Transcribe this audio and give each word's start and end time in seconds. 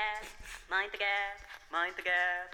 gas, 0.00 0.24
mind 0.68 0.90
the 0.92 0.98
gas, 0.98 1.40
mind 1.70 1.94
the 1.96 2.02
gas. 2.02 2.50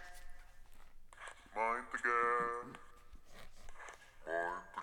Mind 1.54 1.86
the 1.92 1.98
gap. 2.02 2.78
Mind 4.26 4.74
the 4.74 4.82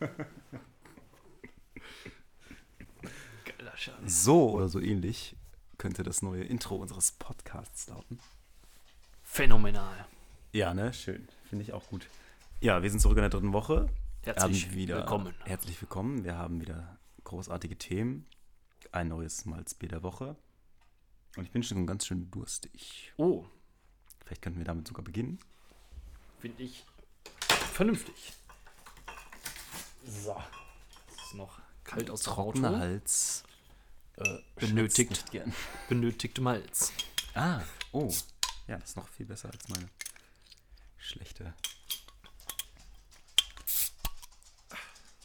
gap. 0.00 0.26
Geiler 3.44 3.76
Scheiß. 3.76 3.94
So 4.06 4.50
oder 4.50 4.68
so 4.68 4.80
ähnlich 4.80 5.36
könnte 5.78 6.02
das 6.02 6.22
neue 6.22 6.42
Intro 6.44 6.76
unseres 6.76 7.12
Podcasts 7.12 7.88
lauten. 7.88 8.18
Phänomenal. 9.22 10.06
Ja, 10.52 10.74
ne? 10.74 10.92
Schön. 10.92 11.28
Finde 11.48 11.64
ich 11.64 11.72
auch 11.72 11.86
gut. 11.88 12.06
Ja, 12.60 12.82
wir 12.82 12.90
sind 12.90 13.00
zurück 13.00 13.16
in 13.18 13.22
der 13.22 13.30
dritten 13.30 13.52
Woche. 13.52 13.88
Herzlich 14.22 14.72
wieder, 14.72 14.96
willkommen. 14.96 15.34
Herzlich 15.44 15.80
willkommen. 15.80 16.24
Wir 16.24 16.36
haben 16.36 16.60
wieder 16.60 16.98
großartige 17.24 17.76
Themen. 17.76 18.26
Ein 18.92 19.08
neues 19.08 19.44
Malzbier 19.44 19.88
der 19.88 20.02
Woche. 20.02 20.36
Und 21.36 21.44
ich 21.44 21.50
bin 21.50 21.62
schon 21.62 21.86
ganz 21.86 22.06
schön 22.06 22.30
durstig. 22.30 23.12
Oh, 23.16 23.44
Vielleicht 24.24 24.42
könnten 24.42 24.58
wir 24.58 24.64
damit 24.64 24.88
sogar 24.88 25.04
beginnen. 25.04 25.38
finde 26.40 26.64
ich 26.64 26.84
vernünftig. 27.72 28.32
So. 30.04 30.36
Es 31.08 31.26
ist 31.26 31.34
noch 31.34 31.60
kalt 31.84 32.10
aus 32.10 32.22
Trockener 32.22 32.70
Auto. 32.70 32.78
Hals. 32.78 33.44
Äh, 34.16 34.38
Benötigt. 34.56 35.30
Gern. 35.30 35.54
Benötigte 35.88 36.40
Malz. 36.40 36.92
Ah, 37.34 37.62
oh. 37.92 38.12
Ja, 38.66 38.78
das 38.78 38.90
ist 38.90 38.96
noch 38.96 39.08
viel 39.08 39.26
besser 39.26 39.50
als 39.50 39.68
meine 39.68 39.88
schlechte. 40.96 41.54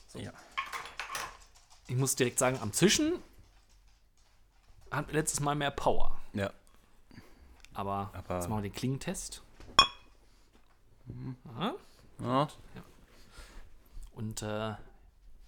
So. 0.09 0.19
Ja. 0.19 0.31
Ich 1.87 1.95
muss 1.95 2.15
direkt 2.15 2.37
sagen, 2.37 2.59
am 2.59 2.71
Zischen 2.71 3.13
hat 4.91 5.11
letztes 5.11 5.39
Mal 5.39 5.55
mehr 5.55 5.71
Power. 5.71 6.19
Ja. 6.33 6.51
Aber, 7.73 8.11
Aber- 8.13 8.35
jetzt 8.35 8.49
machen 8.49 8.63
wir 8.63 8.69
den 8.69 8.75
Klingentest. 8.75 9.41
Aha. 11.55 11.75
ja. 12.23 12.47
Und 14.13 14.41
äh, 14.41 14.75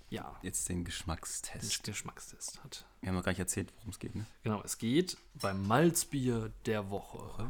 ja, 0.10 0.36
Jetzt 0.42 0.70
den 0.70 0.78
den 0.80 0.86
Geschmackstest. 0.86 1.84
Geschmackstest 1.84 2.64
hat. 2.64 2.86
Wir 3.02 3.10
haben 3.10 3.16
noch 3.16 3.24
gar 3.24 3.32
nicht 3.32 3.40
erzählt, 3.40 3.72
worum 3.78 3.90
es 3.90 4.00
geht, 4.00 4.16
ne? 4.16 4.26
Genau, 4.44 4.62
es 4.64 4.78
geht 4.78 5.18
beim 5.36 5.66
Malzbier 5.68 6.52
der 6.66 6.90
Woche. 6.90 7.50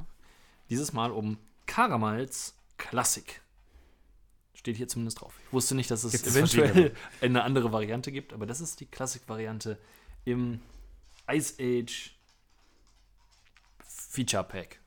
Dieses 0.70 0.94
Mal 0.94 1.12
um 1.12 1.38
Karamalz 1.66 2.56
Klassik. 2.78 3.42
Steht 4.54 4.78
hier 4.78 4.88
zumindest 4.88 5.22
drauf. 5.22 5.34
Ich 5.46 5.54
wusste 5.54 5.76
nicht, 5.76 5.92
dass 5.92 6.04
es 6.04 6.14
Gibt 6.14 6.26
es 6.28 6.36
eventuell 6.36 6.96
eine 7.22 7.44
andere 7.44 7.72
Variante 7.72 8.12
gibt, 8.12 8.34
aber 8.34 8.46
das 8.46 8.62
ist 8.62 8.80
die 8.80 8.86
Klassik-Variante 8.86 9.78
im 10.26 10.62
Ice 11.34 11.54
Age 11.60 12.12
Feature 13.86 14.44
Pack. 14.44 14.80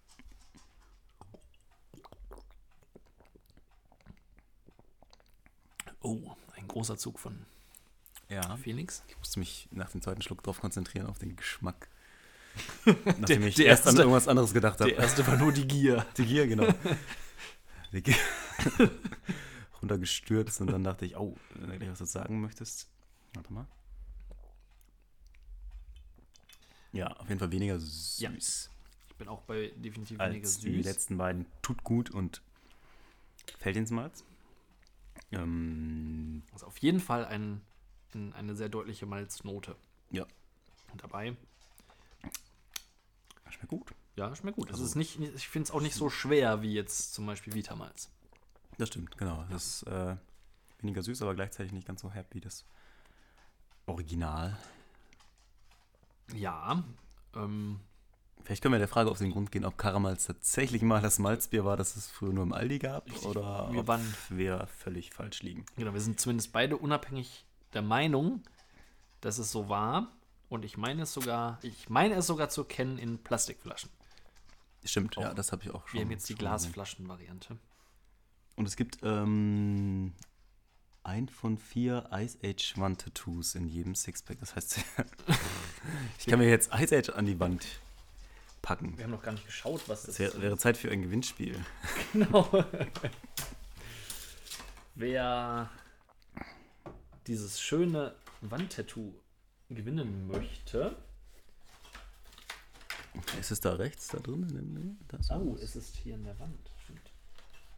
Oh, 6.03 6.21
ein 6.57 6.69
großer 6.69 6.97
Zug 6.97 7.19
von 7.19 7.45
Ja. 8.29 8.57
Phoenix. 8.57 9.03
Ich 9.09 9.17
musste 9.19 9.39
mich 9.39 9.69
nach 9.71 9.91
dem 9.91 10.03
zweiten 10.03 10.23
Schluck 10.23 10.43
darauf 10.43 10.61
konzentrieren, 10.61 11.07
auf 11.07 11.19
den 11.19 11.37
Geschmack. 11.37 11.89
Nachdem 13.05 13.47
ich 13.47 13.55
der 13.57 13.67
erst 13.67 13.83
an 13.83 13.89
erste- 13.91 14.03
irgendwas 14.03 14.29
anderes 14.29 14.55
gedacht 14.55 14.81
habe. 14.81 14.91
Der 14.91 15.01
erste 15.01 15.27
war 15.27 15.37
nur 15.37 15.53
die 15.53 15.67
Gier. 15.67 16.07
Die 16.17 16.25
Gier, 16.25 16.47
genau. 16.47 16.73
Die 17.93 18.03
Gier. 18.03 18.17
Runtergestürzt 19.81 20.61
und 20.61 20.69
dann 20.69 20.83
dachte 20.83 21.05
ich, 21.07 21.17
oh, 21.17 21.37
wenn 21.55 21.71
du 21.71 21.79
gleich 21.79 21.91
was 21.91 21.99
dazu 21.99 22.13
sagen 22.13 22.41
möchtest. 22.41 22.89
Warte 23.35 23.53
mal. 23.53 23.67
Ja, 26.97 27.09
auf 27.17 27.29
jeden 27.29 27.39
Fall 27.39 27.53
weniger 27.53 27.79
süß 27.79 28.19
Ja. 28.21 28.31
Ich 28.33 29.17
bin 29.19 29.29
auch 29.29 29.43
bei 29.43 29.73
definitiv 29.77 30.19
weniger 30.19 30.45
als 30.47 30.59
die 30.59 30.77
süß. 30.77 30.85
letzten 30.85 31.17
beiden. 31.17 31.47
Tut 31.63 31.83
gut 31.85 32.11
und 32.11 32.43
fällt 33.59 33.77
ins 33.77 33.91
Malz. 33.91 34.25
Ähm, 35.33 36.43
Also 36.53 36.67
auf 36.67 36.79
jeden 36.79 37.01
Fall 37.01 37.25
ein, 37.25 37.61
ein, 38.15 38.33
eine 38.35 38.55
sehr 38.55 38.69
deutliche 38.69 39.07
Malznote 39.07 39.77
ja, 40.11 40.27
dabei. 40.97 41.35
schmeckt 43.51 43.69
gut. 43.69 43.93
Ja, 44.17 44.35
schmeckt 44.37 44.57
gut. 44.57 44.69
Also- 44.71 44.83
Also 44.83 44.91
ist 44.91 44.97
nicht, 44.97 45.19
ich 45.21 45.49
finde 45.49 45.65
es 45.69 45.71
auch 45.71 45.81
nicht 45.81 45.95
so 45.95 46.11
schwer 46.11 46.63
wie 46.63 46.73
jetzt 46.75 47.15
zum 47.15 47.27
Beispiel 47.27 47.55
Vitamalz. 47.55 48.11
Das 48.79 48.89
stimmt, 48.89 49.17
genau. 49.17 49.45
Das 49.51 49.83
ist 49.83 49.83
äh, 49.85 50.17
weniger 50.81 51.03
süß, 51.03 51.23
aber 51.23 51.35
gleichzeitig 51.35 51.73
nicht 51.73 51.87
ganz 51.87 52.03
so 52.03 52.11
herb 52.11 52.27
wie 52.35 52.41
das 52.41 52.65
Original. 53.87 54.57
Ja, 56.35 56.83
ähm, 57.35 57.81
Vielleicht 58.45 58.63
können 58.63 58.73
wir 58.75 58.79
der 58.79 58.87
Frage 58.89 59.11
auf 59.11 59.19
den 59.19 59.33
Grund 59.33 59.51
gehen, 59.51 59.65
ob 59.65 59.77
Karamalz 59.77 60.27
tatsächlich 60.27 60.81
mal 60.83 61.01
das 61.03 61.19
Malzbier 61.19 61.65
war, 61.65 61.77
das 61.77 61.97
es 61.97 62.09
früher 62.09 62.33
nur 62.33 62.45
im 62.45 62.53
Aldi 62.53 62.79
gab, 62.79 63.11
oder 63.25 63.69
wir 63.73 63.81
ob 63.81 63.87
waren- 63.89 64.15
wir 64.29 64.69
völlig 64.69 65.13
falsch 65.13 65.43
liegen. 65.43 65.67
genau, 65.77 65.93
wir 65.95 66.01
sind 66.01 66.21
zumindest 66.21 66.53
beide 66.53 66.77
unabhängig 66.77 67.45
der 67.73 67.83
Meinung, 67.83 68.43
dass 69.21 69.39
es 69.39 69.51
so 69.51 69.69
war. 69.69 70.13
Und 70.49 70.65
ich 70.65 70.77
meine 70.77 71.03
es 71.03 71.13
sogar, 71.13 71.59
ich 71.63 71.89
meine 71.89 72.15
es 72.15 72.29
sogar 72.29 72.49
zu 72.49 72.63
kennen 72.63 72.99
in 72.99 73.19
Plastikflaschen. 73.19 73.91
Stimmt, 74.85 75.17
ja, 75.17 75.31
Auch. 75.31 75.35
das 75.35 75.51
habe 75.51 75.65
ich 75.65 75.71
auch 75.75 75.89
schon. 75.89 75.99
Wir 75.99 76.05
haben 76.05 76.13
jetzt 76.13 76.29
die. 76.29 76.37
Glasflaschen-Variante. 76.37 77.59
Und 78.55 78.69
es 78.69 78.77
gibt 78.77 78.99
ähm, 79.03 80.13
ein 81.07 81.29
von 81.29 81.57
vier 81.59 82.09
Ice 82.13 82.37
Age 82.45 82.75
Wand-Tattoos 82.77 83.55
in 83.55 83.69
jedem 83.69 83.95
Sixpack. 83.95 84.39
Das 84.41 84.55
heißt, 84.57 84.79
ich 86.19 86.27
kann 86.27 86.39
mir 86.39 86.49
jetzt 86.49 86.71
Ice 86.75 86.97
Age 86.97 87.11
an 87.11 87.27
die 87.27 87.39
Wand 87.41 87.65
packen. 88.63 88.97
Wir 88.99 89.05
haben 89.05 89.13
noch 89.13 89.23
gar 89.23 89.33
nicht 89.33 89.47
geschaut, 89.47 89.89
was 89.89 90.09
Es 90.09 90.19
wäre, 90.19 90.41
wäre 90.43 90.59
Zeit 90.59 90.77
für 90.77 90.91
ein 90.91 91.03
Gewinnspiel. 91.03 91.65
Genau. 92.13 92.65
Wer 94.95 95.69
dieses 97.27 97.61
schöne 97.61 98.15
Wandtattoo 98.41 99.13
gewinnen 99.69 100.27
möchte. 100.27 100.97
Ist 103.39 103.51
es 103.51 103.61
da 103.61 103.75
rechts, 103.75 104.09
da 104.09 104.19
drin? 104.19 104.43
in 104.49 104.75
dem- 104.75 104.99
Das, 105.09 105.31
Oh, 105.31 105.57
es 105.61 105.77
ist 105.77 105.97
hier 105.97 106.15
an 106.15 106.25
der 106.25 106.39
Wand. 106.39 106.71
Stimmt. 106.85 107.11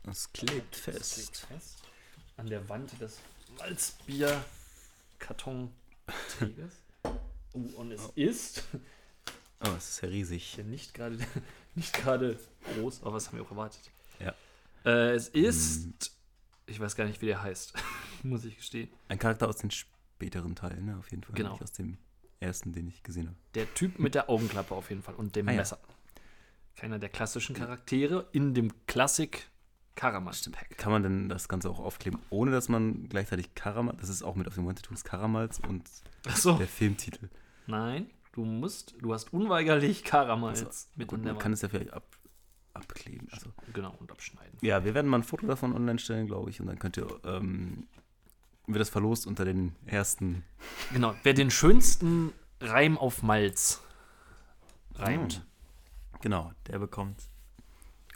das 0.05 0.33
klebt 0.33 0.75
Das 0.75 0.81
fest. 0.81 1.15
klebt 1.15 1.37
fest. 1.63 1.88
An 2.39 2.47
der 2.47 2.67
Wand 2.69 2.99
des 3.01 3.19
Malzbier-Kartonträgers. 3.59 5.73
Oh, 7.53 7.59
und 7.77 7.93
es 7.93 8.03
ist 8.15 8.65
Oh, 9.61 9.71
es 9.77 9.89
ist 9.89 10.01
ja 10.03 10.09
riesig. 10.09 10.57
ja 10.57 10.63
nicht 10.63 10.95
gerade 10.95 11.19
nicht 11.75 11.93
gerade 11.93 12.39
groß, 12.75 13.03
aber 13.03 13.15
was 13.15 13.27
haben 13.27 13.39
wir 13.39 13.45
auch 13.45 13.51
erwartet? 13.51 13.91
Ja. 14.21 14.33
Äh, 14.85 15.15
es 15.17 15.29
ist, 15.29 16.13
ich 16.67 16.79
weiß 16.79 16.95
gar 16.95 17.07
nicht, 17.07 17.21
wie 17.21 17.27
der 17.27 17.43
heißt, 17.43 17.73
muss 18.23 18.45
ich 18.45 18.57
gestehen. 18.57 18.89
Ein 19.09 19.19
Charakter 19.19 19.49
aus 19.49 19.57
den 19.57 19.73
späteren 19.73 20.55
Teilen, 20.55 20.85
ne? 20.87 20.97
Auf 20.97 21.11
jeden 21.11 21.25
Fall. 21.25 21.35
Genau. 21.35 21.53
Nicht 21.53 21.63
aus 21.63 21.73
dem 21.73 21.99
ersten, 22.39 22.73
den 22.73 22.87
ich 22.87 23.03
gesehen 23.03 23.27
habe. 23.27 23.37
Der 23.55 23.75
Typ 23.75 23.99
mit 23.99 24.15
der 24.15 24.31
Augenklappe 24.31 24.77
auf 24.77 24.91
jeden 24.91 25.03
Fall 25.03 25.17
und 25.17 25.35
dem 25.35 25.49
Ah, 25.49 25.53
ja. 25.53 25.57
Messer. 25.59 25.81
Keiner 26.77 27.01
der 27.01 27.09
klassischen 27.09 27.57
Charaktere 27.57 28.29
in 28.31 28.55
dem 28.55 28.87
Klassik 28.87 29.49
Karamalz 29.99 30.49
Pack. 30.51 30.79
Kann 30.79 30.93
man 30.93 31.03
denn 31.03 31.29
das 31.29 31.49
Ganze 31.49 31.69
auch 31.69 31.81
aufkleben, 31.81 32.21
ohne 32.31 32.53
dass 32.53 32.69
man 32.69 33.09
gleichzeitig 33.09 33.55
Karamalz, 33.57 33.99
das 34.01 34.09
ist 34.09 34.23
auch 34.23 34.37
mit 34.37 34.47
auf 34.47 34.55
dem 34.55 34.65
One-Tattoos 34.65 35.03
Karamalz 35.03 35.59
und 35.67 35.91
Achso. 36.25 36.57
der 36.57 36.69
Filmtitel. 36.69 37.29
Nein, 37.67 38.09
du 38.33 38.45
musst, 38.45 38.95
du 39.01 39.13
hast 39.13 39.33
unweigerlich 39.33 40.05
Karamalz 40.05 40.65
Also, 40.65 40.89
mit 40.95 41.09
Gut, 41.09 41.25
man 41.25 41.37
kann 41.39 41.53
es 41.53 41.63
ja 41.63 41.69
vielleicht 41.69 41.93
ab, 41.93 42.05
abkleben. 42.75 43.27
Also, 43.33 43.51
Genau, 43.75 43.93
und 43.99 44.13
abschneiden. 44.13 44.57
ja, 44.61 44.85
wir 44.85 44.95
werden 44.95 45.09
mal 45.11 45.19
ein 45.19 45.25
Foto 45.25 45.49
davon 45.49 45.75
online 45.75 45.99
stellen, 45.99 46.29
glaube 46.29 46.49
ich, 46.51 46.61
und 46.61 46.69
dann 46.69 46.79
könnt 46.79 46.97
ihr, 46.97 47.09
ähm, 47.25 47.89
wird 48.69 48.81
das 48.81 48.91
verlost 48.91 49.27
unter 49.27 49.45
den 49.45 49.75
ersten. 49.85 50.45
Genau, 50.93 51.15
wer 51.25 51.35
den 51.35 51.51
schönsten 51.51 52.33
Reim 52.61 52.97
auf 52.97 53.23
Malz 53.25 53.83
reimt, 54.95 55.45
Genau, 56.21 56.53
der 56.69 56.79
bekommt 56.79 57.21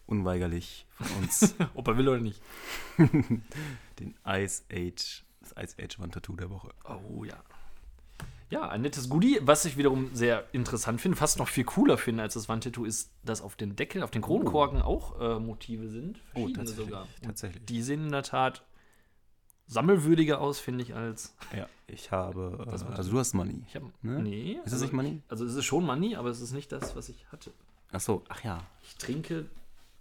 unweigerlich 0.07 0.87
von 0.91 1.07
uns 1.19 1.55
ob 1.75 1.89
er 1.89 1.97
will 1.97 2.09
oder 2.09 2.21
nicht. 2.21 2.41
den 2.99 4.15
Ice 4.27 4.63
Age, 4.73 5.25
das 5.41 5.55
Ice 5.57 5.77
Age 5.83 5.99
One-Tattoo 5.99 6.37
der 6.37 6.51
Woche. 6.51 6.71
Oh 6.85 7.25
ja. 7.25 7.43
Ja, 8.53 8.69
ein 8.69 8.83
nettes 8.83 9.09
Goodie, 9.09 9.39
was 9.41 9.65
ich 9.65 9.79
wiederum 9.79 10.11
sehr 10.13 10.45
interessant 10.53 11.01
finde, 11.01 11.17
fast 11.17 11.39
noch 11.39 11.49
viel 11.49 11.65
cooler 11.65 11.97
finde 11.97 12.23
als 12.23 12.35
das 12.35 12.51
Wandtattoo, 12.51 12.85
ist, 12.85 13.11
dass 13.25 13.41
auf 13.41 13.57
dem 13.57 13.77
Deckel, 13.77 14.03
auf 14.03 14.11
den 14.11 14.21
Kronkorken 14.21 14.83
auch 14.83 15.19
äh, 15.19 15.39
Motive 15.41 15.89
sind. 15.89 16.21
Oh, 16.35 16.41
Verschiedene 16.41 16.57
tatsächlich, 16.59 16.87
sogar. 16.87 17.03
Und 17.03 17.25
tatsächlich. 17.25 17.65
Die 17.65 17.83
sehen 17.83 18.05
in 18.05 18.13
der 18.13 18.25
Tat 18.25 18.63
sammelwürdiger 19.69 20.39
aus, 20.39 20.59
finde 20.59 20.83
ich, 20.83 20.95
als. 20.95 21.35
Ja, 21.57 21.67
ich 21.87 22.13
habe, 22.13 22.63
Das 22.71 22.83
äh, 22.83 22.87
also 22.89 23.11
du 23.13 23.19
hast 23.19 23.33
Money. 23.33 23.65
Ich 23.69 23.75
habe. 23.75 23.91
Ne? 24.03 24.23
Nee. 24.23 24.53
Ist 24.53 24.67
das 24.67 24.75
also 24.75 24.85
nicht 24.85 24.93
Money? 24.93 25.23
Also 25.29 25.47
es 25.47 25.55
ist 25.55 25.65
schon 25.65 25.87
Money, 25.87 26.17
aber 26.17 26.29
es 26.29 26.43
ist 26.43 26.53
nicht 26.53 26.71
das, 26.73 26.95
was 26.95 27.09
ich 27.09 27.25
hatte. 27.33 27.53
Ach 27.91 28.01
so, 28.01 28.23
ach 28.29 28.45
ja. 28.45 28.61
Ich 28.83 28.97
trinke 28.97 29.47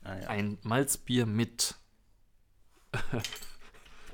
Ah, 0.03 0.17
ja. 0.17 0.27
ein 0.29 0.57
Malzbier 0.63 1.25
mit 1.25 1.75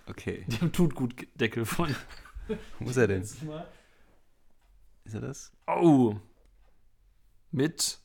Okay. 0.07 0.45
dem 0.47 0.71
Tutgutdeckel 0.71 1.65
von. 1.65 1.95
Wo 2.79 2.89
ist 2.89 2.97
er 2.97 3.07
denn? 3.07 3.21
Ist 3.21 3.43
er 5.13 5.21
das? 5.21 5.51
Oh! 5.67 6.15
mit, 7.51 7.99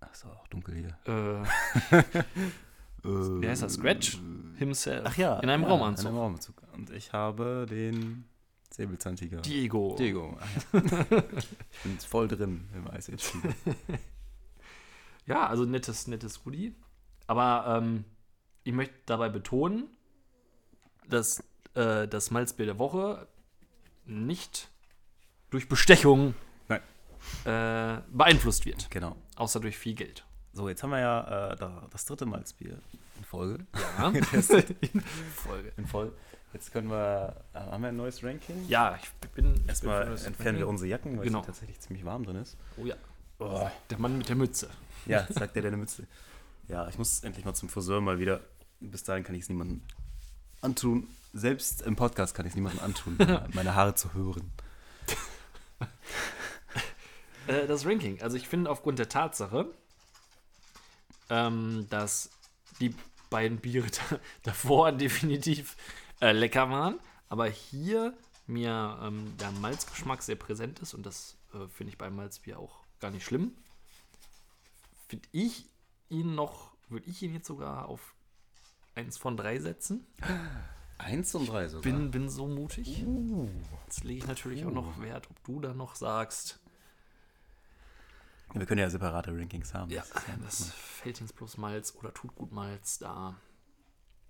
Ach, 0.00 0.12
ist 0.12 0.24
auch 0.24 0.46
dunkel 0.48 0.74
hier. 0.76 0.98
äh, 1.06 1.42
wie 3.42 3.48
heißt 3.48 3.62
das, 3.62 3.74
Scratch 3.74 4.18
himself. 4.56 5.04
Ach 5.06 5.16
ja. 5.16 5.40
In 5.40 5.48
einem 5.50 5.64
ja, 5.64 5.68
Raumanzug. 5.70 6.04
In 6.04 6.08
einem 6.08 6.18
Raumanzug. 6.18 6.62
Und 6.72 6.90
ich 6.90 7.12
habe 7.12 7.66
den 7.68 8.24
Säbelzahntiger. 8.70 9.40
Diego. 9.40 9.96
Diego. 9.98 10.38
Ah, 10.40 10.46
ja. 10.72 10.80
ich 11.38 11.82
bin 11.82 11.98
voll 11.98 12.28
drin 12.28 12.68
im 12.74 12.86
Ice 12.96 13.12
Age. 13.12 13.32
Ja, 15.26 15.46
also 15.46 15.64
nettes, 15.64 16.06
nettes 16.06 16.42
Goodie. 16.42 16.74
Aber 17.28 17.78
ähm, 17.78 18.04
ich 18.64 18.72
möchte 18.72 18.94
dabei 19.06 19.28
betonen, 19.28 19.88
dass 21.08 21.42
äh, 21.74 22.08
das 22.08 22.30
Malzbier 22.32 22.66
der 22.66 22.78
Woche 22.80 23.28
nicht 24.04 24.68
durch 25.50 25.68
Bestechung 25.68 26.34
äh, 27.44 27.98
beeinflusst 28.10 28.64
wird. 28.64 28.90
Genau. 28.90 29.16
Außer 29.36 29.60
durch 29.60 29.76
viel 29.76 29.94
Geld. 29.94 30.24
So, 30.52 30.68
jetzt 30.68 30.82
haben 30.82 30.90
wir 30.90 31.00
ja 31.00 31.52
äh, 31.52 31.56
da, 31.56 31.86
das 31.90 32.04
dritte 32.04 32.26
Malzbier 32.26 32.80
in 33.18 33.24
Folge. 33.24 33.66
Ja. 33.98 34.12
Folge. 35.34 35.72
In 35.76 35.86
Folge. 35.86 36.12
Jetzt 36.52 36.72
können 36.72 36.90
wir. 36.90 37.36
Äh, 37.52 37.58
haben 37.58 37.82
wir 37.82 37.88
ein 37.90 37.96
neues 37.96 38.22
Ranking? 38.24 38.66
Ja, 38.68 38.96
ich 39.00 39.10
bin. 39.32 39.54
ich 39.54 39.68
Erstmal 39.68 39.98
bin 40.00 40.06
für 40.08 40.12
das 40.12 40.26
entfernen 40.26 40.58
wir 40.58 40.68
unsere 40.68 40.88
Jacken, 40.88 41.18
weil 41.18 41.24
Genau. 41.26 41.40
es 41.40 41.46
tatsächlich 41.46 41.78
ziemlich 41.80 42.04
warm 42.04 42.24
drin 42.24 42.36
ist. 42.36 42.56
Oh 42.78 42.86
ja. 42.86 42.94
Oh. 43.40 43.68
Der 43.90 43.98
Mann 43.98 44.18
mit 44.18 44.28
der 44.28 44.36
Mütze. 44.36 44.68
Ja, 45.06 45.26
sagt 45.28 45.54
der, 45.54 45.62
der 45.62 45.70
eine 45.70 45.76
Mütze. 45.76 46.06
Ja, 46.68 46.86
ich 46.88 46.98
muss 46.98 47.20
endlich 47.20 47.46
mal 47.46 47.54
zum 47.54 47.70
Friseur 47.70 48.00
mal 48.00 48.18
wieder. 48.18 48.40
Bis 48.80 49.02
dahin 49.02 49.24
kann 49.24 49.34
ich 49.34 49.42
es 49.42 49.48
niemandem 49.48 49.82
antun. 50.60 51.08
Selbst 51.32 51.82
im 51.82 51.96
Podcast 51.96 52.34
kann 52.34 52.44
ich 52.46 52.50
es 52.50 52.56
niemandem 52.56 52.84
antun, 52.84 53.16
meine 53.54 53.74
Haare 53.74 53.94
zu 53.94 54.12
hören. 54.14 54.50
Äh, 57.46 57.66
das 57.66 57.86
Ranking. 57.86 58.20
Also 58.20 58.36
ich 58.36 58.46
finde 58.46 58.70
aufgrund 58.70 58.98
der 58.98 59.08
Tatsache, 59.08 59.72
ähm, 61.30 61.86
dass 61.88 62.28
die 62.78 62.94
beiden 63.30 63.56
Biere 63.56 63.86
da, 63.86 64.18
davor 64.42 64.92
definitiv 64.92 65.74
äh, 66.20 66.32
lecker 66.32 66.68
waren, 66.68 67.00
aber 67.30 67.46
hier 67.46 68.12
mir 68.46 68.98
ähm, 69.02 69.34
der 69.38 69.50
Malzgeschmack 69.52 70.22
sehr 70.22 70.36
präsent 70.36 70.80
ist 70.80 70.92
und 70.92 71.06
das 71.06 71.38
äh, 71.54 71.66
finde 71.68 71.92
ich 71.92 71.96
beim 71.96 72.16
Malzbier 72.16 72.58
auch 72.58 72.80
gar 73.00 73.10
nicht 73.10 73.24
schlimm. 73.24 73.52
Finde 75.08 75.26
ich 75.32 75.64
ihn 76.08 76.34
noch, 76.34 76.72
würde 76.88 77.08
ich 77.08 77.22
ihn 77.22 77.34
jetzt 77.34 77.46
sogar 77.46 77.86
auf 77.88 78.14
eins 78.94 79.16
von 79.18 79.36
drei 79.36 79.58
setzen. 79.58 80.06
Eins 80.98 81.34
und 81.34 81.48
drei 81.48 81.68
sogar. 81.68 81.82
Bin, 81.82 82.10
bin 82.10 82.28
so 82.28 82.48
mutig. 82.48 83.04
Jetzt 83.86 84.04
lege 84.04 84.18
ich 84.18 84.26
natürlich 84.26 84.64
auch 84.64 84.72
noch 84.72 85.00
Wert, 85.00 85.28
ob 85.30 85.42
du 85.44 85.60
da 85.60 85.72
noch 85.72 85.94
sagst, 85.94 86.60
wir 88.54 88.66
können 88.66 88.80
ja 88.80 88.88
separate 88.88 89.30
Rankings 89.30 89.74
haben. 89.74 89.90
Ja, 89.90 90.02
Das 90.42 90.60
ist 90.60 90.70
das 90.70 90.72
Feldins 90.72 91.32
plus 91.32 91.58
Malz 91.58 91.94
oder 91.96 92.14
tut 92.14 92.34
gut 92.34 92.50
Malz 92.50 92.98
da. 92.98 93.36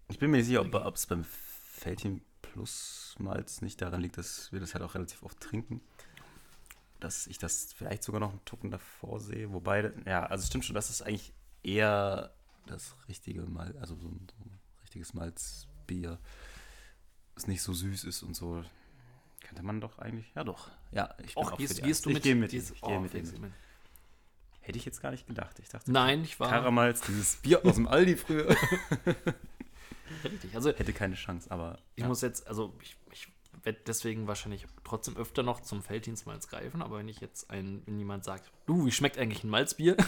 Ich 0.08 0.18
bin 0.18 0.30
mir 0.30 0.38
nicht 0.38 0.46
sicher, 0.46 0.60
ob 0.62 0.74
ob 0.74 0.96
es 0.96 1.06
beim 1.06 1.24
Feldchen 1.24 2.22
Plus 2.42 3.14
Malz 3.18 3.62
nicht 3.62 3.80
daran 3.80 4.00
liegt, 4.00 4.18
dass 4.18 4.52
wir 4.52 4.60
das 4.60 4.74
halt 4.74 4.82
auch 4.82 4.94
relativ 4.94 5.22
oft 5.22 5.38
trinken. 5.40 5.80
Dass 6.98 7.26
ich 7.28 7.38
das 7.38 7.72
vielleicht 7.72 8.02
sogar 8.02 8.20
noch 8.20 8.30
einen 8.30 8.44
Tucken 8.44 8.70
davor 8.70 9.20
sehe. 9.20 9.52
Wobei, 9.52 9.92
ja, 10.04 10.26
also 10.26 10.42
es 10.42 10.48
stimmt 10.48 10.64
schon, 10.64 10.74
das 10.74 10.90
ist 10.90 11.02
eigentlich 11.02 11.32
eher 11.74 12.32
das 12.66 12.96
richtige 13.08 13.42
Malz, 13.42 13.76
also 13.78 13.96
so 13.96 14.08
ein, 14.08 14.26
so 14.36 14.44
ein 14.44 14.58
richtiges 14.82 15.14
Malzbier, 15.14 16.18
das 17.34 17.46
nicht 17.46 17.62
so 17.62 17.72
süß 17.72 18.04
ist 18.04 18.22
und 18.22 18.34
so. 18.34 18.64
Könnte 19.40 19.62
man 19.62 19.80
doch 19.80 19.98
eigentlich, 19.98 20.32
ja 20.34 20.44
doch. 20.44 20.70
Ja, 20.90 21.14
ich 21.24 21.34
bin 21.34 21.44
Och, 21.44 21.52
auch 21.52 21.58
gehst, 21.58 21.76
für 21.76 21.82
die 21.82 21.86
gehst 21.88 22.04
du 22.04 22.10
mit? 22.10 22.18
Ich 22.18 22.22
gehe 22.24 22.34
mit, 22.34 22.50
Gehst- 22.50 22.72
ich 22.74 22.80
gehe 22.80 22.96
oh, 22.96 23.00
mit, 23.00 23.14
du 23.14 23.18
mit. 23.40 23.52
Hätte 24.60 24.78
ich 24.78 24.84
jetzt 24.84 25.00
gar 25.00 25.12
nicht 25.12 25.26
gedacht. 25.26 25.58
Ich 25.60 25.68
dachte, 25.68 25.90
Nein, 25.90 26.22
ich 26.24 26.38
war 26.38 26.50
Karamals, 26.50 27.00
dieses 27.00 27.36
Bier 27.36 27.64
aus 27.64 27.76
dem 27.76 27.88
Aldi 27.88 28.16
früher, 28.16 28.48
richtig. 30.24 30.54
Also 30.54 30.70
hätte 30.70 30.92
keine 30.92 31.14
Chance, 31.14 31.50
aber 31.50 31.78
ich 31.94 32.04
muss 32.04 32.20
jetzt, 32.20 32.46
also 32.46 32.76
ich, 32.82 32.96
ich 33.12 33.28
werde 33.62 33.80
deswegen 33.86 34.26
wahrscheinlich 34.26 34.66
trotzdem 34.84 35.16
öfter 35.16 35.42
noch 35.42 35.60
zum 35.60 35.82
Felddienstmalz 35.82 36.48
greifen, 36.48 36.82
aber 36.82 36.98
wenn 36.98 37.08
ich 37.08 37.20
jetzt 37.20 37.50
ein, 37.50 37.82
wenn 37.86 37.98
jemand 37.98 38.24
sagt, 38.24 38.50
du, 38.66 38.86
wie 38.86 38.92
schmeckt 38.92 39.18
eigentlich 39.18 39.44
ein 39.44 39.50
Malzbier? 39.50 39.96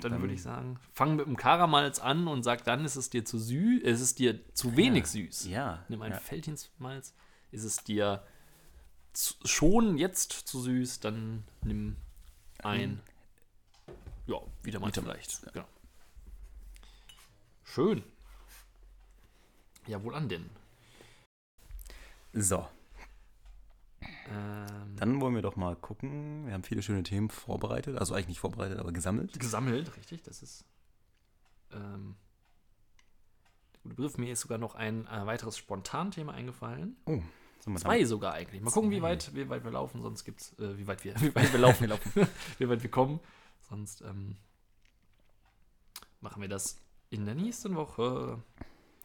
dann 0.00 0.20
würde 0.20 0.34
ich 0.34 0.42
sagen, 0.42 0.78
fang 0.92 1.16
mit 1.16 1.26
dem 1.26 1.36
Karamalz 1.36 1.98
an 1.98 2.28
und 2.28 2.42
sag 2.42 2.64
dann, 2.64 2.84
ist 2.84 2.96
es 2.96 3.10
dir 3.10 3.24
zu 3.24 3.38
süß, 3.38 3.82
ist 3.82 4.00
es 4.00 4.14
dir 4.14 4.38
zu 4.54 4.76
wenig 4.76 5.06
süß. 5.06 5.46
ja. 5.46 5.84
Nimm 5.88 6.02
ein 6.02 6.12
ja. 6.12 6.18
Felddienstmalz. 6.18 7.14
Ist 7.50 7.64
es 7.64 7.82
dir 7.84 8.22
zu, 9.12 9.34
schon 9.44 9.96
jetzt 9.96 10.32
zu 10.32 10.60
süß, 10.60 11.00
dann 11.00 11.44
nimm 11.62 11.96
ein. 12.58 13.00
Ja, 14.26 14.36
wieder 14.62 14.80
mal 14.80 14.92
vielleicht. 14.92 15.42
Genau. 15.52 15.66
Schön. 17.64 18.02
Ja, 19.86 20.02
wohl 20.02 20.14
an 20.14 20.28
denn. 20.28 20.50
So, 22.38 22.68
Ähm, 24.28 24.96
Dann 24.96 25.20
wollen 25.22 25.34
wir 25.34 25.40
doch 25.40 25.56
mal 25.56 25.74
gucken. 25.74 26.46
Wir 26.46 26.52
haben 26.52 26.64
viele 26.64 26.82
schöne 26.82 27.02
Themen 27.02 27.30
vorbereitet. 27.30 27.96
Also 27.96 28.14
eigentlich 28.14 28.28
nicht 28.28 28.40
vorbereitet, 28.40 28.78
aber 28.78 28.92
gesammelt. 28.92 29.38
gesammelt, 29.40 29.96
richtig, 29.96 30.22
das 30.22 30.42
ist. 30.42 30.64
Ähm, 31.72 32.16
der 33.72 33.82
gute 33.84 33.94
Begriff. 33.94 34.18
Mir 34.18 34.32
ist 34.34 34.40
sogar 34.40 34.58
noch 34.58 34.74
ein 34.74 35.06
äh, 35.06 35.26
weiteres 35.26 35.56
Spontanthema 35.56 36.32
eingefallen. 36.32 36.96
Oh, 37.06 37.22
Zwei 37.76 38.04
sogar 38.04 38.34
eigentlich. 38.34 38.60
Mal 38.60 38.70
gucken, 38.70 38.90
wie 38.90 39.00
weit, 39.00 39.34
wie 39.34 39.48
weit 39.48 39.64
wir 39.64 39.70
laufen, 39.72 40.02
sonst 40.02 40.24
gibt's, 40.24 40.52
äh, 40.58 40.76
wie 40.76 40.86
weit 40.86 41.04
wir, 41.04 41.14
wie 41.20 41.34
weit 41.34 41.52
wir 41.52 41.58
laufen, 41.58 41.80
wir 41.80 41.88
laufen, 41.88 42.12
wie 42.58 42.68
weit 42.68 42.82
wir 42.82 42.90
kommen. 42.90 43.18
Sonst 43.68 44.02
ähm, 44.02 44.36
machen 46.20 46.42
wir 46.42 46.48
das 46.50 46.76
in 47.08 47.24
der 47.24 47.34
nächsten 47.34 47.74
Woche. 47.76 48.42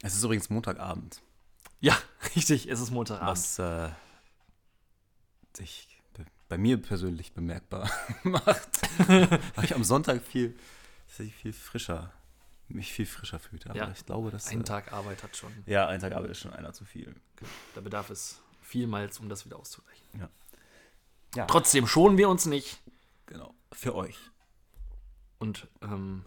Es 0.02 0.16
ist 0.16 0.24
übrigens 0.24 0.50
Montagabend, 0.50 1.22
Ja, 1.80 1.98
richtig, 2.36 2.68
es 2.68 2.80
ist 2.80 2.92
Montagabend. 2.92 3.30
was 3.32 3.60
äh, 3.60 3.90
sich 5.56 5.88
be- 6.14 6.26
bei 6.50 6.58
mir 6.58 6.78
persönlich 6.82 7.34
bemerkbar 7.34 7.90
macht. 8.24 8.82
Weil 9.08 9.64
ich 9.66 9.76
am 9.76 9.84
Sonntag 9.84 10.22
viel, 10.22 10.58
viel 11.08 11.54
frischer, 11.54 12.12
mich 12.68 12.92
viel 12.94 13.06
frischer 13.06 13.40
fühlte. 13.40 13.70
Aber 13.70 13.80
Ja, 13.80 13.92
ich 13.92 14.06
glaube, 14.06 14.32
dass. 14.32 14.48
Ein 14.48 14.62
äh, 14.62 14.64
Tag 14.64 14.94
Arbeit 14.94 15.24
hat 15.24 15.36
schon. 15.36 15.52
Ja, 15.66 15.88
ein 15.88 16.00
Tag 16.00 16.14
Arbeit 16.14 16.32
ist 16.32 16.40
schon 16.40 16.54
einer 16.54 16.74
zu 16.74 16.86
viel. 16.86 17.16
Da 17.76 17.82
bedarf 17.82 18.10
es 18.10 18.40
viel 18.62 18.88
Malz, 18.88 19.20
um 19.20 19.28
das 19.30 19.46
wieder 19.46 19.58
auszugleichen. 19.58 20.02
Ja, 21.36 21.46
Trotzdem 21.46 21.88
schonen 21.88 22.18
wir 22.18 22.28
uns 22.28 22.46
nicht. 22.46 22.82
genau. 23.26 23.54
Für 23.72 23.96
euch. 23.96 24.18
Und 25.40 25.68
ähm, 25.82 26.26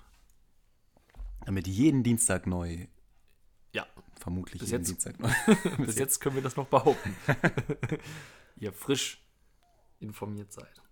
Damit 1.44 1.66
jeden 1.66 2.02
Dienstag 2.02 2.46
neu, 2.46 2.86
ja, 3.72 3.86
vermutlich 4.24 4.60
Bis 4.60 4.70
jetzt- 4.70 5.06
neu. 5.20 5.30
bis 5.84 5.96
jetzt 5.98 6.18
können 6.20 6.34
wir 6.34 6.42
das 6.42 6.56
noch 6.56 6.66
behaupten. 6.66 7.14
Ihr 8.56 8.72
frisch 8.72 9.22
informiert 10.00 10.52
seid. 10.52 10.82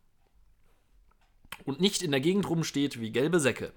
Und 1.65 1.81
nicht 1.81 2.03
in 2.03 2.11
der 2.11 2.21
Gegend 2.21 2.49
rumsteht 2.49 3.01
wie 3.01 3.11
gelbe 3.11 3.41
Säcke. 3.41 3.73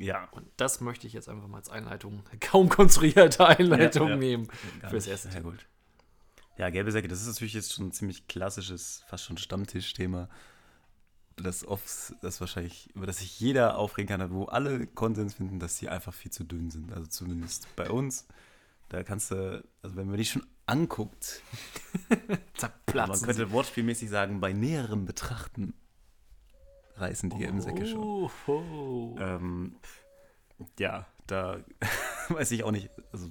Ja, 0.00 0.24
Und 0.32 0.46
das 0.56 0.80
möchte 0.80 1.06
ich 1.06 1.12
jetzt 1.12 1.28
einfach 1.28 1.46
mal 1.46 1.58
als 1.58 1.68
Einleitung, 1.70 2.22
kaum 2.40 2.68
konstruierte 2.68 3.46
Einleitung 3.46 4.08
Ja, 4.08 4.14
ja. 4.14 4.16
nehmen 4.20 4.48
Gar 4.80 4.90
fürs 4.90 5.06
erste 5.06 5.28
Ja, 5.28 5.34
Thema. 5.34 5.50
gut. 5.50 5.66
Ja, 6.56 6.70
gelbe 6.70 6.92
Säcke, 6.92 7.08
das 7.08 7.20
ist 7.20 7.26
natürlich 7.26 7.54
jetzt 7.54 7.72
schon 7.72 7.86
ein 7.88 7.92
ziemlich 7.92 8.28
klassisches, 8.28 9.02
fast 9.08 9.24
schon 9.24 9.38
Stammtischthema. 9.38 10.28
Das 11.36 11.66
oft, 11.66 12.14
das 12.22 12.40
wahrscheinlich, 12.40 12.94
über 12.94 13.06
das 13.06 13.18
sich 13.18 13.40
jeder 13.40 13.76
aufregen 13.76 14.06
kann, 14.08 14.30
wo 14.32 14.44
alle 14.44 14.86
Konsens 14.86 15.34
finden, 15.34 15.58
dass 15.58 15.76
sie 15.78 15.88
einfach 15.88 16.14
viel 16.14 16.30
zu 16.30 16.44
dünn 16.44 16.70
sind. 16.70 16.92
Also 16.92 17.06
zumindest 17.08 17.66
bei 17.74 17.90
uns. 17.90 18.26
Da 18.88 19.02
kannst 19.02 19.30
du, 19.30 19.64
also 19.82 19.96
wenn 19.96 20.08
man 20.08 20.16
die 20.16 20.24
schon 20.24 20.46
anguckt, 20.66 21.42
man 22.08 22.38
Zerplatzen. 22.54 23.26
könnte 23.26 23.50
wortspielmäßig 23.50 24.08
sagen, 24.10 24.40
bei 24.40 24.52
näherem 24.52 25.04
Betrachten 25.04 25.74
reißen 26.96 27.30
die 27.30 27.38
gelben 27.38 27.60
Säcke 27.60 27.86
schon. 27.86 27.98
Oh, 28.00 28.30
oh. 28.46 29.16
Ähm, 29.18 29.76
ja, 30.78 31.06
da 31.26 31.58
weiß 32.28 32.50
ich 32.52 32.64
auch 32.64 32.70
nicht. 32.70 32.90
Also, 33.12 33.28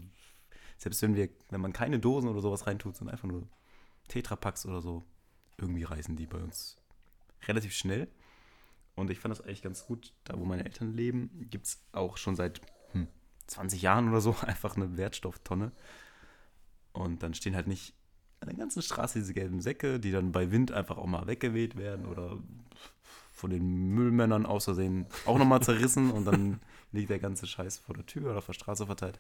selbst 0.78 1.02
wenn 1.02 1.16
wir, 1.16 1.30
wenn 1.50 1.62
man 1.62 1.74
keine 1.74 2.00
Dosen 2.00 2.30
oder 2.30 2.42
sowas 2.42 2.68
reintut, 2.68 2.96
sondern 2.96 3.14
einfach 3.14 3.30
nur 3.30 3.48
Tetrapacks 4.10 4.66
oder 4.66 4.82
so, 4.82 5.04
irgendwie 5.58 5.84
reißen 5.84 6.16
die 6.16 6.28
bei 6.28 6.40
uns 6.40 6.78
relativ 7.48 7.74
schnell. 7.74 8.08
Und 8.96 9.10
ich 9.10 9.20
fand 9.20 9.32
das 9.32 9.42
eigentlich 9.42 9.62
ganz 9.62 9.86
gut. 9.86 10.14
Da, 10.24 10.38
wo 10.38 10.46
meine 10.46 10.66
Eltern 10.66 10.94
leben, 10.94 11.48
gibt 11.50 11.68
es 11.68 11.84
auch 11.94 12.18
schon 12.18 12.36
seit 12.36 12.62
20 13.48 13.82
Jahren 13.82 14.10
oder 14.10 14.22
so 14.22 14.36
einfach 14.42 14.76
eine 14.76 14.98
Wertstofftonne. 14.98 15.72
Und 16.92 17.24
dann 17.24 17.34
stehen 17.34 17.56
halt 17.56 17.68
nicht 17.68 17.94
an 18.40 18.50
der 18.50 18.58
ganzen 18.58 18.82
Straße 18.82 19.20
diese 19.20 19.34
gelben 19.34 19.62
Säcke, 19.62 20.00
die 20.00 20.12
dann 20.12 20.32
bei 20.32 20.52
Wind 20.52 20.72
einfach 20.72 20.98
auch 20.98 21.06
mal 21.06 21.28
weggeweht 21.28 21.78
werden 21.78 22.06
oder 22.06 22.38
von 23.32 23.50
den 23.50 23.90
Müllmännern 23.90 24.46
aus 24.46 24.66
Versehen 24.66 25.08
auch 25.26 25.38
nochmal 25.38 25.62
zerrissen 25.62 26.12
und 26.12 26.26
dann 26.26 26.60
liegt 26.92 27.10
der 27.10 27.20
ganze 27.20 27.48
Scheiß 27.48 27.80
vor 27.80 27.96
der 27.96 28.06
Tür 28.06 28.30
oder 28.30 28.38
auf 28.38 28.46
der 28.46 28.54
Straße 28.54 28.86
verteilt. 28.86 29.20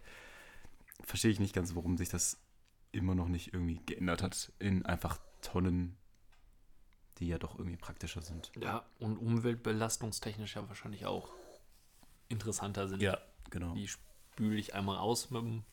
Verstehe 1.01 1.31
ich 1.31 1.39
nicht 1.39 1.55
ganz, 1.55 1.75
warum 1.75 1.97
sich 1.97 2.09
das 2.09 2.37
immer 2.91 3.15
noch 3.15 3.27
nicht 3.27 3.53
irgendwie 3.53 3.81
geändert 3.85 4.21
hat 4.21 4.51
in 4.59 4.85
einfach 4.85 5.17
Tonnen 5.41 5.97
die 7.19 7.27
ja 7.27 7.37
doch 7.37 7.57
irgendwie 7.57 7.77
praktischer 7.77 8.21
sind. 8.21 8.51
Ja, 8.59 8.85
und 8.99 9.17
umweltbelastungstechnisch 9.17 10.55
ja 10.55 10.67
wahrscheinlich 10.67 11.05
auch 11.05 11.29
interessanter 12.27 12.87
sind. 12.87 13.01
genau. 13.49 13.73
Die 13.75 13.89
spüle 14.33 14.55
ich 14.57 14.73
einmal 14.75 14.97
aus 14.97 15.29
mit 15.29 15.41
dem 15.41 15.63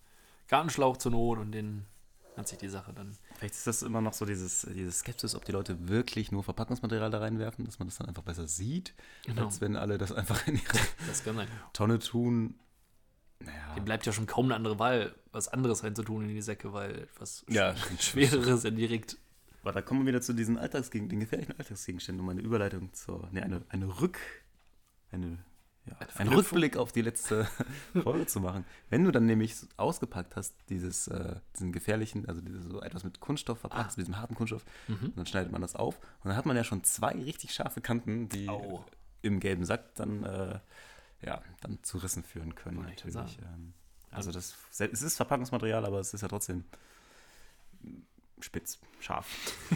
Gartenschlauch 0.49 0.97
zur 0.99 1.12
Not 1.12 1.38
und 1.38 1.52
den 1.52 1.87
hat 2.37 2.47
sich 2.49 2.59
die 2.59 2.69
Sache 2.69 2.93
dann. 2.93 3.17
Vielleicht 3.37 3.55
ist 3.55 3.67
das 3.67 3.83
immer 3.83 4.00
noch 4.00 4.12
so 4.12 4.25
dieses, 4.25 4.62
dieses 4.75 5.00
Skepsis, 5.00 5.35
ob 5.35 5.45
die 5.45 5.52
Leute 5.52 5.88
wirklich 5.88 6.31
nur 6.31 6.43
Verpackungsmaterial 6.45 7.11
da 7.11 7.19
reinwerfen, 7.19 7.64
dass 7.64 7.79
man 7.79 7.88
das 7.88 7.99
dann 7.99 8.09
einfach 8.09 8.23
besser 8.23 8.47
sieht, 8.47 8.95
Genau. 9.25 9.47
als 9.47 9.61
wenn 9.61 9.76
alle 9.76 9.99
das 9.99 10.12
einfach 10.12 10.47
in 10.47 10.55
ihre. 10.57 10.79
Tonne 11.73 11.99
tun. 11.99 12.55
Naja, 13.40 13.75
Dem 13.75 13.85
bleibt 13.85 14.05
ja 14.07 14.12
schon 14.12 14.26
kaum 14.26 14.47
eine 14.47 14.55
andere 14.57 14.79
Wahl, 14.79 15.14
was 15.33 15.49
anderes 15.49 15.83
reinzutun 15.83 16.29
in 16.29 16.35
die 16.35 16.43
Säcke, 16.43 16.73
weil 16.73 17.00
etwas 17.05 17.45
Ja, 17.49 17.71
sch- 17.99 18.02
Schwereres 18.02 18.62
ja 18.64 18.71
direkt. 18.71 19.17
aber 19.62 19.73
da 19.73 19.81
kommen 19.83 20.00
wir 20.02 20.09
wieder 20.09 20.21
zu 20.21 20.35
diesen 20.35 20.59
Alltagsgegen, 20.59 21.09
den 21.09 21.21
gefährlichen 21.21 21.59
Alltagsgegenständen, 21.59 22.23
um 22.23 22.29
eine 22.29 22.43
Überleitung 22.43 22.93
zur, 22.93 23.29
ne, 23.33 23.43
eine, 23.43 23.62
eine 23.71 24.00
Rück, 24.00 24.19
eine, 25.11 25.38
ja, 25.87 25.97
einen. 26.17 26.33
Rückblick 26.33 26.77
auf 26.77 26.93
die 26.93 27.03
letzte 27.03 27.47
Folge 28.03 28.27
zu 28.27 28.41
machen. 28.41 28.65
Wenn 28.91 29.05
du 29.05 29.11
dann 29.11 29.27
nämlich 29.27 29.55
ausgepackt 29.77 30.37
hast, 30.37 30.55
dieses, 30.69 31.09
äh, 31.09 31.37
diesen 31.55 31.73
gefährlichen, 31.73 32.29
also 32.29 32.41
dieses, 32.41 32.65
so 32.67 32.81
etwas 32.83 33.03
mit 33.05 33.21
Kunststoff 33.21 33.59
verpackt, 33.61 33.87
Ah. 33.87 33.95
mit 33.97 34.07
diesem 34.07 34.19
harten 34.19 34.35
Kunststoff, 34.35 34.65
Mhm. 34.89 35.13
dann 35.17 35.27
schneidet 35.27 35.51
man 35.53 35.63
das 35.63 35.75
auf 35.77 35.97
und 35.99 36.29
dann 36.29 36.37
hat 36.37 36.47
man 36.47 36.57
ja 36.57 36.65
schon 36.65 36.85
zwei 36.85 37.13
richtig 37.13 37.53
scharfe 37.55 37.81
Kanten, 37.81 38.29
die 38.29 38.49
Au. 38.49 38.85
im 39.23 39.41
gelben 39.41 39.65
Sack 39.65 39.95
dann, 39.95 40.23
äh, 40.25 40.61
ja, 41.23 41.43
dann 41.63 41.83
zu 41.83 41.99
Rissen 41.99 42.23
führen 42.25 42.55
können, 42.55 42.79
Wollte 42.85 43.09
natürlich. 43.11 43.39
Ähm, 43.39 43.73
also 44.11 44.33
das, 44.33 44.57
es 44.79 45.03
ist 45.03 45.17
Verpackungsmaterial, 45.17 45.85
aber 45.87 46.01
es 46.01 46.13
ist 46.15 46.21
ja 46.23 46.29
trotzdem 46.29 46.65
spitz, 48.41 48.79
scharf, 49.01 49.27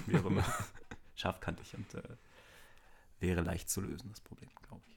wie 0.06 0.16
auch 0.18 0.25
immer. 0.25 0.44
Scharfkantig 1.16 1.75
und 1.75 1.94
äh, 1.94 2.02
wäre 3.20 3.40
leicht 3.42 3.70
zu 3.70 3.80
lösen, 3.80 4.11
das 4.11 4.20
Problem, 4.20 4.50
glaube 4.66 4.82
ich. 4.88 4.93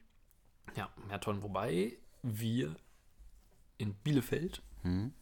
Ja, 0.76 0.90
mehr 1.08 1.20
Tonnen. 1.20 1.44
Wobei 1.44 1.98
wir 2.24 2.76
in 3.78 3.94
Bielefeld 3.96 4.62
Hm? 4.84 5.14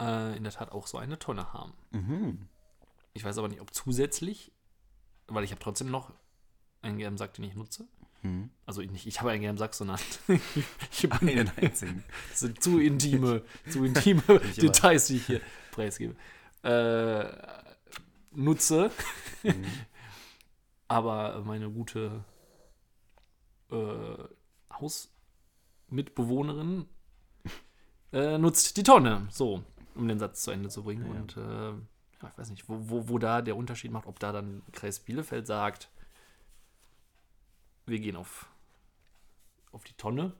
äh, 0.00 0.36
in 0.36 0.42
der 0.44 0.52
Tat 0.52 0.72
auch 0.72 0.86
so 0.86 0.98
eine 0.98 1.18
Tonne 1.18 1.52
haben. 1.52 1.72
Mhm. 1.90 2.48
Ich 3.14 3.24
weiß 3.24 3.38
aber 3.38 3.48
nicht, 3.48 3.60
ob 3.60 3.72
zusätzlich, 3.74 4.52
weil 5.28 5.44
ich 5.44 5.50
habe 5.50 5.60
trotzdem 5.60 5.90
noch 5.90 6.12
einen 6.82 6.98
gelben 6.98 7.16
Sack, 7.16 7.34
den 7.34 7.44
ich 7.44 7.54
nutze. 7.54 7.86
Hm. 8.22 8.50
Also 8.64 8.80
nicht, 8.82 9.06
ich 9.06 9.20
habe 9.20 9.30
einen 9.30 9.42
gelben 9.42 9.58
Sack, 9.58 9.74
sondern 9.74 9.98
ich 10.90 11.02
bin 11.08 11.12
Einen 11.28 11.50
einzigen. 11.56 12.04
Das 12.30 12.40
sind 12.40 12.62
zu 12.62 12.78
intime, 12.78 13.42
zu 13.68 13.84
intime 13.84 14.22
Details, 14.56 15.06
die 15.06 15.16
ich 15.16 15.26
hier 15.26 15.40
preisgebe. 15.72 16.14
Äh, 16.62 17.26
nutze, 18.32 18.90
Mhm. 19.42 19.64
aber 20.88 21.42
meine 21.44 21.70
gute 21.70 22.24
äh, 23.70 24.24
Hausmitbewohnerin 24.72 26.86
äh, 28.12 28.38
nutzt 28.38 28.76
die 28.76 28.82
Tonne, 28.82 29.26
so, 29.30 29.62
um 29.94 30.08
den 30.08 30.18
Satz 30.18 30.42
zu 30.42 30.50
Ende 30.50 30.68
zu 30.68 30.82
bringen. 30.82 31.06
Ja, 31.06 31.14
ja. 31.14 31.20
Und 31.20 31.36
äh, 31.36 31.70
ja, 32.22 32.28
ich 32.30 32.38
weiß 32.38 32.50
nicht, 32.50 32.68
wo, 32.68 32.76
wo, 32.88 33.08
wo 33.08 33.18
da 33.18 33.42
der 33.42 33.56
Unterschied 33.56 33.90
macht, 33.90 34.06
ob 34.06 34.18
da 34.18 34.32
dann 34.32 34.62
Kreis 34.72 35.00
Bielefeld 35.00 35.46
sagt, 35.46 35.90
wir 37.86 38.00
gehen 38.00 38.16
auf, 38.16 38.48
auf 39.72 39.84
die 39.84 39.94
Tonne. 39.94 40.32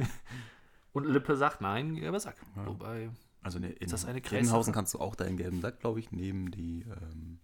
Und 0.92 1.06
Lippe 1.06 1.36
sagt, 1.36 1.60
nein, 1.60 1.94
gelber 1.94 2.18
Sack. 2.18 2.36
Ja. 2.56 2.66
Wobei, 2.66 3.10
Also 3.42 3.58
in, 3.58 3.64
in 3.64 3.88
das 3.88 4.04
eine 4.04 4.20
Grevenhausen 4.20 4.72
Kreissache? 4.72 4.74
kannst 4.74 4.94
du 4.94 5.00
auch 5.00 5.14
deinen 5.14 5.36
gelben 5.36 5.60
Sack, 5.60 5.80
glaube 5.80 6.00
ich, 6.00 6.10
neben 6.10 6.50
die 6.50 6.82
ähm, 6.82 7.38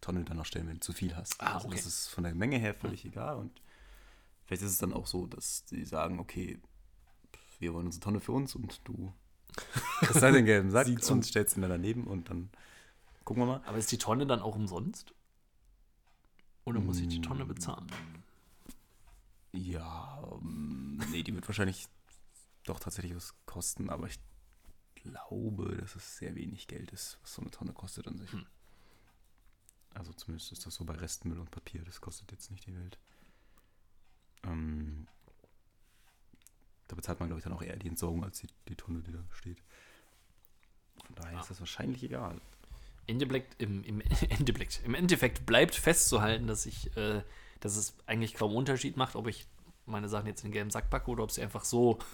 Tonne 0.00 0.24
dann 0.24 0.36
noch 0.36 0.44
stellen, 0.44 0.68
wenn 0.68 0.74
du 0.74 0.80
zu 0.80 0.92
viel 0.92 1.16
hast. 1.16 1.40
Ah, 1.40 1.54
also 1.54 1.68
okay. 1.68 1.76
das 1.76 1.86
ist 1.86 2.08
von 2.08 2.24
der 2.24 2.34
Menge 2.34 2.58
her 2.58 2.74
völlig 2.74 3.04
egal. 3.04 3.36
Und 3.36 3.62
vielleicht 4.48 4.62
ist 4.62 4.72
es 4.72 4.78
dann 4.78 4.92
auch 4.92 5.06
so, 5.06 5.26
dass 5.26 5.62
sie 5.66 5.84
sagen, 5.84 6.18
okay, 6.18 6.58
wir 7.60 7.74
wollen 7.74 7.86
unsere 7.86 8.02
Tonne 8.02 8.18
für 8.20 8.32
uns 8.32 8.54
und 8.56 8.80
du 8.84 9.12
kriegst 10.00 10.22
halt 10.22 10.34
den 10.34 10.46
gelben 10.46 10.70
Sack 10.70 10.86
Sieh 10.86 10.96
zu. 10.96 11.12
und 11.12 11.24
stellst 11.24 11.56
ihn 11.56 11.60
dann 11.62 11.70
daneben 11.70 12.06
und 12.06 12.30
dann 12.30 12.50
gucken 13.24 13.42
wir 13.42 13.46
mal. 13.46 13.62
aber 13.66 13.76
ist 13.78 13.92
die 13.92 13.98
Tonne 13.98 14.26
dann 14.26 14.40
auch 14.40 14.56
umsonst? 14.56 15.14
Oder 16.64 16.80
muss 16.80 16.98
ich 16.98 17.08
die 17.08 17.20
Tonne 17.20 17.44
Mm. 17.44 17.48
bezahlen? 17.48 17.86
Ja, 19.52 20.22
ähm, 20.32 20.98
nee, 21.10 21.22
die 21.22 21.34
wird 21.34 21.46
wahrscheinlich 21.48 21.86
doch 22.64 22.78
tatsächlich 22.80 23.14
was 23.16 23.34
kosten, 23.46 23.88
aber 23.90 24.06
ich 24.06 24.18
glaube, 24.94 25.76
dass 25.78 25.94
es 25.96 26.18
sehr 26.18 26.34
wenig 26.34 26.66
Geld 26.66 26.90
ist, 26.92 27.18
was 27.22 27.34
so 27.34 27.42
eine 27.42 27.50
Tonne 27.50 27.72
kostet 27.72 28.06
an 28.06 28.18
sich. 28.18 28.30
Hm. 28.32 28.46
Also 29.94 30.12
zumindest 30.12 30.52
ist 30.52 30.66
das 30.66 30.74
so 30.74 30.84
bei 30.84 30.94
Restmüll 30.94 31.38
und 31.38 31.50
Papier, 31.50 31.82
das 31.84 32.00
kostet 32.00 32.30
jetzt 32.32 32.50
nicht 32.50 32.66
die 32.66 32.74
Welt. 32.76 32.98
Ähm, 34.44 35.06
da 36.88 36.96
bezahlt 36.96 37.20
man, 37.20 37.28
glaube 37.28 37.38
ich, 37.40 37.44
dann 37.44 37.52
auch 37.52 37.62
eher 37.62 37.76
die 37.76 37.88
Entsorgung 37.88 38.24
als 38.24 38.38
die, 38.40 38.48
die 38.68 38.76
Tonne, 38.76 39.02
die 39.02 39.12
da 39.12 39.18
steht. 39.32 39.62
Von 41.06 41.14
daher 41.16 41.36
Ah. 41.38 41.40
ist 41.40 41.50
das 41.50 41.60
wahrscheinlich 41.60 42.02
egal. 42.02 42.40
Endeffekt, 43.06 43.60
im, 43.60 43.84
im, 43.84 44.00
Endeffekt, 44.00 44.80
Im 44.84 44.94
Endeffekt 44.94 45.46
bleibt 45.46 45.74
festzuhalten, 45.74 46.46
dass 46.46 46.66
ich, 46.66 46.96
äh, 46.96 47.22
dass 47.60 47.76
es 47.76 47.94
eigentlich 48.06 48.34
kaum 48.34 48.54
Unterschied 48.54 48.96
macht, 48.96 49.16
ob 49.16 49.26
ich 49.26 49.46
meine 49.86 50.08
Sachen 50.08 50.26
jetzt 50.26 50.42
in 50.42 50.48
den 50.48 50.52
gelben 50.52 50.70
Sack 50.70 50.90
packe 50.90 51.10
oder 51.10 51.24
ob 51.24 51.30
sie 51.30 51.42
einfach 51.42 51.64
so 51.64 51.98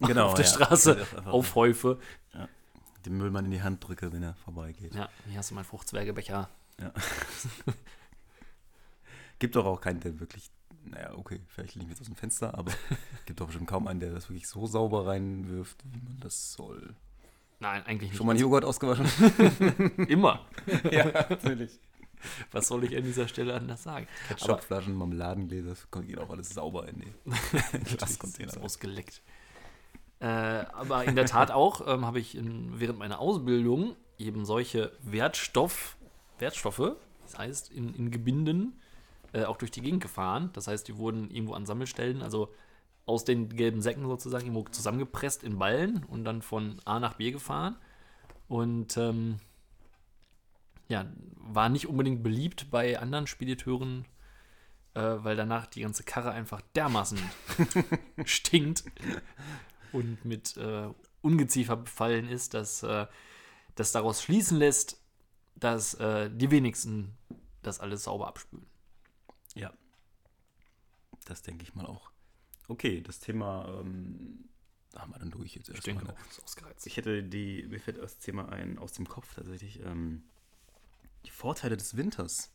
Genau, 0.00 0.26
auf 0.26 0.34
der 0.34 0.44
ja. 0.44 0.50
Straße 0.52 1.06
aufhäufe. 1.24 2.00
Den 3.06 3.16
Müllmann 3.16 3.44
in 3.44 3.50
die 3.52 3.62
Hand 3.62 3.86
drücke, 3.86 4.12
wenn 4.12 4.22
er 4.24 4.34
vorbeigeht. 4.34 4.92
Ja, 4.94 5.08
hier 5.28 5.38
hast 5.38 5.50
du 5.50 5.54
meinen 5.54 5.64
Fruchtzwergebecher. 5.64 6.48
Gibt 9.38 9.54
doch 9.56 9.66
auch 9.66 9.80
keinen, 9.80 10.00
der 10.00 10.18
wirklich, 10.20 10.50
naja, 10.84 11.14
okay, 11.16 11.40
vielleicht 11.48 11.74
liegen 11.74 11.88
wir 11.88 11.92
jetzt 11.92 12.00
aus 12.00 12.06
dem 12.06 12.16
Fenster, 12.16 12.56
aber 12.56 12.72
gibt 13.26 13.40
doch 13.40 13.46
bestimmt 13.46 13.68
kaum 13.68 13.86
einen, 13.86 14.00
der 14.00 14.12
das 14.12 14.28
wirklich 14.28 14.48
so 14.48 14.66
sauber 14.66 15.06
reinwirft, 15.06 15.82
wie 15.84 16.00
man 16.00 16.18
das 16.20 16.52
soll. 16.52 16.94
Nein, 17.60 17.82
eigentlich 17.86 18.10
nicht. 18.10 18.18
Schon 18.18 18.26
mal 18.26 18.32
einen 18.32 18.40
Joghurt 18.40 18.64
ausgewaschen? 18.64 19.06
Immer. 20.08 20.44
ja, 20.90 21.06
natürlich. 21.30 21.78
Was 22.52 22.68
soll 22.68 22.84
ich 22.84 22.96
an 22.96 23.04
dieser 23.04 23.28
Stelle 23.28 23.54
anders 23.54 23.82
sagen? 23.82 24.06
Aber 24.30 24.38
Shotflaschen, 24.38 24.94
Marmeladengläser, 24.94 25.70
das 25.70 25.88
geht 25.90 26.18
auch 26.18 26.30
alles 26.30 26.50
sauber 26.50 26.88
in 26.88 27.00
die 27.00 27.96
Glascontainer. 27.96 28.48
ist 28.52 28.58
ausgeleckt. 28.58 29.22
Äh, 30.20 30.26
aber 30.26 31.04
in 31.04 31.16
der 31.16 31.26
Tat 31.26 31.50
auch 31.50 31.86
ähm, 31.86 32.06
habe 32.06 32.18
ich 32.18 32.36
in, 32.36 32.80
während 32.80 32.98
meiner 32.98 33.18
Ausbildung 33.18 33.96
eben 34.18 34.44
solche 34.44 34.92
Wertstoff, 35.02 35.96
Wertstoffe, 36.38 36.96
das 37.22 37.38
heißt 37.38 37.70
in, 37.72 37.94
in 37.94 38.10
Gebinden, 38.10 38.80
äh, 39.34 39.44
auch 39.44 39.56
durch 39.56 39.70
die 39.72 39.82
Gegend 39.82 40.02
gefahren. 40.02 40.50
Das 40.52 40.68
heißt, 40.68 40.86
die 40.88 40.96
wurden 40.96 41.30
irgendwo 41.30 41.54
an 41.54 41.66
Sammelstellen, 41.66 42.22
also 42.22 42.54
aus 43.04 43.24
den 43.24 43.48
gelben 43.50 43.82
Säcken 43.82 44.06
sozusagen, 44.06 44.46
irgendwo 44.46 44.70
zusammengepresst 44.70 45.42
in 45.42 45.58
Ballen 45.58 46.04
und 46.04 46.24
dann 46.24 46.40
von 46.40 46.80
A 46.84 47.00
nach 47.00 47.14
B 47.14 47.32
gefahren. 47.32 47.76
Und 48.48 48.96
ähm, 48.96 49.36
ja, 50.88 51.06
war 51.34 51.68
nicht 51.68 51.88
unbedingt 51.88 52.22
beliebt 52.22 52.70
bei 52.70 52.98
anderen 52.98 53.26
Spediteuren, 53.26 54.04
äh, 54.94 55.00
weil 55.00 55.36
danach 55.36 55.66
die 55.66 55.80
ganze 55.80 56.04
Karre 56.04 56.30
einfach 56.30 56.60
dermaßen 56.76 57.18
stinkt 58.24 58.84
und 59.92 60.24
mit 60.24 60.56
äh, 60.56 60.88
Ungeziefer 61.22 61.76
befallen 61.76 62.28
ist, 62.28 62.54
dass 62.54 62.82
äh, 62.82 63.06
das 63.74 63.92
daraus 63.92 64.22
schließen 64.22 64.58
lässt, 64.58 65.00
dass 65.56 65.94
äh, 65.94 66.30
die 66.30 66.50
wenigsten 66.50 67.16
das 67.62 67.80
alles 67.80 68.04
sauber 68.04 68.28
abspülen. 68.28 68.66
Das 71.24 71.42
denke 71.42 71.62
ich 71.62 71.74
mal 71.74 71.86
auch. 71.86 72.10
Okay, 72.68 73.00
das 73.00 73.18
Thema 73.20 73.66
ähm, 73.80 74.48
haben 74.96 75.12
wir 75.12 75.18
dann 75.18 75.30
durch 75.30 75.54
jetzt 75.54 75.68
Ich 75.68 75.74
erstmal. 75.76 75.96
denke 75.96 76.06
ne? 76.06 76.12
auch, 76.12 76.26
das 76.26 76.38
ist 76.38 76.44
ausgereizt. 76.44 76.86
Ich 76.86 76.96
hätte 76.96 77.22
die, 77.22 77.66
mir 77.68 77.80
fällt 77.80 77.98
das 77.98 78.18
Thema 78.18 78.48
ein 78.50 78.78
aus 78.78 78.92
dem 78.92 79.08
Kopf 79.08 79.34
tatsächlich. 79.34 79.80
Ähm, 79.80 80.22
die 81.26 81.30
Vorteile 81.30 81.76
des 81.76 81.96
Winters, 81.96 82.50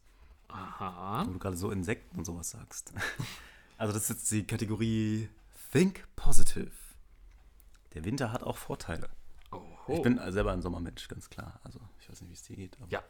Aha. 0.47 1.25
wo 1.27 1.31
du 1.33 1.39
gerade 1.39 1.57
so 1.57 1.71
Insekten 1.71 2.17
und 2.17 2.25
sowas 2.25 2.49
sagst. 2.51 2.93
Also 3.77 3.93
das 3.93 4.03
ist 4.03 4.09
jetzt 4.09 4.31
die 4.31 4.45
Kategorie 4.45 5.29
Think 5.71 6.05
Positive. 6.17 6.69
Der 7.93 8.03
Winter 8.03 8.33
hat 8.33 8.43
auch 8.43 8.57
Vorteile. 8.57 9.09
Oh. 9.53 9.63
Ich 9.87 10.01
bin 10.01 10.19
selber 10.33 10.51
ein 10.51 10.61
Sommermensch, 10.61 11.07
ganz 11.07 11.29
klar. 11.29 11.61
Also 11.63 11.79
ich 12.01 12.09
weiß 12.09 12.19
nicht, 12.19 12.29
wie 12.29 12.33
es 12.33 12.41
dir 12.43 12.57
geht. 12.57 12.77
Ja, 12.89 13.01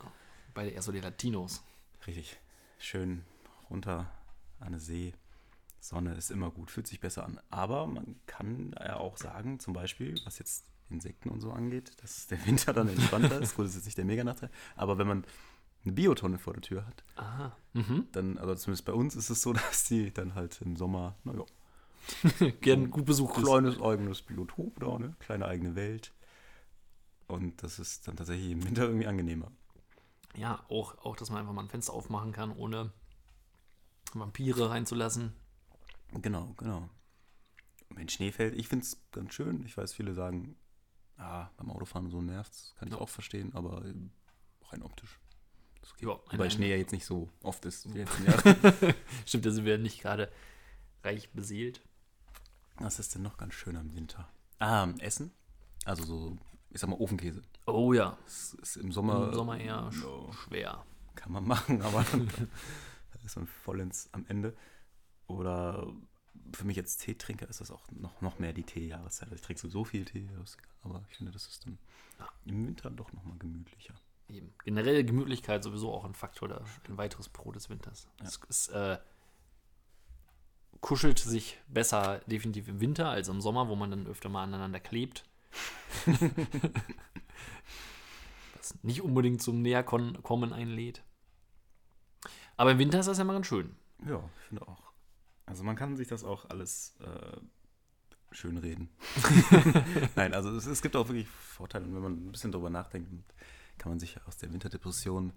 beide 0.53 0.69
eher 0.69 0.83
so 0.83 0.91
die 0.91 0.99
Latinos. 0.99 1.63
Richtig. 2.05 2.39
Schön 2.77 3.25
runter 3.71 4.11
an 4.59 4.73
den 4.73 4.79
See. 4.79 5.15
Sonne 5.79 6.13
ist 6.15 6.31
immer 6.31 6.51
gut, 6.51 6.71
fühlt 6.71 6.87
sich 6.87 6.99
besser 6.99 7.25
an. 7.25 7.39
Aber 7.49 7.87
man 7.87 8.19
kann 8.25 8.75
ja 8.79 8.97
auch 8.97 9.17
sagen, 9.17 9.59
zum 9.59 9.73
Beispiel, 9.73 10.19
was 10.25 10.39
jetzt 10.39 10.65
Insekten 10.89 11.29
und 11.29 11.39
so 11.41 11.51
angeht, 11.51 11.91
dass 12.01 12.27
der 12.27 12.45
Winter 12.45 12.73
dann 12.73 12.89
entspannter 12.89 13.39
ist. 13.39 13.55
Gut, 13.55 13.65
das 13.65 13.71
ist 13.71 13.77
jetzt 13.77 13.85
nicht 13.85 13.97
der 13.97 14.05
Mega-Nachteil. 14.05 14.49
Aber 14.75 14.97
wenn 14.97 15.07
man 15.07 15.25
eine 15.83 15.93
Biotonne 15.93 16.37
vor 16.37 16.53
der 16.53 16.61
Tür 16.61 16.85
hat, 16.85 17.03
Aha. 17.15 17.55
Mhm. 17.73 18.07
dann, 18.11 18.37
also 18.37 18.53
zumindest 18.55 18.85
bei 18.85 18.93
uns 18.93 19.15
ist 19.15 19.29
es 19.29 19.41
so, 19.41 19.53
dass 19.53 19.85
die 19.85 20.11
dann 20.13 20.35
halt 20.35 20.61
im 20.61 20.75
Sommer, 20.75 21.15
naja, 21.23 21.45
Gern 22.61 22.89
gut 22.91 23.05
besucht 23.05 23.37
ist. 23.37 23.43
kleines 23.43 23.79
eigenes 23.81 24.21
Biotop 24.23 24.79
da, 24.79 24.97
ne? 24.97 25.15
Kleine 25.19 25.45
eigene 25.45 25.75
Welt. 25.75 26.11
Und 27.27 27.61
das 27.61 27.77
ist 27.77 28.07
dann 28.07 28.15
tatsächlich 28.15 28.51
im 28.51 28.65
Winter 28.65 28.83
irgendwie 28.83 29.05
angenehmer. 29.05 29.51
ja, 30.35 30.63
auch, 30.69 30.97
auch, 31.05 31.15
dass 31.15 31.29
man 31.29 31.41
einfach 31.41 31.53
mal 31.53 31.61
ein 31.61 31.69
Fenster 31.69 31.93
aufmachen 31.93 32.31
kann, 32.31 32.51
ohne 32.51 32.91
Vampire 34.13 34.69
reinzulassen. 34.71 35.33
Genau, 36.13 36.53
genau. 36.57 36.89
Und 37.89 37.97
wenn 37.97 38.09
Schnee 38.09 38.31
fällt, 38.31 38.55
ich 38.55 38.67
finde 38.67 38.83
es 38.85 39.01
ganz 39.11 39.33
schön. 39.33 39.63
Ich 39.65 39.77
weiß, 39.77 39.93
viele 39.93 40.13
sagen, 40.13 40.55
ah, 41.17 41.49
beim 41.57 41.71
Autofahren 41.71 42.09
so 42.09 42.21
nervt 42.21 42.53
es. 42.53 42.73
Kann 42.77 42.87
ich 42.87 42.93
auch 42.95 43.09
verstehen, 43.09 43.53
aber 43.53 43.85
äh, 43.85 43.93
rein 44.69 44.83
optisch. 44.83 45.19
Das 45.81 45.95
geht. 45.95 46.09
Ja, 46.09 46.19
Wobei 46.31 46.49
Schnee 46.49 46.69
ja 46.69 46.75
jetzt 46.75 46.91
nicht 46.91 47.05
so 47.05 47.29
oft 47.41 47.65
ist. 47.65 47.85
Die 47.85 47.89
letzten 47.97 48.25
Jahre. 48.27 48.95
Stimmt, 49.25 49.45
da 49.45 49.51
sind 49.51 49.65
wir 49.65 49.77
nicht 49.77 50.01
gerade 50.01 50.31
reich 51.03 51.31
beseelt. 51.31 51.81
Was 52.77 52.99
ist 52.99 53.15
denn 53.15 53.21
noch 53.23 53.37
ganz 53.37 53.53
schön 53.53 53.75
am 53.75 53.93
Winter? 53.95 54.27
Ah, 54.59 54.87
Essen. 54.99 55.31
Also 55.85 56.03
so, 56.03 56.37
ich 56.69 56.79
sag 56.79 56.89
mal, 56.89 56.97
Ofenkäse. 56.99 57.41
Oh 57.65 57.93
ja, 57.93 58.17
Das 58.25 58.53
ist 58.55 58.77
im 58.77 58.91
Sommer, 58.91 59.27
im 59.29 59.33
Sommer 59.33 59.59
eher 59.59 59.91
sch 59.91 60.01
no. 60.01 60.31
schwer. 60.33 60.85
kann 61.15 61.31
man 61.31 61.45
machen, 61.47 61.81
aber 61.81 62.03
dann 62.11 62.47
ist 63.23 63.35
man 63.35 63.47
vollends 63.47 64.09
am 64.11 64.25
Ende. 64.27 64.55
Oder 65.29 65.87
für 66.53 66.65
mich 66.65 66.77
als 66.77 66.97
Teetrinker 66.97 67.47
ist 67.47 67.61
das 67.61 67.71
auch 67.71 67.83
noch, 67.91 68.19
noch 68.21 68.39
mehr 68.39 68.51
die 68.51 68.63
Teejahreszeit. 68.63 69.29
Also 69.29 69.35
ich 69.35 69.41
trinke 69.41 69.69
so 69.69 69.83
viel 69.85 70.05
Tee, 70.05 70.27
aber 70.81 71.03
ich 71.09 71.17
finde, 71.17 71.31
das 71.31 71.47
ist 71.47 71.65
dann 71.65 71.77
im 72.45 72.67
Winter 72.67 72.89
doch 72.89 73.13
nochmal 73.13 73.37
gemütlicher. 73.37 73.93
Eben. 74.27 74.53
Generell 74.63 75.03
Gemütlichkeit 75.03 75.63
sowieso 75.63 75.93
auch 75.93 76.05
ein 76.05 76.13
Faktor, 76.13 76.47
da 76.49 76.61
ein 76.87 76.97
weiteres 76.97 77.29
Pro 77.29 77.51
des 77.51 77.69
Winters. 77.69 78.07
Es, 78.23 78.39
es 78.49 78.67
äh, 78.69 78.97
kuschelt 80.81 81.19
sich 81.19 81.59
besser 81.67 82.19
definitiv 82.27 82.67
im 82.67 82.79
Winter 82.79 83.09
als 83.09 83.27
im 83.27 83.41
Sommer, 83.41 83.67
wo 83.69 83.75
man 83.75 83.91
dann 83.91 84.07
öfter 84.07 84.29
mal 84.29 84.43
aneinander 84.43 84.79
klebt. 84.79 85.25
Was 88.55 88.83
nicht 88.83 89.01
unbedingt 89.01 89.41
zum 89.41 89.61
Näherkommen 89.61 90.53
einlädt. 90.53 91.03
Aber 92.57 92.71
im 92.71 92.79
Winter 92.79 92.99
ist 92.99 93.07
das 93.07 93.17
ja 93.17 93.23
mal 93.23 93.33
ganz 93.33 93.47
schön. 93.47 93.75
Ja, 94.05 94.23
ich 94.39 94.45
finde 94.47 94.67
auch. 94.67 94.88
Also 95.49 95.63
man 95.63 95.75
kann 95.75 95.97
sich 95.97 96.07
das 96.07 96.23
auch 96.23 96.49
alles 96.49 96.95
äh, 97.01 97.37
schön 98.31 98.57
reden. 98.57 98.89
Nein, 100.15 100.33
also 100.33 100.55
es, 100.55 100.65
es 100.67 100.81
gibt 100.81 100.95
auch 100.95 101.07
wirklich 101.07 101.27
Vorteile. 101.27 101.85
Und 101.85 101.95
wenn 101.95 102.01
man 102.03 102.13
ein 102.27 102.31
bisschen 102.31 102.51
drüber 102.51 102.69
nachdenkt, 102.69 103.09
kann 103.77 103.91
man 103.91 103.99
sich 103.99 104.21
aus 104.27 104.37
der 104.37 104.53
Winterdepression 104.53 105.33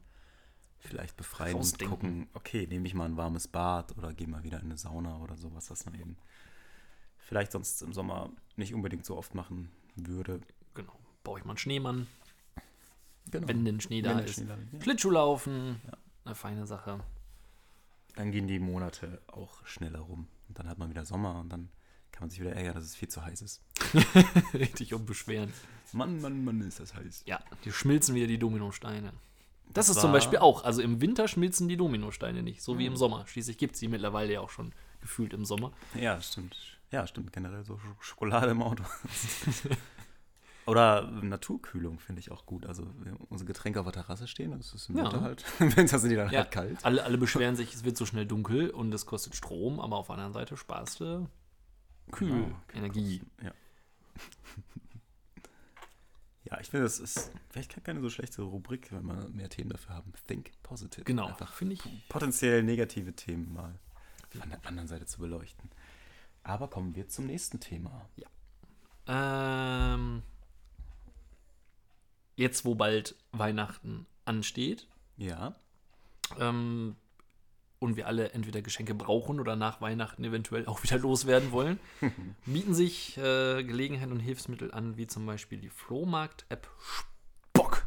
vielleicht 0.78 1.16
befreien 1.16 1.56
und 1.56 1.78
gucken, 1.78 2.28
okay, 2.34 2.66
nehme 2.66 2.86
ich 2.86 2.94
mal 2.94 3.06
ein 3.06 3.16
warmes 3.16 3.48
Bad 3.48 3.96
oder 3.96 4.12
gehe 4.12 4.26
mal 4.26 4.42
wieder 4.42 4.58
in 4.58 4.66
eine 4.66 4.76
Sauna 4.76 5.18
oder 5.18 5.36
sowas, 5.36 5.70
was 5.70 5.86
man 5.86 5.94
eben 5.94 6.16
vielleicht 7.18 7.52
sonst 7.52 7.80
im 7.82 7.92
Sommer 7.92 8.30
nicht 8.56 8.74
unbedingt 8.74 9.06
so 9.06 9.16
oft 9.16 9.34
machen 9.34 9.70
würde. 9.94 10.40
Genau. 10.74 10.92
Baue 11.22 11.38
ich 11.38 11.44
mal 11.44 11.52
einen 11.52 11.58
Schneemann, 11.58 12.06
Genau. 13.30 13.46
wenn 13.46 13.64
denn 13.64 13.80
Schnee 13.80 14.02
da 14.02 14.16
Wenn 14.16 14.24
ist. 14.24 14.34
Schnee 14.34 14.46
da 14.46 14.56
ja. 14.56 14.80
Schlittschuhlaufen, 14.82 15.80
eine 16.24 16.34
feine 16.34 16.66
Sache. 16.66 17.00
Dann 18.16 18.30
gehen 18.32 18.46
die 18.46 18.58
Monate 18.58 19.20
auch 19.26 19.64
schneller 19.66 20.00
rum. 20.00 20.28
Und 20.48 20.58
dann 20.58 20.68
hat 20.68 20.78
man 20.78 20.90
wieder 20.90 21.04
Sommer 21.04 21.40
und 21.40 21.48
dann 21.50 21.70
kann 22.10 22.22
man 22.24 22.30
sich 22.30 22.40
wieder 22.40 22.52
ärgern, 22.54 22.74
dass 22.74 22.84
es 22.84 22.94
viel 22.94 23.08
zu 23.08 23.24
heiß 23.24 23.40
ist. 23.40 23.62
Richtig 24.54 24.92
unbeschweren. 24.94 25.52
Mann, 25.92 26.20
Mann, 26.20 26.44
Mann, 26.44 26.60
ist 26.60 26.78
das 26.80 26.94
heiß. 26.94 27.22
Ja, 27.26 27.40
die 27.64 27.72
schmilzen 27.72 28.14
wieder 28.14 28.26
die 28.26 28.38
Dominosteine. 28.38 29.12
Das, 29.72 29.88
ist 29.88 29.96
war- 29.96 30.02
zum 30.02 30.12
Beispiel 30.12 30.38
auch. 30.38 30.64
Also 30.64 30.82
im 30.82 31.00
Winter 31.00 31.26
schmilzen 31.26 31.68
die 31.68 31.78
Dominosteine 31.78 32.42
nicht, 32.42 32.60
so 32.62 32.78
wie 32.78 32.84
Hm. 32.84 32.92
im 32.92 32.96
Sommer. 32.96 33.26
Schließlich 33.26 33.56
gibt 33.56 33.74
es 33.74 33.80
die 33.80 33.88
mittlerweile 33.88 34.32
ja 34.34 34.40
auch 34.40 34.50
schon 34.50 34.74
gefühlt 35.00 35.32
im 35.32 35.46
Sommer. 35.46 35.72
Ja, 35.94 36.20
stimmt. 36.20 36.54
Ja, 36.90 37.06
stimmt. 37.06 37.32
Generell 37.32 37.64
so 37.64 37.74
Sch- 37.76 37.78
Schokolade 38.02 38.50
im 38.50 38.62
Auto. 38.62 38.84
Oder 40.66 41.10
Naturkühlung 41.10 41.98
finde 41.98 42.20
ich 42.20 42.30
auch 42.30 42.46
gut. 42.46 42.66
Also 42.66 42.86
unsere 43.28 43.46
Getränke 43.48 43.80
auf 43.80 43.86
der 43.86 43.94
Terrasse 43.94 44.28
stehen, 44.28 44.52
das 44.52 44.72
ist 44.72 44.88
im 44.88 44.96
Ja. 44.96 45.04
Winter 45.04 45.20
halt. 45.22 45.44
Wenn 45.76 45.88
sind 45.88 46.08
die 46.10 46.16
dann 46.16 46.30
Ja, 46.30 46.40
halt 46.40 46.50
kalt. 46.52 46.84
Alle, 46.84 47.02
alle 47.04 47.18
beschweren 47.18 47.56
sich, 47.56 47.74
es 47.74 47.84
wird 47.84 47.96
so 47.96 48.06
schnell 48.06 48.26
dunkel 48.26 48.70
und 48.70 48.92
es 48.94 49.04
kostet 49.06 49.34
Strom, 49.34 49.80
aber 49.80 49.96
auf 49.96 50.06
der 50.06 50.14
anderen 50.14 50.32
Seite 50.32 50.56
sparst 50.56 51.00
du 51.00 51.28
Genau, 52.12 52.48
Kühlenergie. 52.68 53.22
Ja. 53.42 53.52
ja, 56.44 56.60
ich 56.60 56.70
finde, 56.70 56.84
das 56.84 56.98
ist 56.98 57.30
vielleicht 57.50 57.82
keine 57.84 58.00
so 58.00 58.10
schlechte 58.10 58.42
Rubrik, 58.42 58.92
wenn 58.92 59.04
wir 59.06 59.28
mehr 59.30 59.48
Themen 59.48 59.70
dafür 59.70 59.94
haben. 59.94 60.12
Think 60.26 60.50
positive. 60.62 61.04
Genau, 61.04 61.26
Einfach 61.28 61.52
finde 61.52 61.74
ich. 61.74 62.08
potenziell 62.08 62.62
negative 62.62 63.14
Themen 63.14 63.52
mal 63.52 63.78
von 64.30 64.48
der 64.48 64.64
anderen 64.66 64.88
Seite 64.88 65.06
zu 65.06 65.18
beleuchten. 65.18 65.70
Aber 66.44 66.68
kommen 66.68 66.94
wir 66.94 67.08
zum 67.08 67.26
nächsten 67.26 67.60
Thema. 67.60 68.08
Ähm, 69.06 70.22
jetzt, 72.42 72.64
wo 72.66 72.74
bald 72.74 73.16
Weihnachten 73.32 74.06
ansteht, 74.26 74.86
Ja. 75.16 75.54
ähm, 76.38 76.96
und 77.78 77.96
wir 77.96 78.06
alle 78.06 78.30
entweder 78.32 78.62
Geschenke 78.62 78.94
brauchen 78.94 79.40
oder 79.40 79.56
nach 79.56 79.80
Weihnachten 79.80 80.22
eventuell 80.22 80.66
auch 80.66 80.82
wieder 80.84 80.98
loswerden 81.08 81.50
wollen, 81.50 81.80
bieten 82.46 82.74
sich 82.74 83.16
äh, 83.18 83.64
Gelegenheiten 83.64 84.12
und 84.12 84.20
Hilfsmittel 84.20 84.70
an, 84.72 84.96
wie 84.96 85.06
zum 85.08 85.26
Beispiel 85.26 85.58
die 85.60 85.70
Flohmarkt-App 85.70 86.68
Spock. 86.78 87.86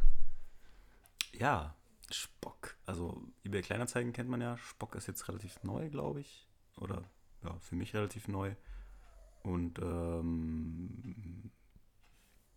Ja, 1.33 1.75
Spock. 2.11 2.75
Also 2.85 3.21
eBay 3.45 3.61
Kleinanzeigen 3.61 4.11
kennt 4.13 4.29
man 4.29 4.41
ja. 4.41 4.57
Spock 4.57 4.95
ist 4.95 5.07
jetzt 5.07 5.27
relativ 5.29 5.63
neu, 5.63 5.89
glaube 5.89 6.19
ich. 6.21 6.45
Oder 6.77 7.03
ja, 7.43 7.57
für 7.59 7.75
mich 7.75 7.93
relativ 7.93 8.27
neu. 8.27 8.53
Und 9.43 9.79
ähm, 9.79 11.51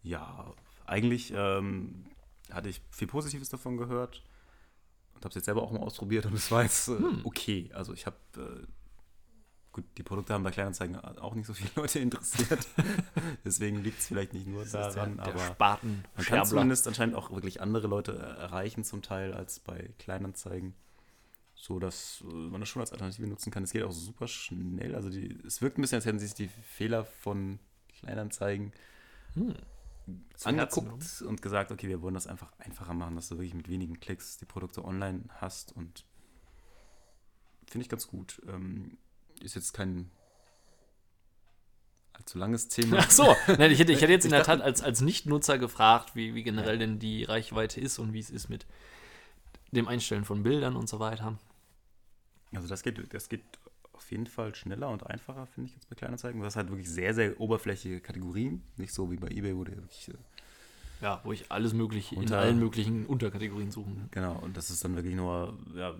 ja, 0.03 0.53
eigentlich 0.89 1.33
ähm, 1.35 2.05
hatte 2.51 2.69
ich 2.69 2.81
viel 2.91 3.09
Positives 3.09 3.49
davon 3.49 3.77
gehört 3.77 4.23
und 5.15 5.25
habe 5.25 5.29
es 5.31 5.35
jetzt 5.37 5.45
selber 5.47 5.63
auch 5.63 5.71
mal 5.71 5.81
ausprobiert 5.81 6.27
und 6.27 6.35
es 6.35 6.51
war 6.51 6.63
jetzt 6.63 6.89
äh, 6.89 6.97
okay. 7.25 7.71
Also 7.75 7.93
ich 7.93 8.07
habe 8.07 8.17
äh, 8.37 8.67
gut, 9.73 9.85
die 9.97 10.03
Produkte 10.03 10.35
haben 10.35 10.43
bei 10.43 10.51
Kleinanzeigen 10.51 10.97
auch 10.97 11.35
nicht 11.35 11.47
so 11.47 11.55
viele 11.55 11.71
Leute 11.77 11.99
interessiert. 11.99 12.67
Deswegen 13.45 13.83
liegt 13.83 14.01
es 14.01 14.07
vielleicht 14.07 14.33
nicht 14.33 14.47
nur 14.47 14.61
Das 14.61 14.67
ist 14.69 14.73
der, 14.73 14.91
daran, 14.91 15.17
der 15.17 15.27
aber 15.27 15.39
Spaten 15.39 16.05
man 16.17 16.25
kann 16.25 16.47
zumindest 16.47 16.89
anscheinend 16.89 17.17
auch 17.17 17.31
wirklich 17.31 17.61
andere 17.61 17.87
Leute 17.87 18.17
erreichen 18.17 18.85
zum 18.85 19.03
Teil 19.03 19.35
als 19.35 19.61
bei 19.61 19.91
Kleinanzeigen. 19.99 20.75
So 21.55 21.81
dass 21.81 22.23
äh, 22.23 22.33
man 22.33 22.61
das 22.61 22.69
schon 22.69 22.81
als 22.81 22.93
Alternative 22.93 23.27
nutzen 23.27 23.51
kann. 23.51 23.65
Es 23.65 23.73
geht 23.73 23.83
auch 23.83 23.91
super 23.91 24.29
schnell. 24.29 24.95
Also 24.95 25.11
die, 25.11 25.37
es 25.45 25.61
wirkt 25.61 25.77
ein 25.77 25.83
bisschen, 25.83 25.97
als 25.97 26.07
hätten 26.07 26.21
sich 26.21 26.35
die 26.35 26.49
Fehler 26.49 27.05
von 27.05 27.59
Kleinanzeigen 27.99 28.73
Hm. 29.35 29.55
Herzen 30.31 30.49
angeguckt 30.49 31.23
und 31.23 31.43
gesagt, 31.43 31.73
okay, 31.73 31.89
wir 31.89 32.03
wollen 32.03 32.15
das 32.15 32.27
einfach 32.27 32.53
einfacher 32.59 32.95
machen, 32.95 33.17
dass 33.17 33.29
du 33.29 33.37
wirklich 33.37 33.55
mit 33.55 33.69
wenigen 33.69 34.01
Klicks 34.01 34.37
die 34.39 34.45
Produkte 34.45 34.85
online 34.85 35.25
hast 35.41 35.73
und 35.73 36.05
finde 37.67 37.83
ich 37.83 37.89
ganz 37.89 38.07
gut. 38.07 38.41
Ähm, 38.49 38.99
ist 39.41 39.55
jetzt 39.55 39.73
kein 39.73 40.11
allzu 42.13 42.39
langes 42.39 42.69
Thema. 42.69 42.99
Ach 43.01 43.11
so, 43.11 43.37
Nein, 43.47 43.71
ich 43.71 43.79
hätte, 43.79 43.93
ich 43.93 44.01
hätte 44.01 44.13
jetzt 44.13 44.25
in 44.25 44.31
der 44.31 44.43
Tat 44.43 44.61
als, 44.61 44.83
als 44.83 45.01
Nicht-Nutzer 45.01 45.59
gefragt, 45.59 46.15
wie, 46.15 46.35
wie 46.35 46.43
generell 46.43 46.79
denn 46.79 46.99
die 46.99 47.25
Reichweite 47.25 47.81
ist 47.81 47.99
und 47.99 48.13
wie 48.13 48.19
es 48.19 48.31
ist 48.31 48.49
mit 48.49 48.67
dem 49.73 49.87
Einstellen 49.87 50.25
von 50.25 50.43
Bildern 50.43 50.77
und 50.77 50.89
so 50.89 50.99
weiter. 50.99 51.39
Also 52.55 52.69
das 52.69 52.83
geht, 52.83 53.13
das 53.13 53.29
geht 53.29 53.43
auf 53.99 54.11
jeden 54.11 54.27
Fall 54.27 54.55
schneller 54.55 54.89
und 54.89 55.07
einfacher, 55.07 55.47
finde 55.47 55.69
ich 55.69 55.75
jetzt 55.75 55.89
bei 55.89 55.95
Kleinanzeigen. 55.97 56.41
Du 56.41 56.47
hast 56.47 56.57
halt 56.57 56.71
wirklich 56.71 56.89
sehr, 56.91 57.15
sehr 57.15 57.39
oberflächliche 57.41 58.01
Kategorien. 58.01 58.63
Nicht 58.77 58.93
so 58.95 59.11
wie 59.11 59.17
bei 59.17 59.29
Ebay, 59.29 59.57
wo 59.57 59.65
du 59.65 59.73
wirklich, 59.77 60.09
äh, 60.09 60.15
Ja, 61.03 61.21
wo 61.25 61.33
ich 61.33 61.51
alles 61.53 61.75
mögliche 61.75 62.15
in 62.15 62.23
Unter- 62.23 62.39
allen 62.39 62.59
möglichen 62.59 63.07
Unterkategorien 63.07 63.71
suchen. 63.71 64.09
genau, 64.11 64.39
und 64.41 64.57
das 64.57 64.71
ist 64.71 64.85
dann 64.85 64.97
wirklich 64.97 65.15
nur, 65.15 65.57
ja, 65.75 65.95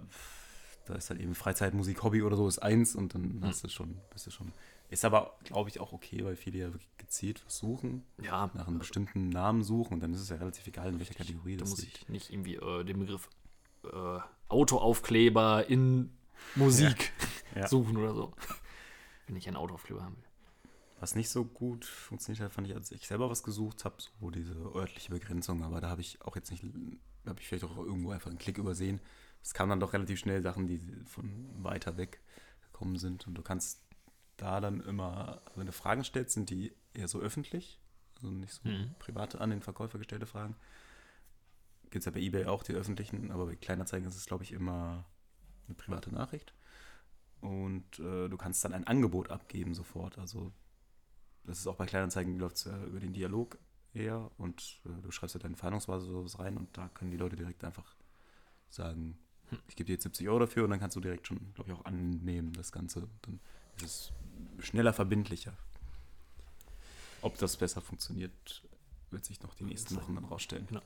da 0.87 0.95
ist 0.95 1.11
halt 1.11 1.21
eben 1.21 1.35
Freizeit, 1.35 1.75
Musik, 1.75 2.03
Hobby 2.03 2.23
oder 2.23 2.37
so 2.37 2.49
ist 2.49 2.59
eins 2.61 2.97
und 2.97 3.15
dann 3.15 3.41
hast 3.45 3.63
du 3.63 3.69
schon, 3.69 3.97
bist 4.11 4.27
du 4.27 4.31
schon. 4.31 4.51
Ist 4.91 5.05
aber, 5.05 5.37
glaube 5.45 5.69
ich, 5.69 5.81
auch 5.81 5.93
okay, 5.93 6.25
weil 6.25 6.35
viele 6.35 6.59
ja 6.61 6.67
wirklich 6.73 6.89
gezielt 6.97 7.43
was 7.45 7.59
suchen, 7.59 8.05
Ja, 8.23 8.51
nach 8.55 8.67
einem 8.69 8.79
bestimmten 8.79 9.29
Namen 9.29 9.63
suchen 9.63 9.95
und 9.95 10.01
dann 10.01 10.15
ist 10.15 10.21
es 10.21 10.31
ja 10.31 10.37
relativ 10.37 10.67
egal, 10.67 10.89
in 10.89 10.99
welcher 10.99 11.13
Kategorie 11.15 11.57
da 11.57 11.61
das 11.65 11.71
muss 11.71 11.83
liegt. 11.83 11.99
ich 11.99 12.09
nicht 12.09 12.31
irgendwie 12.33 12.55
äh, 12.57 12.85
den 12.85 12.99
Begriff 12.99 13.29
äh, 13.85 14.19
Autoaufkleber 14.49 15.67
in 15.69 16.11
Musik 16.55 17.13
Ja. 17.55 17.67
suchen 17.69 17.97
oder 17.97 18.15
so. 18.15 18.33
Wenn 19.27 19.37
ich 19.37 19.47
einen 19.47 19.57
Autoaufkleber 19.57 20.03
haben 20.03 20.17
will. 20.17 20.25
Was 21.01 21.15
nicht 21.15 21.29
so 21.31 21.45
gut 21.45 21.85
funktioniert 21.85 22.43
hat, 22.45 22.53
fand 22.53 22.67
ich, 22.67 22.75
als 22.75 22.91
ich 22.91 23.07
selber 23.07 23.31
was 23.31 23.43
gesucht 23.45 23.85
habe, 23.85 23.97
so 24.01 24.31
diese 24.31 24.55
örtliche 24.75 25.11
Begrenzung, 25.11 25.63
aber 25.63 25.81
da 25.81 25.89
habe 25.91 26.01
ich 26.01 26.21
auch 26.23 26.35
jetzt 26.35 26.51
nicht, 26.51 26.65
habe 27.25 27.41
ich 27.41 27.47
vielleicht 27.47 27.65
auch 27.65 27.77
irgendwo 27.77 28.11
einfach 28.11 28.31
einen 28.31 28.39
Klick 28.39 28.59
übersehen. 28.59 29.01
Es 29.43 29.55
kamen 29.55 29.71
dann 29.71 29.81
doch 29.81 29.93
relativ 29.93 30.19
schnell 30.19 30.43
Sachen, 30.43 30.67
die 30.67 30.81
von 31.07 31.49
weiter 31.63 31.97
weg 31.97 32.21
gekommen 32.73 32.97
sind 32.99 33.27
und 33.29 33.35
du 33.35 33.43
kannst 33.43 33.81
da 34.37 34.61
dann 34.61 34.81
immer, 34.81 35.41
also 35.47 35.59
wenn 35.61 35.67
du 35.67 35.73
Fragen 35.73 36.03
stellst, 36.03 36.35
sind 36.35 36.51
die 36.51 36.73
eher 36.95 37.07
so 37.07 37.21
öffentlich, 37.21 37.81
also 38.17 38.31
nicht 38.31 38.53
so 38.53 38.69
Mhm. 38.69 38.95
private 38.99 39.41
an 39.41 39.51
den 39.51 39.63
Verkäufer 39.63 39.99
gestellte 39.99 40.27
Fragen. 40.27 40.57
Gibt 41.91 41.97
es 42.03 42.05
ja 42.07 42.11
bei 42.13 42.21
eBay 42.21 42.47
auch 42.47 42.63
die 42.65 42.73
öffentlichen, 42.75 43.31
aber 43.31 43.47
bei 43.47 43.55
Kleinanzeigen 43.57 44.09
ist 44.09 44.17
es, 44.17 44.27
glaube 44.27 44.43
ich, 44.45 44.53
immer 44.53 45.05
eine 45.69 45.77
private 45.77 46.13
Nachricht. 46.13 46.55
Und 47.41 47.99
äh, 48.01 48.29
du 48.29 48.37
kannst 48.37 48.65
dann 48.65 48.73
ein 48.73 48.87
Angebot 48.87 49.31
abgeben 49.31 49.75
sofort. 49.75 50.19
Also 50.19 50.53
das 51.45 51.59
ist 51.59 51.67
auch 51.67 51.77
bei 51.77 51.87
Kleinanzeigen 51.87 52.39
läuft 52.39 52.57
es 52.57 52.65
ja 52.65 52.85
über 52.85 53.01
den 53.01 53.13
Dialog 53.13 53.59
eher 53.95 54.31
und 54.37 54.81
äh, 54.85 55.03
du 55.03 55.11
schreibst 55.11 55.35
ja 55.35 55.41
deine 55.41 55.57
oder 55.57 56.01
sowas 56.01 56.39
rein 56.39 56.57
und 56.57 56.77
da 56.77 56.89
können 56.89 57.11
die 57.11 57.17
Leute 57.17 57.37
direkt 57.37 57.65
einfach 57.65 57.97
sagen, 58.69 59.19
ich 59.67 59.77
gebe 59.77 59.87
dir 59.87 59.95
jetzt 59.95 60.03
70 60.03 60.29
Euro 60.29 60.41
dafür 60.41 60.65
und 60.65 60.71
dann 60.71 60.81
kannst 60.81 60.97
du 60.97 61.01
direkt 61.01 61.27
schon, 61.27 61.55
glaube 61.55 61.71
ich, 61.71 61.77
auch 61.77 61.85
annehmen, 61.85 62.53
das 62.53 62.71
Ganze. 62.71 63.09
Dann 63.23 63.41
ist 63.83 64.13
es 64.59 64.67
schneller 64.67 64.93
verbindlicher. 64.93 65.57
Ob 67.23 67.39
das 67.39 67.57
besser 67.57 67.81
funktioniert, 67.81 68.63
wird 69.11 69.25
sich 69.25 69.43
noch 69.43 69.55
die 69.55 69.65
nächsten 69.65 69.97
Wochen 69.97 70.15
dann 70.15 70.25
rausstellen. 70.25 70.67
Genau. 70.67 70.83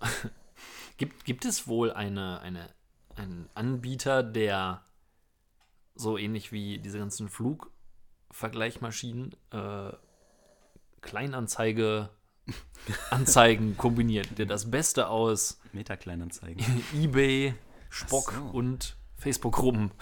Gibt, 0.97 1.25
gibt 1.25 1.45
es 1.45 1.67
wohl 1.67 1.91
eine, 1.91 2.41
eine, 2.41 2.73
einen 3.17 3.49
Anbieter, 3.55 4.23
der 4.23 4.85
so 5.95 6.19
ähnlich 6.19 6.53
wie 6.53 6.79
diese 6.79 6.99
ganzen 6.99 7.29
Flugvergleichmaschinen 7.29 9.35
äh, 9.51 9.93
Kleinanzeige 11.01 12.11
Anzeigen 13.11 13.77
kombiniert, 13.77 14.39
der 14.39 14.47
das 14.47 14.71
Beste 14.71 15.09
aus 15.09 15.61
Meta-Kleinanzeigen. 15.73 16.65
eBay, 16.95 17.55
Spock 17.91 18.33
so. 18.33 18.43
und 18.57 18.97
Facebook-Gruppen 19.17 19.91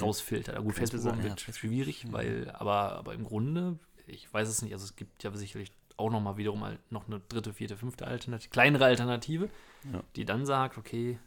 rausfiltert. 0.00 0.56
Ja, 0.56 0.60
gut, 0.60 0.74
Facebook 0.74 1.02
sein, 1.02 1.22
wird 1.22 1.46
ja. 1.46 1.52
schwierig, 1.52 2.10
weil, 2.10 2.50
aber, 2.50 2.96
aber 2.96 3.14
im 3.14 3.24
Grunde, 3.24 3.78
ich 4.06 4.32
weiß 4.32 4.48
es 4.48 4.62
nicht, 4.62 4.72
also 4.72 4.84
es 4.84 4.96
gibt 4.96 5.22
ja 5.22 5.34
sicherlich 5.36 5.72
auch 5.96 6.10
noch 6.10 6.20
mal 6.20 6.36
wiederum 6.36 6.64
noch 6.90 7.06
eine 7.06 7.20
dritte, 7.20 7.52
vierte, 7.52 7.76
fünfte 7.76 8.06
Alternative, 8.06 8.50
kleinere 8.50 8.86
Alternative, 8.86 9.50
Ja. 9.92 10.02
die 10.16 10.24
dann 10.24 10.46
sagt, 10.46 10.78
okay, 10.78 11.18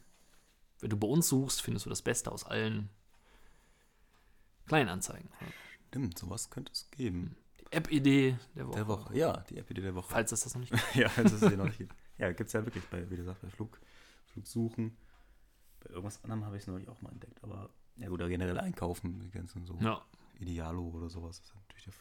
wenn 0.81 0.89
du 0.89 0.97
bei 0.97 1.07
uns 1.07 1.27
suchst, 1.29 1.61
findest 1.61 1.85
du 1.85 1.89
das 1.89 2.01
Beste 2.01 2.31
aus 2.31 2.43
allen 2.45 2.89
Kleinanzeigen. 4.67 5.29
Stimmt, 5.89 6.17
sowas 6.17 6.49
könnte 6.49 6.71
es 6.71 6.89
geben. 6.91 7.37
Die 7.59 7.71
App-Idee 7.71 8.37
der 8.55 8.67
Woche. 8.67 8.75
Der 8.75 8.87
Woche. 8.87 9.17
Ja, 9.17 9.37
die 9.49 9.57
App-Idee 9.57 9.81
der 9.81 9.95
Woche. 9.95 10.09
Falls 10.11 10.31
es 10.31 10.41
das 10.41 10.53
noch 10.55 10.61
nicht 10.61 10.71
gibt. 10.93 10.95
ja, 10.95 11.09
das 11.15 11.31
ist 11.33 11.41
ja 11.41 11.51
noch 11.51 11.65
nicht. 11.65 11.77
gibt. 11.77 11.95
Ja, 12.17 12.31
gibt 12.31 12.47
es 12.47 12.53
ja 12.53 12.65
wirklich 12.65 12.83
bei, 12.85 13.09
wie 13.09 13.15
gesagt, 13.15 13.41
bei 13.41 13.49
Flug, 13.49 13.79
Flugsuchen. 14.27 14.97
Bei 15.81 15.89
irgendwas 15.89 16.23
anderem 16.23 16.45
habe 16.45 16.57
ich 16.57 16.63
es 16.63 16.67
neulich 16.67 16.89
auch 16.89 17.01
mal 17.01 17.11
entdeckt. 17.11 17.43
Aber 17.43 17.69
ja 17.97 18.09
gut, 18.09 18.19
generell 18.19 18.59
einkaufen, 18.59 19.19
die 19.19 19.29
ganzen 19.31 19.65
so 19.65 19.77
Ja. 19.81 20.03
Idealo 20.39 20.89
oder 20.89 21.09
sowas 21.09 21.39
ist 21.39 21.53
natürlich 21.55 21.95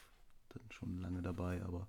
dann 0.49 0.63
schon 0.71 0.99
lange 0.99 1.23
dabei, 1.23 1.63
aber 1.63 1.87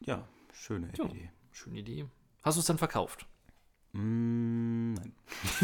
ja, 0.00 0.26
schöne 0.52 0.90
Ja. 0.96 1.04
App-Idee. 1.04 1.30
Schöne 1.52 1.78
Idee. 1.80 2.06
Hast 2.42 2.56
du 2.56 2.60
es 2.60 2.66
dann 2.66 2.78
verkauft? 2.78 3.26
Mm, 3.92 4.94
nein. 4.94 5.12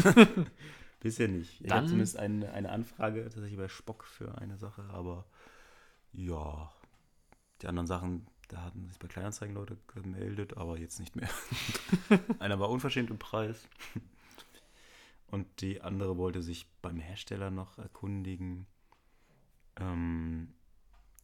Bisher 0.99 1.27
nicht. 1.27 1.61
Ich 1.61 1.71
habe 1.71 1.85
zumindest 1.85 2.17
eine, 2.17 2.51
eine 2.51 2.71
Anfrage 2.71 3.23
tatsächlich 3.23 3.57
bei 3.57 3.67
Spock 3.67 4.05
für 4.05 4.37
eine 4.39 4.57
Sache, 4.57 4.83
aber 4.89 5.25
ja, 6.13 6.71
die 7.61 7.67
anderen 7.67 7.87
Sachen, 7.87 8.25
da 8.47 8.63
hatten 8.63 8.87
sich 8.87 8.97
bei 8.97 9.07
Kleinanzeigen 9.07 9.53
Leute 9.53 9.77
gemeldet, 9.93 10.57
aber 10.57 10.79
jetzt 10.79 10.99
nicht 10.99 11.15
mehr. 11.15 11.29
Einer 12.39 12.59
war 12.59 12.69
unverschämt 12.69 13.11
im 13.11 13.19
Preis 13.19 13.67
und 15.27 15.61
die 15.61 15.81
andere 15.81 16.17
wollte 16.17 16.41
sich 16.41 16.67
beim 16.81 16.99
Hersteller 16.99 17.51
noch 17.51 17.77
erkundigen, 17.77 18.65
ähm, 19.77 20.53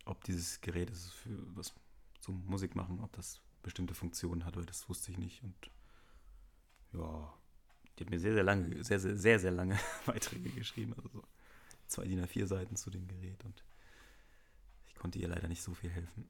ob 0.05 0.23
dieses 0.23 0.61
Gerät 0.61 0.89
ist 0.89 1.11
für 1.11 1.37
was 1.55 1.73
zum 2.19 2.45
Musik 2.45 2.75
machen, 2.75 2.99
ob 3.01 3.11
das 3.13 3.41
bestimmte 3.63 3.93
Funktionen 3.93 4.45
hat, 4.45 4.57
weil 4.57 4.65
das 4.65 4.89
wusste 4.89 5.11
ich 5.11 5.17
nicht 5.17 5.43
und 5.43 5.55
ja, 6.93 7.33
die 7.97 8.03
hat 8.03 8.09
mir 8.09 8.19
sehr, 8.19 8.33
sehr 8.33 8.43
lange, 8.43 8.83
sehr, 8.83 8.99
sehr, 8.99 9.17
sehr, 9.17 9.39
sehr 9.39 9.51
lange 9.51 9.77
Beiträge 10.05 10.49
geschrieben. 10.49 10.93
Also 10.95 11.09
so 11.09 11.23
zwei 11.87 12.05
DIN 12.05 12.23
A4 12.25 12.45
Seiten 12.47 12.75
zu 12.75 12.89
dem 12.89 13.07
Gerät 13.07 13.43
und 13.43 13.63
ich 14.87 14.95
konnte 14.95 15.19
ihr 15.19 15.27
leider 15.27 15.47
nicht 15.47 15.61
so 15.61 15.73
viel 15.73 15.89
helfen. 15.89 16.29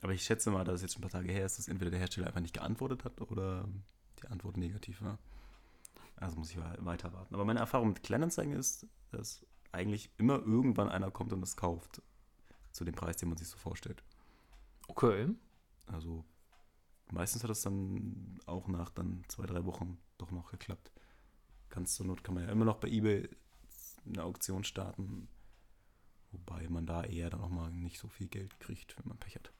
Aber 0.00 0.12
ich 0.12 0.22
schätze 0.22 0.50
mal, 0.50 0.64
dass 0.64 0.76
es 0.76 0.82
jetzt 0.82 0.94
schon 0.94 1.00
ein 1.02 1.08
paar 1.08 1.20
Tage 1.20 1.32
her 1.32 1.46
ist, 1.46 1.58
dass 1.58 1.68
entweder 1.68 1.90
der 1.90 2.00
Hersteller 2.00 2.26
einfach 2.26 2.40
nicht 2.40 2.54
geantwortet 2.54 3.04
hat 3.04 3.20
oder 3.22 3.66
die 4.22 4.28
Antwort 4.28 4.56
negativ 4.56 5.00
war. 5.00 5.18
Also 6.16 6.36
muss 6.36 6.50
ich 6.50 6.58
weiter 6.58 7.12
warten. 7.12 7.34
Aber 7.34 7.44
meine 7.44 7.60
Erfahrung 7.60 7.88
mit 7.88 8.02
Kleinanzeigen 8.02 8.54
ist, 8.54 8.86
dass 9.10 9.46
eigentlich 9.72 10.10
immer 10.18 10.34
irgendwann 10.34 10.88
einer 10.88 11.10
kommt 11.10 11.32
und 11.32 11.40
das 11.40 11.56
kauft. 11.56 12.02
Zu 12.70 12.84
dem 12.84 12.94
Preis, 12.94 13.16
den 13.16 13.28
man 13.28 13.38
sich 13.38 13.48
so 13.48 13.56
vorstellt. 13.56 14.02
Okay. 14.88 15.28
Also 15.86 16.24
meistens 17.12 17.42
hat 17.42 17.50
es 17.50 17.62
dann 17.62 18.38
auch 18.46 18.68
nach 18.68 18.90
dann 18.90 19.24
zwei, 19.28 19.46
drei 19.46 19.64
Wochen 19.64 19.98
doch 20.18 20.30
noch 20.30 20.50
geklappt. 20.50 20.90
Ganz 21.70 21.94
zur 21.94 22.06
Not 22.06 22.22
kann 22.24 22.34
man 22.34 22.44
ja 22.44 22.50
immer 22.50 22.64
noch 22.64 22.76
bei 22.78 22.88
eBay 22.88 23.28
eine 24.06 24.22
Auktion 24.22 24.64
starten. 24.64 25.28
Wobei 26.32 26.68
man 26.68 26.86
da 26.86 27.04
eher 27.04 27.30
dann 27.30 27.40
auch 27.40 27.48
mal 27.48 27.70
nicht 27.70 27.98
so 27.98 28.08
viel 28.08 28.26
Geld 28.28 28.58
kriegt, 28.60 28.96
wenn 28.98 29.08
man 29.08 29.18
Pech 29.18 29.36
hat. 29.36 29.52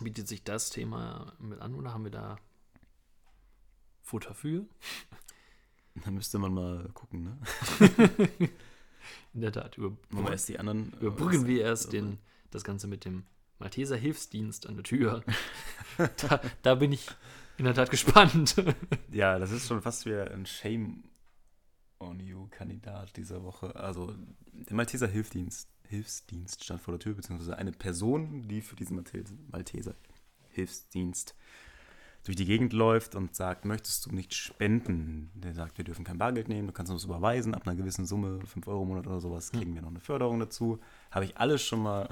Bietet 0.00 0.28
sich 0.28 0.44
das 0.44 0.70
Thema 0.70 1.32
mit 1.38 1.60
an 1.60 1.74
oder 1.74 1.92
haben 1.92 2.04
wir 2.04 2.10
da 2.10 2.36
Futter 4.02 4.34
für? 4.34 4.66
Da 6.04 6.12
müsste 6.12 6.38
man 6.38 6.54
mal 6.54 6.88
gucken, 6.94 7.24
ne? 7.24 7.38
In 9.34 9.40
der 9.40 9.50
Tat, 9.50 9.76
über, 9.76 9.96
erst 10.30 10.48
die 10.48 10.56
anderen. 10.56 10.92
äh, 10.92 10.96
überbrücken 11.06 11.44
wir 11.48 11.64
was- 11.64 11.68
erst 11.68 11.92
den, 11.92 12.18
das 12.52 12.62
Ganze 12.62 12.86
mit 12.86 13.04
dem 13.04 13.26
Malteser 13.58 13.96
Hilfsdienst 13.96 14.66
an 14.66 14.76
der 14.76 14.84
Tür. 14.84 15.24
da, 15.98 16.40
da 16.62 16.74
bin 16.74 16.92
ich 16.92 17.08
in 17.56 17.64
der 17.64 17.74
Tat 17.74 17.90
gespannt. 17.90 18.56
Ja, 19.10 19.38
das 19.38 19.50
ist 19.50 19.66
schon 19.66 19.82
fast 19.82 20.06
wieder 20.06 20.30
ein 20.30 20.46
Shame 20.46 21.04
on 21.98 22.20
You-Kandidat 22.20 23.16
dieser 23.16 23.42
Woche. 23.42 23.74
Also 23.74 24.14
der 24.52 24.76
Malteser 24.76 25.08
Hilfsdienst, 25.08 25.68
Hilfsdienst 25.88 26.64
stand 26.64 26.80
vor 26.80 26.92
der 26.92 27.00
Tür, 27.00 27.14
beziehungsweise 27.14 27.56
eine 27.56 27.72
Person, 27.72 28.46
die 28.46 28.60
für 28.60 28.76
diesen 28.76 29.04
Malteser 29.50 29.94
Hilfsdienst 30.50 31.34
durch 32.24 32.36
die 32.36 32.44
Gegend 32.44 32.72
läuft 32.72 33.14
und 33.14 33.34
sagt, 33.34 33.64
möchtest 33.64 34.04
du 34.06 34.14
nicht 34.14 34.34
spenden? 34.34 35.30
Der 35.34 35.54
sagt, 35.54 35.78
wir 35.78 35.84
dürfen 35.84 36.04
kein 36.04 36.18
Bargeld 36.18 36.48
nehmen, 36.48 36.66
du 36.66 36.72
kannst 36.72 36.92
uns 36.92 37.04
überweisen, 37.04 37.54
ab 37.54 37.66
einer 37.66 37.76
gewissen 37.76 38.04
Summe, 38.04 38.40
5 38.44 38.66
Euro 38.68 38.82
im 38.82 38.88
Monat 38.88 39.06
oder 39.06 39.20
sowas, 39.20 39.50
kriegen 39.50 39.74
wir 39.74 39.82
noch 39.82 39.88
eine 39.88 40.00
Förderung 40.00 40.38
dazu. 40.38 40.78
Habe 41.10 41.24
ich 41.24 41.38
alles 41.38 41.62
schon 41.62 41.82
mal 41.82 42.08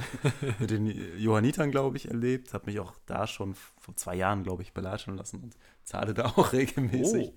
mit 0.58 0.70
den 0.70 0.86
Johannitern, 1.18 1.70
glaube 1.70 1.96
ich, 1.96 2.08
erlebt. 2.08 2.54
Habe 2.54 2.66
mich 2.66 2.80
auch 2.80 2.94
da 3.06 3.26
schon 3.26 3.54
vor 3.54 3.94
zwei 3.96 4.14
Jahren, 4.14 4.42
glaube 4.42 4.62
ich, 4.62 4.72
belatschen 4.72 5.16
lassen 5.16 5.40
und 5.42 5.56
zahle 5.84 6.14
da 6.14 6.26
auch 6.26 6.52
regelmäßig. 6.52 7.32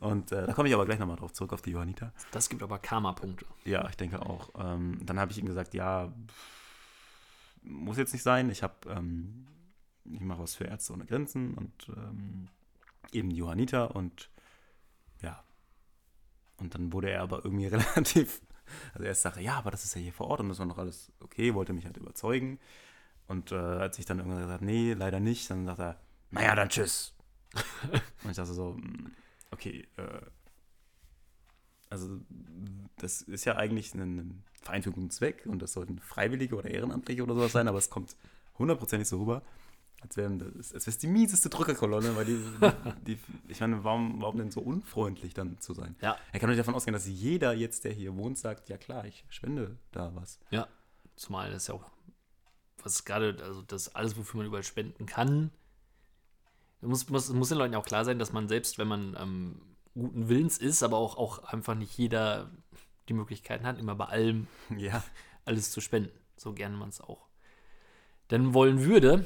Und 0.00 0.30
äh, 0.32 0.46
da 0.46 0.52
komme 0.52 0.68
ich 0.68 0.74
aber 0.74 0.86
gleich 0.86 0.98
nochmal 0.98 1.16
drauf 1.16 1.32
zurück, 1.32 1.52
auf 1.52 1.62
die 1.62 1.70
Johanniter. 1.70 2.12
Das 2.30 2.48
gibt 2.48 2.62
aber 2.62 2.78
Karma-Punkte. 2.78 3.46
Ja, 3.64 3.88
ich 3.88 3.96
denke 3.96 4.22
auch. 4.22 4.50
Ähm, 4.58 5.00
dann 5.04 5.18
habe 5.18 5.32
ich 5.32 5.38
ihm 5.38 5.46
gesagt, 5.46 5.74
ja, 5.74 6.12
muss 7.62 7.96
jetzt 7.96 8.12
nicht 8.12 8.22
sein. 8.22 8.50
Ich 8.50 8.62
habe, 8.62 8.74
ähm, 8.88 9.46
ich 10.12 10.20
mache 10.20 10.42
was 10.42 10.54
für 10.54 10.64
Ärzte 10.64 10.92
ohne 10.92 11.06
Grenzen 11.06 11.54
und 11.54 11.88
ähm, 11.96 12.48
eben 13.12 13.30
die 13.30 13.36
Johanniter 13.36 13.94
und 13.94 14.30
ja. 15.22 15.42
Und 16.56 16.74
dann 16.74 16.92
wurde 16.92 17.10
er 17.10 17.22
aber 17.22 17.44
irgendwie 17.44 17.66
relativ, 17.68 18.40
also 18.94 19.04
erst 19.04 19.22
sagte, 19.22 19.40
ja, 19.40 19.56
aber 19.56 19.70
das 19.70 19.84
ist 19.84 19.94
ja 19.94 20.00
hier 20.00 20.12
vor 20.12 20.28
Ort 20.28 20.40
und 20.40 20.48
das 20.48 20.58
war 20.58 20.66
noch 20.66 20.78
alles 20.78 21.12
okay, 21.20 21.54
wollte 21.54 21.72
mich 21.72 21.84
halt 21.84 21.96
überzeugen. 21.96 22.58
Und 23.26 23.52
äh, 23.52 23.56
als 23.56 23.98
ich 23.98 24.06
dann 24.06 24.18
irgendwann 24.18 24.42
gesagt 24.42 24.62
nee, 24.62 24.94
leider 24.94 25.20
nicht, 25.20 25.50
dann 25.50 25.66
sagt 25.66 25.80
er, 25.80 26.00
naja, 26.30 26.54
dann 26.54 26.68
tschüss. 26.68 27.14
und 28.24 28.30
ich 28.30 28.36
dachte 28.36 28.52
so, 28.52 28.72
mm, 28.72 29.12
okay, 29.50 29.86
äh, 29.96 30.20
also 31.90 32.20
das 32.96 33.22
ist 33.22 33.44
ja 33.44 33.56
eigentlich 33.56 33.94
ein, 33.94 34.18
ein 34.18 34.44
Verein 34.62 34.82
für 34.82 34.92
guten 34.92 35.10
Zweck 35.10 35.46
und 35.46 35.60
das 35.60 35.72
sollten 35.72 35.98
Freiwillige 35.98 36.56
oder 36.56 36.70
Ehrenamtliche 36.70 37.22
oder 37.22 37.34
sowas 37.34 37.52
sein, 37.52 37.68
aber 37.68 37.78
es 37.78 37.90
kommt 37.90 38.16
hundertprozentig 38.58 39.08
so 39.08 39.18
rüber, 39.18 39.42
als 40.00 40.16
wäre 40.16 40.30
das, 40.36 40.72
als 40.72 40.86
es 40.86 40.98
die 40.98 41.06
mieseste 41.06 41.48
Drückerkolonne, 41.48 42.14
weil 42.16 42.24
die, 43.06 43.16
die 43.16 43.18
ich 43.48 43.60
meine, 43.60 43.82
warum, 43.84 44.20
warum 44.22 44.38
denn 44.38 44.50
so 44.50 44.60
unfreundlich 44.60 45.34
dann 45.34 45.60
zu 45.60 45.74
sein? 45.74 45.96
Ja. 46.00 46.16
Er 46.32 46.40
kann 46.40 46.48
doch 46.48 46.54
nicht 46.54 46.60
davon 46.60 46.74
ausgehen, 46.74 46.92
dass 46.92 47.06
jeder 47.06 47.52
jetzt, 47.52 47.84
der 47.84 47.92
hier 47.92 48.16
wohnt, 48.16 48.38
sagt, 48.38 48.68
ja 48.68 48.76
klar, 48.76 49.04
ich 49.04 49.24
spende 49.28 49.76
da 49.92 50.14
was. 50.14 50.38
Ja. 50.50 50.68
Zumal 51.16 51.50
das 51.50 51.66
ja 51.66 51.74
auch, 51.74 51.84
was 52.82 53.04
gerade, 53.04 53.36
also 53.42 53.62
das 53.62 53.94
alles, 53.94 54.16
wofür 54.16 54.38
man 54.38 54.46
überall 54.46 54.62
spenden 54.62 55.06
kann, 55.06 55.50
muss, 56.80 57.08
muss, 57.08 57.28
muss 57.30 57.48
den 57.48 57.58
Leuten 57.58 57.74
auch 57.74 57.86
klar 57.86 58.04
sein, 58.04 58.20
dass 58.20 58.32
man 58.32 58.48
selbst, 58.48 58.78
wenn 58.78 58.86
man 58.86 59.16
ähm, 59.18 59.60
guten 59.94 60.28
Willens 60.28 60.58
ist, 60.58 60.84
aber 60.84 60.96
auch, 60.96 61.16
auch 61.16 61.42
einfach 61.42 61.74
nicht 61.74 61.98
jeder 61.98 62.50
die 63.08 63.14
Möglichkeiten 63.14 63.66
hat, 63.66 63.78
immer 63.78 63.96
bei 63.96 64.04
allem 64.04 64.46
Ja, 64.76 65.02
alles 65.44 65.72
zu 65.72 65.80
spenden, 65.80 66.12
so 66.36 66.52
gerne 66.52 66.76
man 66.76 66.90
es 66.90 67.00
auch 67.00 67.28
denn 68.30 68.54
wollen 68.54 68.84
würde. 68.84 69.24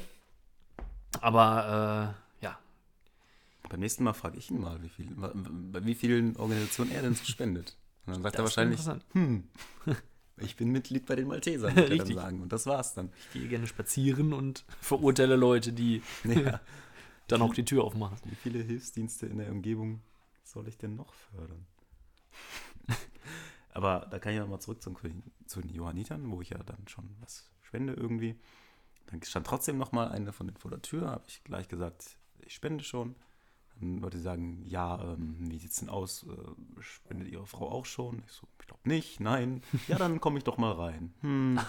Aber 1.21 2.15
äh, 2.41 2.43
ja, 2.45 2.59
beim 3.69 3.79
nächsten 3.79 4.03
Mal 4.03 4.13
frage 4.13 4.37
ich 4.37 4.51
ihn 4.51 4.59
mal, 4.59 4.81
wie 4.81 4.89
viel, 4.89 5.07
bei 5.15 5.85
wie 5.85 5.95
vielen 5.95 6.35
Organisationen 6.37 6.91
er 6.91 7.01
denn 7.01 7.15
so 7.15 7.23
spendet. 7.25 7.77
Und 8.05 8.15
dann 8.15 8.23
sagt 8.23 8.35
er 8.35 8.43
das 8.43 8.57
wäre 8.57 8.69
wahrscheinlich, 8.69 9.03
hm, 9.13 9.47
ich 10.37 10.55
bin 10.55 10.69
Mitglied 10.71 11.05
bei 11.05 11.15
den 11.15 11.27
Maltesern, 11.27 11.75
wird 11.75 11.89
er 11.89 11.97
dann 11.97 12.13
sagen. 12.13 12.41
Und 12.41 12.51
das 12.51 12.65
war's 12.65 12.93
dann. 12.93 13.11
Ich 13.17 13.33
gehe 13.33 13.47
gerne 13.47 13.67
spazieren 13.67 14.33
und 14.33 14.65
verurteile 14.81 15.35
Leute, 15.35 15.71
die 15.73 16.01
Ja. 16.23 16.59
dann 17.27 17.41
auch 17.41 17.53
die 17.53 17.65
Tür 17.65 17.83
aufmachen. 17.83 18.17
Wie 18.25 18.35
viele 18.35 18.59
Hilfsdienste 18.59 19.27
in 19.27 19.37
der 19.37 19.51
Umgebung 19.51 20.01
soll 20.43 20.67
ich 20.67 20.77
denn 20.77 20.95
noch 20.95 21.13
fördern? 21.13 21.65
Aber 23.71 24.07
da 24.11 24.19
kann 24.19 24.33
ich 24.33 24.39
nochmal 24.39 24.61
zurück 24.61 24.83
zum, 24.83 24.95
zu 25.47 25.61
den 25.61 25.73
Johannitern, 25.73 26.29
wo 26.29 26.41
ich 26.41 26.51
ja 26.51 26.59
dann 26.59 26.87
schon 26.87 27.09
was 27.21 27.49
spende 27.63 27.93
irgendwie. 27.93 28.35
Dann 29.13 29.21
stand 29.23 29.45
trotzdem 29.45 29.77
noch 29.77 29.91
mal 29.91 30.09
eine 30.09 30.33
von 30.33 30.47
denen 30.47 30.57
vor 30.57 30.71
der 30.71 30.81
Tür, 30.81 31.11
habe 31.11 31.23
ich 31.27 31.43
gleich 31.43 31.67
gesagt, 31.67 32.17
ich 32.45 32.55
spende 32.55 32.83
schon. 32.83 33.15
Dann 33.79 33.99
Leute 33.99 34.19
sagen, 34.19 34.63
ja, 34.65 35.01
ähm, 35.13 35.35
wie 35.51 35.57
sieht's 35.59 35.77
denn 35.77 35.89
aus? 35.89 36.23
Äh, 36.23 36.81
spendet 36.81 37.27
Ihre 37.29 37.45
Frau 37.45 37.69
auch 37.69 37.85
schon? 37.85 38.23
Ich 38.25 38.31
so, 38.33 38.47
ich 38.59 38.67
glaube 38.67 38.87
nicht, 38.89 39.19
nein. 39.19 39.61
Ja, 39.87 39.97
dann 39.97 40.19
komme 40.19 40.37
ich 40.39 40.43
doch 40.43 40.57
mal 40.57 40.71
rein. 40.71 41.13
Hm. 41.21 41.59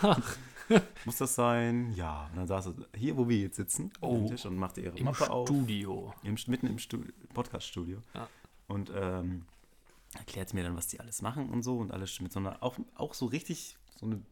Muss 1.04 1.16
das 1.18 1.35
sein? 1.35 1.92
Ja. 1.92 2.28
Und 2.30 2.37
dann 2.37 2.46
saß 2.46 2.64
sie 2.66 2.74
hier, 2.96 3.16
wo 3.16 3.28
wir 3.28 3.38
jetzt 3.38 3.57
sitzen, 3.57 3.92
Oh. 4.00 4.16
am 4.16 4.26
Tisch 4.28 4.46
und 4.46 4.57
machte 4.57 4.80
ihre 4.80 4.96
Im 4.96 5.04
Mappe 5.04 5.30
auf. 5.30 5.46
Studio. 5.48 6.14
Im, 6.22 6.37
mitten 6.46 6.66
im 6.66 6.78
Stu 6.78 7.02
Podcast-Studio. 7.35 8.00
Ja. 8.14 8.28
Und 8.68 8.90
ähm, 8.94 9.44
erklärt 10.14 10.54
mir 10.54 10.62
dann, 10.62 10.76
was 10.76 10.87
die 10.88 11.00
alles 11.00 11.20
machen 11.20 11.50
und 11.50 11.62
so 11.62 11.78
und 11.78 11.90
alles 11.90 12.20
mit 12.20 12.33
so 12.33 12.38
einer, 12.38 12.62
auch, 12.62 12.78
auch 12.94 13.12
so 13.12 13.26
richtig, 13.26 13.76
so 13.98 14.07
eine 14.07 14.22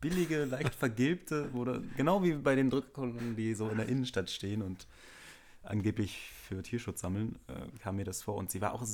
billige, 0.00 0.44
leicht 0.44 0.74
vergilbte, 0.74 1.50
oder 1.52 1.80
genau 1.96 2.22
wie 2.22 2.32
bei 2.32 2.54
den 2.54 2.70
Drückkolonnen, 2.70 3.36
die 3.36 3.54
so 3.54 3.68
in 3.68 3.76
der 3.76 3.88
Innenstadt 3.88 4.30
stehen 4.30 4.62
und 4.62 4.86
angeblich 5.62 6.30
für 6.48 6.62
Tierschutz 6.62 7.00
sammeln, 7.00 7.38
äh, 7.48 7.78
kam 7.78 7.96
mir 7.96 8.04
das 8.04 8.22
vor. 8.22 8.36
Und 8.36 8.50
sie 8.50 8.60
war 8.60 8.72
auch, 8.72 8.84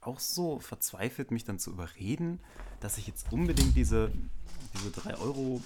auch 0.00 0.20
so 0.20 0.60
verzweifelt, 0.60 1.30
mich 1.30 1.44
dann 1.44 1.58
zu 1.58 1.70
überreden, 1.70 2.40
dass 2.80 2.98
ich 2.98 3.06
jetzt 3.06 3.32
unbedingt 3.32 3.76
diese, 3.76 4.12
diese 4.74 4.90
3 4.90 5.18
Euro 5.18 5.62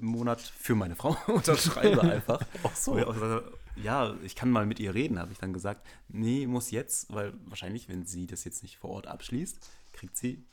im 0.00 0.06
Monat 0.06 0.40
für 0.40 0.74
meine 0.74 0.96
Frau 0.96 1.16
unterschreibe 1.26 2.02
einfach. 2.02 2.40
Ach 2.62 2.76
so. 2.76 2.98
Ja, 3.76 4.14
ich 4.22 4.34
kann 4.34 4.50
mal 4.50 4.66
mit 4.66 4.80
ihr 4.80 4.94
reden, 4.94 5.18
habe 5.18 5.32
ich 5.32 5.38
dann 5.38 5.52
gesagt. 5.52 5.86
Nee, 6.08 6.46
muss 6.46 6.70
jetzt, 6.70 7.12
weil 7.12 7.34
wahrscheinlich, 7.46 7.88
wenn 7.88 8.06
sie 8.06 8.26
das 8.26 8.44
jetzt 8.44 8.62
nicht 8.62 8.78
vor 8.78 8.90
Ort 8.90 9.06
abschließt, 9.06 9.58
kriegt 9.92 10.16
sie 10.16 10.44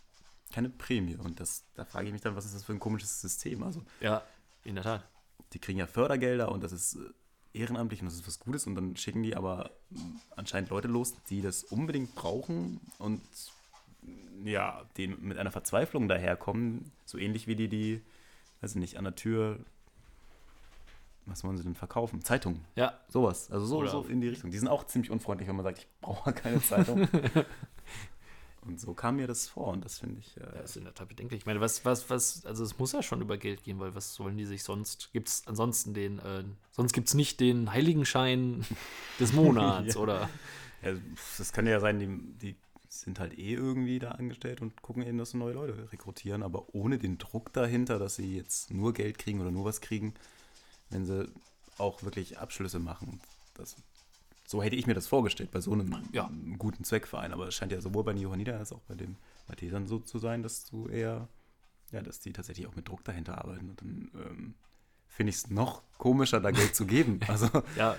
keine 0.55 0.69
Prämie. 0.69 1.15
Und 1.17 1.39
das, 1.41 1.63
da 1.75 1.83
frage 1.83 2.07
ich 2.07 2.13
mich 2.13 2.21
dann, 2.21 2.35
was 2.35 2.45
ist 2.45 2.55
das 2.55 2.63
für 2.63 2.71
ein 2.71 2.79
komisches 2.79 3.19
System? 3.21 3.61
Also, 3.63 3.83
Ja, 3.99 4.23
in 4.63 4.75
der 4.75 4.83
Tat. 4.85 5.03
die 5.53 5.59
kriegen 5.59 5.77
ja 5.79 5.85
Fördergelder 5.87 6.49
und 6.51 6.63
das 6.63 6.71
ist 6.71 6.95
äh, 6.95 7.59
ehrenamtlich 7.59 7.99
und 8.01 8.05
das 8.07 8.15
ist 8.15 8.25
was 8.27 8.39
Gutes 8.39 8.65
und 8.67 8.75
dann 8.75 8.95
schicken 8.95 9.21
die 9.21 9.35
aber 9.35 9.71
mh, 9.89 10.01
anscheinend 10.37 10.69
Leute 10.69 10.87
los, 10.87 11.13
die 11.29 11.41
das 11.41 11.63
unbedingt 11.65 12.15
brauchen 12.15 12.79
und 12.99 13.21
mh, 14.01 14.49
ja, 14.49 14.83
die 14.97 15.07
mit 15.07 15.37
einer 15.37 15.51
Verzweiflung 15.51 16.07
daherkommen, 16.07 16.91
so 17.05 17.17
ähnlich 17.17 17.47
wie 17.47 17.55
die, 17.57 17.67
die, 17.67 18.01
weiß 18.61 18.71
ich 18.71 18.77
nicht, 18.77 18.97
an 18.97 19.03
der 19.03 19.15
Tür, 19.15 19.59
was 21.25 21.43
wollen 21.43 21.57
sie 21.57 21.63
denn 21.63 21.75
verkaufen? 21.75 22.23
Zeitungen. 22.23 22.63
Ja, 22.75 22.99
Sowas, 23.09 23.51
also 23.51 23.65
so, 23.65 23.77
Oder 23.79 23.89
so 23.89 24.03
in 24.03 24.21
die 24.21 24.29
Richtung. 24.29 24.51
Die 24.51 24.57
sind 24.59 24.67
auch 24.67 24.85
ziemlich 24.85 25.09
unfreundlich, 25.11 25.49
wenn 25.49 25.55
man 25.55 25.65
sagt, 25.65 25.79
ich 25.79 25.87
brauche 26.01 26.31
keine 26.33 26.61
Zeitung. 26.61 27.07
und 28.65 28.80
so 28.80 28.93
kam 28.93 29.17
mir 29.17 29.28
das 29.28 29.47
vor 29.47 29.67
und 29.67 29.86
das 29.86 29.99
finde 29.99 30.19
ich, 30.19 30.38
äh, 30.38 30.45
das 30.54 30.71
ist 30.71 30.78
in 30.78 30.86
der 30.86 30.93
Tat 30.93 31.08
bedenklich. 31.10 31.39
Ich 31.41 31.45
meine, 31.45 31.62
was, 31.62 31.86
was, 31.86 32.10
was, 32.10 32.45
also 32.45 32.63
es 32.63 32.78
muss 32.80 32.91
ja 32.91 33.04
schon 33.04 33.21
über 33.21 33.38
Geld 33.38 33.63
gehen, 33.63 33.80
weil 33.80 33.93
was 33.95 34.13
sollen 34.15 34.38
die 34.38 34.45
sich 34.45 34.63
sonst, 34.63 35.12
gibt 35.13 35.28
es 35.30 35.43
ansonsten 35.47 35.93
den, 35.93 36.19
äh, 36.19 36.43
sonst 36.71 36.93
gibt 36.93 37.08
es 37.08 37.13
nicht 37.13 37.39
den 37.39 37.71
Heiligenschein 37.71 38.65
des 39.19 39.34
Monats 39.34 39.95
Ja. 39.95 40.01
oder, 40.01 40.30
ja, 40.84 40.93
das 41.38 41.54
kann 41.54 41.67
ja 41.67 41.80
sein, 41.80 41.99
die, 41.99 42.54
die 42.54 42.56
sind 42.89 43.19
halt 43.19 43.38
eh 43.38 43.54
irgendwie 43.54 43.99
da 43.99 44.12
angestellt 44.12 44.62
und 44.62 44.82
gucken 44.82 45.04
eben, 45.04 45.17
dass 45.17 45.32
sie 45.32 45.38
neue 45.38 45.54
Leute 45.54 45.91
rekrutieren, 45.91 46.43
aber 46.43 46.73
ohne 46.73 46.97
den 46.97 47.17
Druck 47.17 47.51
dahinter, 47.54 47.99
dass 47.99 48.15
sie 48.15 48.36
jetzt 48.38 48.71
nur 48.71 48.93
Geld 48.93 49.17
kriegen 49.17 49.41
oder 49.41 49.51
nur 49.51 49.65
was 49.65 49.82
kriegen, 49.82 50.13
wenn 50.89 51.06
sie 51.06 51.30
auch 51.78 52.04
wirklich 52.04 52.39
Abschlüsse 52.39 52.80
machen. 52.80 53.19
Das, 53.56 53.75
so 54.47 54.62
hätte 54.62 54.75
ich 54.75 54.86
mir 54.88 54.93
das 54.93 55.08
vorgestellt 55.08 55.51
bei 55.51 55.60
so 55.62 55.71
einem 55.73 55.95
Ja. 56.12 56.29
guten 56.58 56.84
Zweckverein. 56.84 57.34
Aber 57.34 57.47
es 57.47 57.55
scheint 57.55 57.71
ja 57.71 57.81
sowohl 57.81 58.03
bei 58.03 58.13
den 58.13 58.21
Johanniter 58.21 58.58
als 58.58 58.71
auch 58.71 58.81
bei 58.81 58.95
den 58.95 59.17
Maltesern 59.47 59.88
so 59.88 59.99
zu 59.99 60.19
sein, 60.19 60.43
dass 60.43 60.65
du 60.65 60.88
eher, 60.88 61.27
ja, 61.91 62.01
dass 62.01 62.19
die 62.19 62.31
tatsächlich 62.34 62.67
auch 62.67 62.75
mit 62.75 62.88
Druck 62.88 63.03
dahinter 63.03 63.38
arbeiten. 63.39 63.69
Und 63.69 63.81
dann 63.81 64.12
ähm, 64.15 64.53
finde 65.08 65.29
ich 65.31 65.36
es 65.38 65.49
noch 65.49 65.81
komischer, 65.97 66.39
da 66.41 66.51
Geld 66.51 66.75
zu 66.75 66.86
geben. 66.86 67.19
Also 67.27 67.49
ja, 67.75 67.95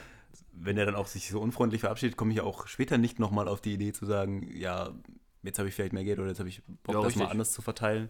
wenn 0.52 0.78
er 0.78 0.86
dann 0.86 0.94
auch 0.94 1.06
sich 1.06 1.28
so 1.28 1.40
unfreundlich 1.40 1.80
verabschiedet, 1.80 2.16
komme 2.16 2.30
ich 2.30 2.38
ja 2.38 2.42
auch 2.44 2.66
später 2.66 2.96
nicht 2.98 3.18
nochmal 3.18 3.48
auf 3.48 3.60
die 3.60 3.74
Idee 3.74 3.92
zu 3.92 4.06
sagen, 4.06 4.48
ja, 4.56 4.92
jetzt 5.42 5.58
habe 5.58 5.68
ich 5.68 5.74
vielleicht 5.74 5.92
mehr 5.92 6.04
Geld 6.04 6.18
oder 6.18 6.28
jetzt 6.28 6.38
habe 6.38 6.48
ich 6.48 6.62
Bock, 6.82 6.94
Ja, 6.94 7.02
das 7.02 7.16
mal 7.16 7.26
anders 7.26 7.52
zu 7.52 7.60
verteilen. 7.62 8.08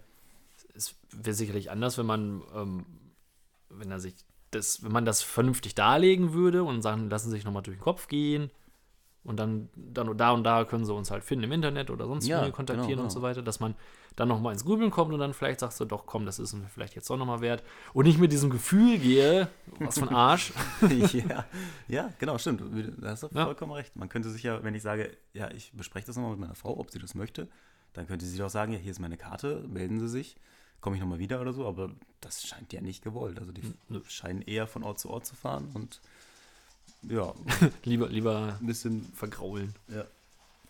es 0.75 0.95
wäre 1.11 1.35
sicherlich 1.35 1.71
anders, 1.71 1.99
wenn 1.99 2.07
man, 2.07 2.43
ähm, 2.55 2.87
wenn 3.69 3.91
er 3.91 3.99
sich 4.01 4.15
das, 4.57 4.83
wenn 4.83 4.93
man 4.93 5.05
das 5.05 5.23
vernünftig 5.23 5.75
darlegen 5.75 6.33
würde 6.33 6.63
und 6.65 6.83
sagen, 6.83 7.09
lassen 7.11 7.31
sich 7.31 7.45
nochmal 7.45 7.63
durch 7.63 7.77
den 7.77 7.83
Kopf 7.83 8.09
gehen 8.09 8.51
und 9.25 9.39
dann, 9.39 9.69
dann 9.75 10.17
da 10.17 10.31
und 10.31 10.45
da 10.45 10.65
können 10.65 10.85
sie 10.85 10.95
uns 10.95 11.11
halt 11.11 11.25
finden 11.25 11.45
im 11.45 11.53
Internet 11.53 11.91
oder 11.91 12.07
sonst 12.07 12.27
Ja, 12.27 12.47
wie 12.47 12.51
kontaktieren 12.53 12.89
genau, 12.91 13.03
und 13.03 13.09
genau. 13.09 13.15
so 13.15 13.23
weiter, 13.23 13.43
dass 13.43 13.61
man 13.61 13.75
dann 14.15 14.29
nochmal 14.29 14.53
ins 14.55 14.65
Grübeln 14.65 14.91
kommt 14.91 15.13
und 15.13 15.21
dann 15.21 15.35
vielleicht 15.35 15.61
sagst 15.61 15.79
du, 15.81 15.85
doch 15.85 16.07
komm, 16.07 16.25
das 16.27 16.39
ist 16.39 16.55
mir 16.55 16.67
vielleicht 16.69 16.95
jetzt 16.95 17.11
doch 17.11 17.17
nochmal 17.19 17.41
wert 17.41 17.63
und 17.93 18.07
nicht 18.07 18.19
mit 18.19 18.33
diesem 18.33 18.49
Gefühl 18.51 18.99
gehe, 18.99 19.49
was 19.79 19.99
von 19.99 20.09
Arsch. 20.09 20.53
ja, 21.13 21.45
ja, 21.89 22.13
genau, 22.19 22.39
stimmt. 22.39 22.63
Da 22.99 23.11
hast 23.11 23.25
du 23.25 23.29
Ja. 23.35 23.45
vollkommen 23.45 23.73
recht. 23.73 23.95
Man 23.97 24.09
könnte 24.09 24.31
sich 24.31 24.43
ja, 24.43 24.63
wenn 24.65 24.75
ich 24.75 24.83
sage, 24.83 25.17
ja, 25.35 25.51
ich 25.51 25.73
bespreche 25.73 26.07
das 26.07 26.17
nochmal 26.17 26.31
mit 26.33 26.41
meiner 26.41 26.55
Frau, 26.55 26.79
ob 26.79 26.91
sie 26.91 26.99
das 26.99 27.15
möchte, 27.15 27.49
dann 27.93 28.07
könnte 28.07 28.25
sie 28.25 28.39
doch 28.39 28.49
sagen, 28.51 28.73
ja, 28.73 28.79
hier 28.79 28.91
ist 28.93 29.01
meine 29.01 29.17
Karte, 29.17 29.65
melden 29.69 29.99
Sie 30.01 30.09
sich, 30.09 30.37
komme 30.81 30.97
ich 30.97 31.03
nochmal 31.03 31.19
wieder 31.19 31.41
oder 31.41 31.53
so, 31.53 31.67
aber 31.67 31.91
das 32.21 32.47
scheint 32.47 32.73
ja 32.73 32.81
nicht 32.81 33.03
gewollt. 33.03 33.39
Also 33.39 33.53
die 33.53 33.63
Nö. 33.89 34.01
scheinen 34.09 34.43
eher 34.43 34.67
von 34.67 34.83
Ort 34.83 34.99
zu 34.99 35.11
Ort 35.11 35.27
zu 35.27 35.35
fahren 35.35 35.69
und 35.75 36.01
ja, 37.03 37.35
lieber, 37.85 38.09
lieber 38.09 38.57
ein 38.61 38.67
bisschen 38.67 39.05
vergraulen. 39.15 39.75
Ja. 39.89 40.05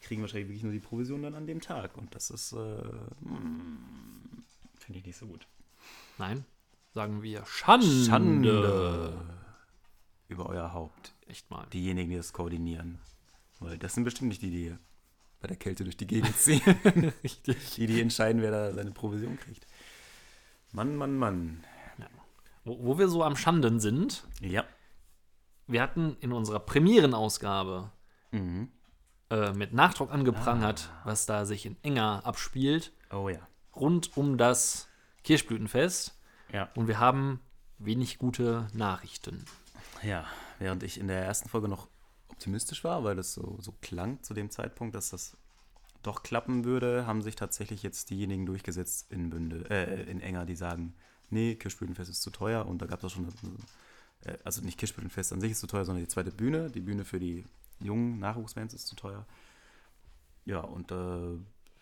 Kriegen 0.00 0.22
wahrscheinlich 0.22 0.48
wirklich 0.48 0.62
nur 0.62 0.72
die 0.72 0.78
Provision 0.78 1.22
dann 1.22 1.34
an 1.34 1.46
dem 1.46 1.60
Tag. 1.60 1.96
Und 1.96 2.14
das 2.14 2.30
ist, 2.30 2.52
äh, 2.52 2.56
mm, 2.56 4.44
finde 4.78 4.98
ich 4.98 5.06
nicht 5.06 5.16
so 5.16 5.26
gut. 5.26 5.46
Nein, 6.18 6.44
sagen 6.94 7.22
wir 7.22 7.44
Schande. 7.46 8.04
Schande 8.04 9.12
über 10.28 10.46
euer 10.48 10.72
Haupt. 10.72 11.12
Echt 11.28 11.50
mal. 11.50 11.66
Diejenigen, 11.72 12.10
die 12.10 12.16
das 12.16 12.32
koordinieren. 12.32 12.98
Weil 13.60 13.78
das 13.78 13.94
sind 13.94 14.04
bestimmt 14.04 14.28
nicht 14.28 14.42
die, 14.42 14.50
die 14.50 14.76
bei 15.40 15.48
der 15.48 15.56
Kälte 15.56 15.84
durch 15.84 15.96
die 15.96 16.06
Gegend 16.06 16.36
ziehen. 16.38 16.60
Richtig. 17.24 17.74
die, 17.76 17.86
die 17.86 18.00
entscheiden, 18.00 18.42
wer 18.42 18.50
da 18.50 18.72
seine 18.72 18.92
Provision 18.92 19.38
kriegt. 19.38 19.66
Mann, 20.72 20.96
Mann, 20.96 21.16
Mann. 21.16 21.64
Wo, 22.64 22.78
wo 22.84 22.98
wir 22.98 23.08
so 23.08 23.22
am 23.22 23.36
Schanden 23.36 23.78
sind, 23.80 24.26
Ja. 24.40 24.64
wir 25.68 25.80
hatten 25.82 26.16
in 26.20 26.32
unserer 26.32 26.58
Premierenausgabe 26.60 27.90
Mhm. 28.32 28.70
äh, 29.30 29.52
mit 29.52 29.72
Nachdruck 29.72 30.10
angeprangert, 30.12 30.90
was 31.04 31.26
da 31.26 31.44
sich 31.46 31.64
in 31.66 31.76
Enger 31.82 32.22
abspielt, 32.24 32.92
Oh 33.12 33.28
ja. 33.28 33.38
rund 33.74 34.16
um 34.16 34.36
das 34.36 34.88
Kirschblütenfest. 35.22 36.18
Ja. 36.52 36.68
Und 36.74 36.88
wir 36.88 36.98
haben 36.98 37.40
wenig 37.78 38.18
gute 38.18 38.66
Nachrichten. 38.72 39.44
Ja, 40.02 40.24
während 40.58 40.82
ich 40.82 40.98
in 40.98 41.06
der 41.08 41.24
ersten 41.24 41.48
Folge 41.48 41.68
noch 41.68 41.88
optimistisch 42.28 42.82
war, 42.84 43.02
weil 43.04 43.18
es 43.18 43.32
so, 43.34 43.56
so 43.60 43.72
klang 43.80 44.22
zu 44.22 44.34
dem 44.34 44.50
Zeitpunkt, 44.50 44.94
dass 44.94 45.10
das 45.10 45.36
doch 46.06 46.22
klappen 46.22 46.64
würde, 46.64 47.06
haben 47.06 47.22
sich 47.22 47.36
tatsächlich 47.36 47.82
jetzt 47.82 48.10
diejenigen 48.10 48.46
durchgesetzt 48.46 49.10
in 49.10 49.30
Bünde, 49.30 49.68
äh, 49.70 50.10
in 50.10 50.20
Enger, 50.20 50.46
die 50.46 50.56
sagen, 50.56 50.94
nee, 51.30 51.54
Kirschblütenfest 51.54 52.10
ist 52.10 52.22
zu 52.22 52.30
teuer 52.30 52.66
und 52.66 52.80
da 52.80 52.86
gab 52.86 53.00
es 53.00 53.06
auch 53.06 53.16
schon, 53.16 53.28
äh, 54.24 54.36
also 54.44 54.62
nicht 54.62 54.78
Kirschblütenfest 54.78 55.32
an 55.32 55.40
sich 55.40 55.52
ist 55.52 55.60
zu 55.60 55.66
teuer, 55.66 55.84
sondern 55.84 56.04
die 56.04 56.08
zweite 56.08 56.30
Bühne, 56.30 56.70
die 56.70 56.80
Bühne 56.80 57.04
für 57.04 57.18
die 57.18 57.44
jungen 57.80 58.18
Nachwuchsbands 58.18 58.74
ist 58.74 58.86
zu 58.86 58.96
teuer. 58.96 59.26
Ja, 60.44 60.60
und 60.60 60.92
äh, 60.92 61.38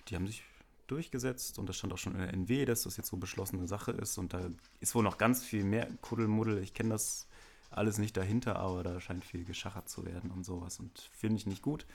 die 0.09 0.15
haben 0.15 0.27
sich 0.27 0.43
durchgesetzt 0.87 1.59
und 1.59 1.69
das 1.69 1.77
stand 1.77 1.93
auch 1.93 1.99
schon 1.99 2.15
in 2.15 2.21
der 2.21 2.33
NW, 2.33 2.65
dass 2.65 2.83
das 2.83 2.97
jetzt 2.97 3.09
so 3.09 3.17
beschlossene 3.17 3.67
Sache 3.67 3.93
ist 3.93 4.19
und 4.19 4.33
da 4.33 4.51
ist 4.81 4.95
wohl 4.95 5.03
noch 5.03 5.19
ganz 5.19 5.43
viel 5.43 5.65
mehr 5.65 5.89
Kuddelmuddel. 6.01 6.63
Ich 6.63 6.75
kenne 6.75 6.91
das 6.91 7.27
alles 7.71 7.99
nicht 7.99 8.17
dahinter, 8.17 8.57
aber 8.57 8.83
da 8.83 9.01
scheint 9.01 9.25
viel 9.25 9.45
geschachert 9.45 9.89
zu 9.89 10.05
werden 10.05 10.31
und 10.31 10.45
sowas 10.45 10.79
und 10.79 11.11
finde 11.13 11.37
ich 11.37 11.47
nicht 11.47 11.63
gut. 11.63 11.87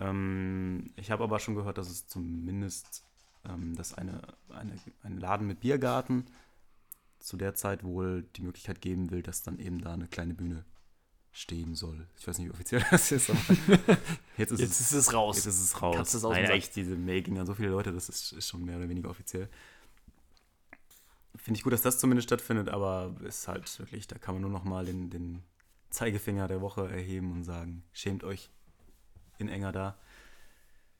Ähm, 0.00 0.90
ich 0.96 1.10
habe 1.10 1.24
aber 1.24 1.38
schon 1.38 1.54
gehört, 1.54 1.78
dass 1.78 1.88
es 1.88 2.06
zumindest 2.06 3.04
ähm, 3.48 3.74
dass 3.76 3.94
eine, 3.94 4.22
eine, 4.48 4.72
ein 5.02 5.18
Laden 5.18 5.46
mit 5.46 5.60
Biergarten 5.60 6.26
zu 7.18 7.36
der 7.36 7.54
Zeit 7.54 7.84
wohl 7.84 8.22
die 8.36 8.42
Möglichkeit 8.42 8.80
geben 8.80 9.10
will, 9.10 9.22
dass 9.22 9.42
dann 9.42 9.58
eben 9.58 9.80
da 9.80 9.92
eine 9.94 10.08
kleine 10.08 10.34
Bühne 10.34 10.64
stehen 11.32 11.74
soll. 11.74 12.06
Ich 12.18 12.26
weiß 12.26 12.38
nicht, 12.38 12.48
wie 12.48 12.52
offiziell 12.52 12.84
das 12.90 13.12
ist, 13.12 13.30
aber 13.30 13.38
jetzt 14.36 14.52
ist, 14.52 14.60
Jetzt 14.60 14.80
es, 14.80 14.80
ist 14.80 14.92
es 14.92 15.12
raus. 15.12 15.36
jetzt 15.36 15.46
ist 15.46 15.60
es 15.62 15.82
raus. 15.82 15.96
Kannst 15.96 16.14
du 16.14 16.18
es 16.18 16.22
dem 16.22 16.30
Nein, 16.30 16.46
eigentlich 16.46 16.70
diese 16.70 16.96
Mail 16.96 17.22
ging 17.22 17.38
an 17.38 17.46
so 17.46 17.54
viele 17.54 17.68
Leute, 17.68 17.92
das 17.92 18.08
ist, 18.08 18.32
ist 18.32 18.48
schon 18.48 18.64
mehr 18.64 18.78
oder 18.78 18.88
weniger 18.88 19.10
offiziell. 19.10 19.48
Finde 21.34 21.58
ich 21.58 21.64
gut, 21.64 21.72
dass 21.72 21.82
das 21.82 21.98
zumindest 21.98 22.28
stattfindet, 22.28 22.70
aber 22.70 23.14
ist 23.22 23.46
halt 23.46 23.78
wirklich, 23.78 24.06
da 24.06 24.16
kann 24.18 24.34
man 24.34 24.42
nur 24.42 24.50
noch 24.50 24.64
mal 24.64 24.86
den, 24.86 25.10
den 25.10 25.42
Zeigefinger 25.90 26.48
der 26.48 26.60
Woche 26.60 26.88
erheben 26.88 27.32
und 27.32 27.44
sagen, 27.44 27.84
schämt 27.92 28.24
euch 28.24 28.50
in 29.38 29.48
enger 29.48 29.72
da. 29.72 29.96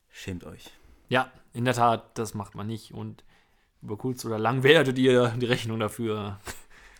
Schämt 0.09 0.43
euch. 0.43 0.71
Ja, 1.09 1.31
in 1.53 1.65
der 1.65 1.73
Tat, 1.73 2.17
das 2.17 2.33
macht 2.33 2.55
man 2.55 2.67
nicht. 2.67 2.93
Und 2.93 3.23
über 3.81 3.97
kurz 3.97 4.25
oder 4.25 4.39
lang 4.39 4.63
werdet 4.63 4.97
ihr 4.97 5.29
die 5.29 5.45
Rechnung 5.45 5.79
dafür. 5.79 6.39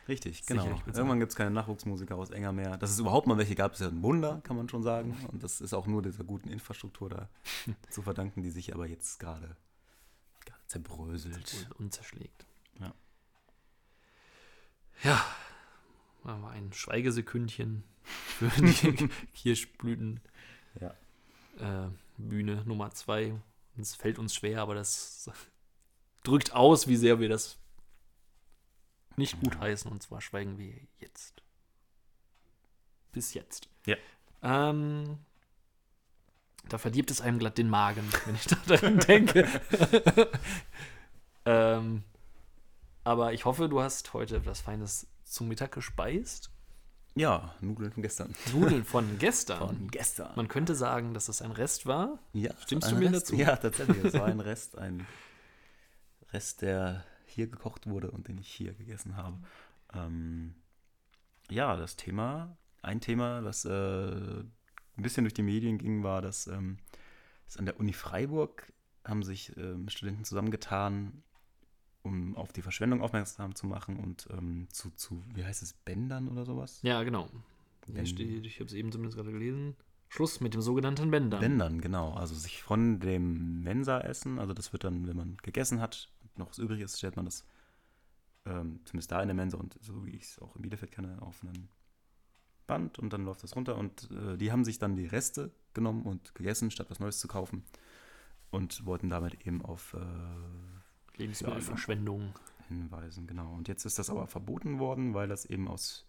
Richtig, 0.08 0.46
genau. 0.46 0.82
Irgendwann 0.86 1.20
gibt 1.20 1.32
es 1.32 1.36
keine 1.36 1.52
Nachwuchsmusiker 1.52 2.16
aus 2.16 2.30
Enger 2.30 2.52
mehr. 2.52 2.78
Dass 2.78 2.92
es 2.92 3.00
überhaupt 3.00 3.28
mal 3.28 3.38
welche 3.38 3.56
gab, 3.56 3.74
ist 3.74 3.82
ja 3.82 3.88
ein 3.88 4.02
Wunder, 4.02 4.42
kann 4.44 4.56
man 4.56 4.70
schon 4.70 4.84
sagen. 4.84 5.18
Und 5.32 5.44
das 5.44 5.62
ist 5.62 5.74
auch 5.74 5.88
nur 5.88 6.02
dieser 6.02 6.24
guten 6.24 6.50
Infrastruktur 6.50 7.10
da 7.10 7.30
zu 7.90 8.02
verdanken, 8.02 8.42
die 8.42 8.50
sich 8.50 8.74
aber 8.74 8.88
jetzt 8.88 9.20
gerade 9.20 9.56
zerbröselt. 10.68 11.70
und 11.78 11.94
zerschlägt. 11.94 12.46
Ja. 12.80 12.94
Ja, 15.04 15.26
mal 16.24 16.52
ein 16.52 16.74
Schweigesekündchen 16.74 17.84
für 18.04 18.50
die 18.62 19.10
Kirschblüten. 19.34 20.20
Ja. 20.82 20.94
Äh, 21.60 21.90
Bühne 22.18 22.64
Nummer 22.66 22.92
zwei. 22.92 23.34
Es 23.80 23.96
fällt 23.96 24.20
uns 24.20 24.34
schwer, 24.34 24.62
aber 24.62 24.76
das 24.76 25.30
drückt 26.24 26.54
aus, 26.54 26.88
wie 26.88 26.96
sehr 26.98 27.20
wir 27.20 27.30
das 27.30 27.58
nicht 29.16 29.40
gut 29.40 29.60
heißen. 29.60 29.92
Und 29.92 30.02
zwar 30.02 30.22
schweigen 30.22 30.58
wir 30.58 30.74
jetzt. 31.00 31.42
Bis 33.12 33.34
jetzt. 33.34 33.70
Ja. 33.86 33.96
Ähm, 34.44 35.18
da 36.70 36.78
verdirbt 36.78 37.12
es 37.12 37.22
einem 37.22 37.40
glatt 37.40 37.58
den 37.58 37.70
Magen, 37.70 38.08
wenn 38.26 38.36
ich 38.36 38.46
daran 38.46 39.00
denke. 39.00 39.48
ähm, 41.46 42.04
aber 43.04 43.34
ich 43.34 43.46
hoffe, 43.46 43.70
du 43.70 43.82
hast 43.82 44.14
heute 44.14 44.38
etwas 44.38 44.62
Feines 44.62 45.08
zum 45.24 45.48
Mittag 45.48 45.72
gespeist. 45.72 46.52
Ja, 47.18 47.56
Nudeln 47.62 47.92
von 47.92 48.04
gestern. 48.04 48.36
Nudeln 48.54 48.84
von 48.86 49.18
gestern. 49.18 49.58
Von 49.58 49.88
gestern. 49.90 50.32
Man 50.36 50.48
könnte 50.48 50.76
sagen, 50.76 51.14
dass 51.14 51.30
es 51.30 51.42
ein 51.42 51.52
Rest 51.52 51.88
war. 51.88 52.20
Ja, 52.34 52.52
Stimmst 52.60 52.92
du 52.92 52.96
mir 52.96 53.12
Rest, 53.12 53.32
dazu? 53.32 53.36
Ja, 53.36 53.56
tatsächlich. 53.58 54.04
Es 54.04 54.14
war 54.14 54.26
ein 54.26 54.40
Rest, 54.40 54.78
ein 54.78 55.08
Rest, 56.32 56.62
der 56.62 57.04
hier 57.26 57.48
gekocht 57.48 57.88
wurde 57.88 58.12
und 58.12 58.28
den 58.28 58.38
ich 58.38 58.48
hier 58.48 58.74
gegessen 58.74 59.18
habe. 59.18 59.38
Ähm, 59.94 60.54
ja, 61.50 61.76
das 61.76 61.96
Thema, 61.96 62.56
ein 62.82 63.02
Thema, 63.02 63.44
was 63.44 63.66
äh, 63.66 63.70
ein 63.72 64.52
bisschen 64.96 65.24
durch 65.24 65.34
die 65.34 65.44
Medien 65.44 65.78
ging, 65.80 66.04
war, 66.04 66.22
dass, 66.22 66.46
ähm, 66.48 66.78
dass 67.46 67.58
an 67.58 67.66
der 67.66 67.80
Uni 67.80 67.94
Freiburg 67.94 68.72
haben 69.04 69.24
sich 69.24 69.56
ähm, 69.58 69.90
Studenten 69.90 70.24
zusammengetan, 70.24 71.24
um 72.08 72.36
auf 72.36 72.52
die 72.54 72.62
Verschwendung 72.62 73.02
aufmerksam 73.02 73.54
zu 73.56 73.68
machen 73.68 73.98
und 73.98 74.28
ähm, 74.32 74.68
zu, 74.72 74.90
zu, 74.92 75.24
wie 75.36 75.44
heißt 75.46 75.62
es, 75.62 75.74
Bändern 75.74 76.28
oder 76.30 76.46
sowas? 76.46 76.80
Ja, 76.82 77.04
genau. 77.04 77.30
Wenn- 77.86 78.06
steht, 78.06 78.46
ich 78.46 78.56
habe 78.56 78.66
es 78.66 78.74
eben 78.74 78.92
zumindest 78.92 79.18
gerade 79.18 79.32
gelesen. 79.32 79.76
Schluss 80.10 80.40
mit 80.40 80.54
dem 80.54 80.62
sogenannten 80.62 81.12
Bändern. 81.12 81.40
Bändern, 81.42 81.82
genau. 81.82 82.14
Also 82.14 82.34
sich 82.34 82.64
von 82.64 83.00
dem 83.00 83.62
Mensa-Essen, 83.62 84.40
also 84.40 84.54
das 84.54 84.72
wird 84.72 84.84
dann, 84.86 85.08
wenn 85.08 85.18
man 85.18 85.38
gegessen 85.44 85.82
hat 85.82 86.10
und 86.24 86.40
noch 86.40 86.50
was 86.50 86.60
übrig 86.60 86.82
ist, 86.82 86.98
stellt 86.98 87.18
man 87.18 87.26
das 87.26 87.46
ähm, 88.46 88.80
zumindest 88.86 89.12
da 89.12 89.22
in 89.22 89.28
der 89.28 89.36
Mensa 89.36 89.58
und 89.58 89.78
so 89.82 90.06
wie 90.06 90.12
ich 90.12 90.24
es 90.24 90.40
auch 90.40 90.56
in 90.56 90.62
Bielefeld 90.62 90.92
kenne, 90.92 91.22
auf 91.22 91.44
einen 91.44 91.68
Band 92.68 93.00
und 93.00 93.12
dann 93.12 93.26
läuft 93.26 93.44
das 93.44 93.56
runter 93.56 93.78
und 93.78 94.10
äh, 94.12 94.38
die 94.38 94.52
haben 94.52 94.64
sich 94.64 94.80
dann 94.80 94.96
die 94.96 95.06
Reste 95.06 95.52
genommen 95.74 96.04
und 96.04 96.34
gegessen, 96.36 96.72
statt 96.72 96.90
was 96.90 97.00
Neues 97.00 97.20
zu 97.20 97.28
kaufen 97.28 97.64
und 98.50 98.86
wollten 98.86 99.10
damit 99.10 99.46
eben 99.46 99.62
auf 99.64 99.94
äh, 99.94 100.00
Lebensmittelverschwendung. 101.18 102.34
hinweisen, 102.68 103.28
genau. 103.28 103.54
Und 103.54 103.68
jetzt 103.68 103.86
ist 103.86 104.00
das 104.00 104.10
aber 104.10 104.28
verboten 104.28 104.80
worden, 104.80 105.14
weil 105.14 105.28
das 105.28 105.46
eben 105.46 105.68
aus 105.68 106.06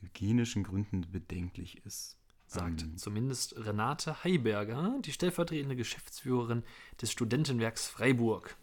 hygienischen 0.00 0.64
Gründen 0.64 1.06
bedenklich 1.10 1.84
ist. 1.84 2.16
sagt 2.46 2.82
Ähm, 2.82 2.96
zumindest 2.98 3.56
Renate 3.56 4.24
Heiberger, 4.24 4.98
die 5.04 5.12
stellvertretende 5.12 5.76
Geschäftsführerin 5.76 6.62
des 7.00 7.10
Studentenwerks 7.12 7.88
Freiburg. 7.88 8.56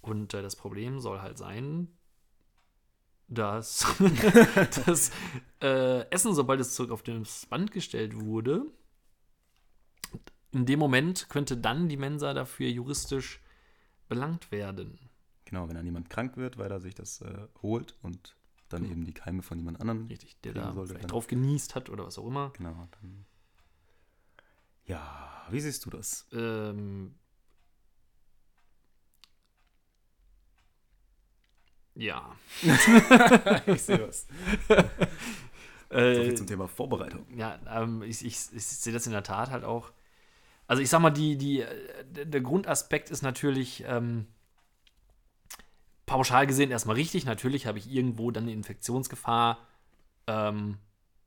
Und 0.00 0.34
äh, 0.34 0.42
das 0.42 0.56
Problem 0.56 1.00
soll 1.00 1.20
halt 1.20 1.38
sein, 1.38 1.88
dass 3.28 3.86
das 4.86 5.10
äh, 5.62 6.08
Essen, 6.10 6.34
sobald 6.34 6.60
es 6.60 6.74
zurück 6.74 6.90
auf 6.90 7.02
das 7.02 7.46
Band 7.46 7.70
gestellt 7.70 8.18
wurde, 8.18 8.64
in 10.52 10.66
dem 10.66 10.80
Moment 10.80 11.28
könnte 11.28 11.56
dann 11.56 11.88
die 11.88 11.96
Mensa 11.96 12.34
dafür 12.34 12.68
juristisch 12.68 13.40
belangt 14.10 14.50
werden. 14.52 14.98
Genau, 15.46 15.66
wenn 15.68 15.74
dann 15.76 15.86
jemand 15.86 16.10
krank 16.10 16.36
wird, 16.36 16.58
weil 16.58 16.70
er 16.70 16.80
sich 16.80 16.94
das 16.94 17.22
äh, 17.22 17.48
holt 17.62 17.96
und 18.02 18.36
dann 18.68 18.84
eben 18.84 19.04
die 19.06 19.14
Keime 19.14 19.42
von 19.42 19.58
jemand 19.58 19.80
anderem. 19.80 20.06
Richtig, 20.08 20.38
der 20.42 20.52
da 20.52 20.72
sollte, 20.74 20.90
vielleicht 20.90 21.04
dann- 21.04 21.10
drauf 21.10 21.26
genießt 21.26 21.74
hat 21.74 21.88
oder 21.88 22.04
was 22.06 22.18
auch 22.18 22.26
immer. 22.26 22.52
Genau, 22.56 22.86
dann. 23.00 23.24
Ja, 24.84 25.46
wie 25.50 25.60
siehst 25.60 25.84
du 25.86 25.90
das? 25.90 26.26
Ähm, 26.32 27.14
ja. 31.94 32.36
ich 33.66 33.82
sehe 33.82 33.98
das. 33.98 34.26
So 34.68 35.96
Äh, 35.96 36.24
viel 36.26 36.34
zum 36.36 36.46
Thema 36.46 36.68
Vorbereitung. 36.68 37.26
ja, 37.36 37.58
ähm, 37.68 38.02
ich, 38.02 38.24
ich, 38.24 38.36
ich 38.52 38.64
sehe 38.66 38.92
das 38.92 39.06
in 39.06 39.12
der 39.12 39.24
Tat 39.24 39.50
halt 39.50 39.64
auch. 39.64 39.90
Also 40.70 40.84
ich 40.84 40.88
sag 40.88 41.00
mal, 41.00 41.10
die, 41.10 41.36
die, 41.36 41.62
äh, 41.62 42.26
der 42.26 42.40
Grundaspekt 42.40 43.10
ist 43.10 43.22
natürlich 43.22 43.82
ähm, 43.88 44.28
pauschal 46.06 46.46
gesehen 46.46 46.70
erstmal 46.70 46.94
richtig. 46.94 47.24
Natürlich 47.24 47.66
habe 47.66 47.78
ich 47.78 47.90
irgendwo 47.90 48.30
dann 48.30 48.44
eine 48.44 48.52
Infektionsgefahr, 48.52 49.66
ähm, 50.28 50.78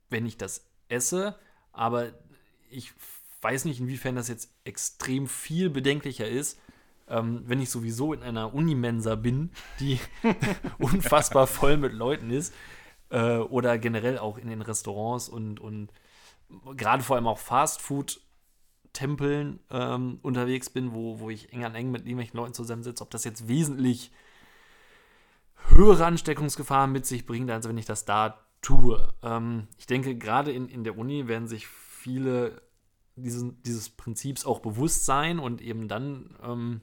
wenn 0.08 0.24
ich 0.24 0.38
das 0.38 0.66
esse. 0.88 1.38
Aber 1.72 2.14
ich 2.70 2.94
weiß 3.42 3.66
nicht, 3.66 3.80
inwiefern 3.80 4.16
das 4.16 4.28
jetzt 4.28 4.50
extrem 4.64 5.28
viel 5.28 5.68
bedenklicher 5.68 6.26
ist, 6.26 6.58
ähm, 7.06 7.42
wenn 7.44 7.60
ich 7.60 7.68
sowieso 7.68 8.14
in 8.14 8.22
einer 8.22 8.54
Unimensa 8.54 9.14
bin, 9.14 9.50
die 9.78 10.00
unfassbar 10.78 11.46
voll 11.46 11.76
mit 11.76 11.92
Leuten 11.92 12.30
ist. 12.30 12.54
Äh, 13.10 13.36
oder 13.36 13.76
generell 13.76 14.16
auch 14.16 14.38
in 14.38 14.48
den 14.48 14.62
Restaurants 14.62 15.28
und, 15.28 15.60
und 15.60 15.92
gerade 16.76 17.02
vor 17.02 17.16
allem 17.16 17.26
auch 17.26 17.38
Fastfood-Tempeln 18.94 19.60
ähm, 19.70 20.18
unterwegs 20.22 20.70
bin, 20.70 20.94
wo, 20.94 21.18
wo 21.18 21.30
ich 21.30 21.52
eng 21.52 21.64
an 21.64 21.74
eng 21.74 21.90
mit 21.90 22.02
irgendwelchen 22.02 22.36
Leuten 22.36 22.54
zusammensitze, 22.54 23.02
ob 23.02 23.10
das 23.10 23.24
jetzt 23.24 23.48
wesentlich 23.48 24.10
höhere 25.68 26.06
Ansteckungsgefahren 26.06 26.92
mit 26.92 27.06
sich 27.06 27.26
bringt, 27.26 27.50
als 27.50 27.68
wenn 27.68 27.78
ich 27.78 27.86
das 27.86 28.04
da 28.04 28.46
tue. 28.62 29.12
Ähm, 29.22 29.68
ich 29.76 29.86
denke, 29.86 30.16
gerade 30.16 30.52
in, 30.52 30.68
in 30.68 30.84
der 30.84 30.96
Uni 30.96 31.28
werden 31.28 31.48
sich 31.48 31.66
viele 31.66 32.62
diesen, 33.16 33.62
dieses 33.62 33.90
Prinzips 33.90 34.44
auch 34.44 34.60
bewusst 34.60 35.04
sein 35.04 35.38
und 35.38 35.60
eben 35.60 35.88
dann 35.88 36.36
ähm, 36.42 36.80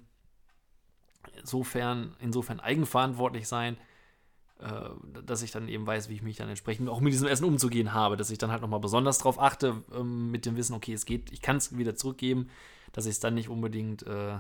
insofern, 1.40 2.16
insofern 2.20 2.60
eigenverantwortlich 2.60 3.48
sein, 3.48 3.78
dass 5.26 5.42
ich 5.42 5.52
dann 5.52 5.68
eben 5.68 5.88
weiß, 5.88 6.10
wie 6.10 6.16
ich 6.16 6.22
mich 6.22 6.38
dann 6.38 6.50
entsprechend 6.50 6.90
auch 6.90 7.00
mit 7.00 7.14
diesem 7.14 7.28
Essen 7.28 7.46
umzugehen 7.46 7.94
habe, 7.94 8.18
dass 8.18 8.30
ich 8.30 8.38
dann 8.38 8.52
halt 8.52 8.62
nochmal 8.62 8.80
besonders 8.80 9.18
darauf 9.18 9.40
achte, 9.40 9.84
ähm, 9.94 10.30
mit 10.30 10.46
dem 10.46 10.56
Wissen, 10.56 10.76
okay, 10.76 10.94
es 10.94 11.06
geht, 11.06 11.32
ich 11.32 11.42
kann 11.42 11.58
es 11.58 11.78
wieder 11.78 11.96
zurückgeben, 11.96 12.50
dass 12.92 13.06
ich 13.06 13.12
es 13.12 13.20
dann 13.20 13.34
nicht 13.34 13.50
unbedingt 13.50 14.04
äh, 14.04 14.38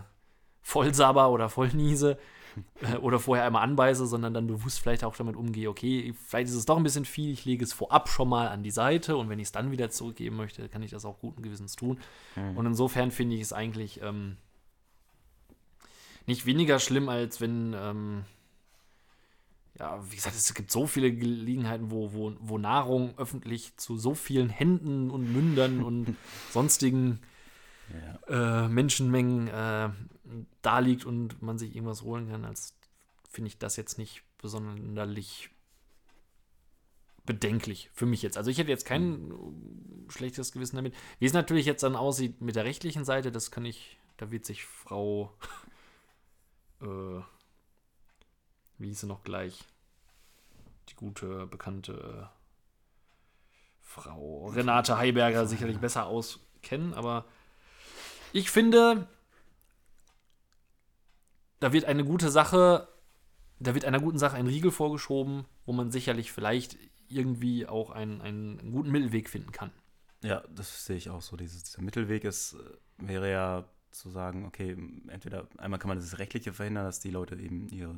voll 0.62 0.94
sabber 0.94 1.32
oder 1.32 1.50
voll 1.50 1.70
niese 1.74 2.20
äh, 2.82 2.98
oder 2.98 3.20
vorher 3.20 3.46
einmal 3.46 3.64
anbeiße, 3.64 4.06
sondern 4.06 4.34
dann 4.34 4.48
bewusst 4.48 4.80
vielleicht 4.80 5.04
auch 5.04 5.16
damit 5.16 5.36
umgehe, 5.36 5.70
okay, 5.70 6.14
vielleicht 6.28 6.50
ist 6.50 6.56
es 6.56 6.66
doch 6.66 6.78
ein 6.78 6.84
bisschen 6.84 7.06
viel, 7.06 7.32
ich 7.32 7.46
lege 7.46 7.64
es 7.64 7.74
vorab 7.74 8.08
schon 8.08 8.30
mal 8.30 8.48
an 8.50 8.62
die 8.62 8.72
Seite 8.72 9.18
und 9.18 9.30
wenn 9.30 9.40
ich 9.40 9.46
es 9.46 9.52
dann 9.52 9.72
wieder 9.72 9.90
zurückgeben 9.90 10.36
möchte, 10.36 10.70
kann 10.70 10.84
ich 10.84 10.92
das 10.92 11.06
auch 11.06 11.20
guten 11.20 11.42
Gewissens 11.42 11.76
tun. 11.76 12.00
Und 12.56 12.66
insofern 12.66 13.12
finde 13.12 13.36
ich 13.36 13.42
es 13.42 13.54
eigentlich 13.54 14.02
ähm, 14.02 14.38
nicht 16.28 16.46
weniger 16.46 16.80
schlimm, 16.80 17.10
als 17.10 17.42
wenn, 17.42 17.74
ähm, 17.76 18.24
ja, 19.82 20.00
wie 20.12 20.16
gesagt, 20.16 20.36
es 20.36 20.54
gibt 20.54 20.70
so 20.70 20.86
viele 20.86 21.12
Gelegenheiten, 21.12 21.90
wo, 21.90 22.14
wo, 22.14 22.36
wo 22.40 22.60
Nahrung 22.60 23.18
öffentlich 23.18 23.76
zu 23.78 23.98
so 23.98 24.14
vielen 24.14 24.50
Händen 24.50 25.10
und 25.10 25.34
Mündern 25.34 25.82
und 25.82 26.16
sonstigen 26.52 27.20
Ja. 28.30 28.66
äh, 28.66 28.70
Menschenmengen 28.70 29.48
äh, 29.48 29.90
da 30.62 30.80
liegt 30.80 31.06
und 31.06 31.42
man 31.42 31.58
sich 31.58 31.76
irgendwas 31.76 32.04
holen 32.04 32.30
kann, 32.30 32.46
als 32.46 32.78
finde 33.28 33.48
ich 33.48 33.58
das 33.58 33.76
jetzt 33.76 33.98
nicht 33.98 34.22
besonderlich 34.38 35.50
bedenklich 37.26 37.90
für 37.92 38.06
mich 38.06 38.22
jetzt. 38.22 38.38
Also 38.38 38.52
ich 38.52 38.60
hätte 38.60 38.70
jetzt 38.70 38.86
kein 38.86 39.32
äh, 39.32 40.12
schlechtes 40.12 40.52
Gewissen 40.52 40.76
damit. 40.76 40.94
Wie 41.18 41.26
es 41.26 41.34
natürlich 41.34 41.66
jetzt 41.66 41.82
dann 41.82 41.96
aussieht 41.96 42.40
mit 42.40 42.56
der 42.56 42.66
rechtlichen 42.66 43.04
Seite, 43.04 43.32
das 43.32 43.50
kann 43.50 43.66
ich, 43.66 43.98
da 44.18 44.30
wird 44.30 44.46
sich 44.46 44.64
Frau, 44.64 45.36
äh, 46.82 47.22
wie 48.78 48.88
hieß 48.90 49.02
sie 49.02 49.08
noch 49.08 49.24
gleich, 49.24 49.66
gute, 51.02 51.48
bekannte 51.48 52.30
Frau 53.82 54.48
Renate 54.48 54.98
Heiberger 54.98 55.48
sicherlich 55.48 55.80
besser 55.80 56.06
auskennen, 56.06 56.94
aber 56.94 57.26
ich 58.32 58.50
finde, 58.52 59.08
da 61.60 61.74
wird 61.74 61.86
eine 61.86 62.06
gute 62.06 62.30
Sache, 62.30 62.88
da 63.60 63.74
wird 63.74 63.84
einer 63.84 64.00
guten 64.00 64.20
Sache 64.20 64.38
ein 64.38 64.48
Riegel 64.48 64.72
vorgeschoben, 64.72 65.46
wo 65.66 65.74
man 65.74 65.92
sicherlich 65.92 66.32
vielleicht 66.32 66.78
irgendwie 67.10 67.68
auch 67.68 67.90
einen, 67.90 68.22
einen 68.22 68.72
guten 68.72 68.92
Mittelweg 68.92 69.28
finden 69.28 69.52
kann. 69.52 69.72
Ja, 70.24 70.44
das 70.56 70.86
sehe 70.86 70.98
ich 70.98 71.10
auch 71.10 71.22
so. 71.22 71.36
Dieses, 71.36 71.64
dieser 71.64 71.82
Mittelweg 71.82 72.24
ist, 72.24 72.54
äh, 72.54 73.08
wäre 73.08 73.30
ja 73.30 73.66
zu 73.90 74.10
sagen, 74.10 74.46
okay, 74.46 74.78
entweder 75.08 75.48
einmal 75.58 75.80
kann 75.80 75.90
man 75.90 75.98
das 75.98 76.20
Rechtliche 76.20 76.54
verhindern, 76.54 76.86
dass 76.86 77.00
die 77.00 77.10
Leute 77.10 77.36
eben 77.36 77.68
ihre, 77.70 77.96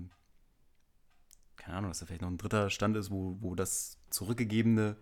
keine 1.64 1.78
Ahnung, 1.78 1.92
dass 1.92 2.00
da 2.00 2.06
vielleicht 2.06 2.22
noch 2.22 2.30
ein 2.30 2.38
dritter 2.38 2.70
Stand 2.70 2.98
ist, 2.98 3.10
wo, 3.10 3.38
wo 3.40 3.56
das 3.56 3.98
Zurückgegebene 4.10 4.98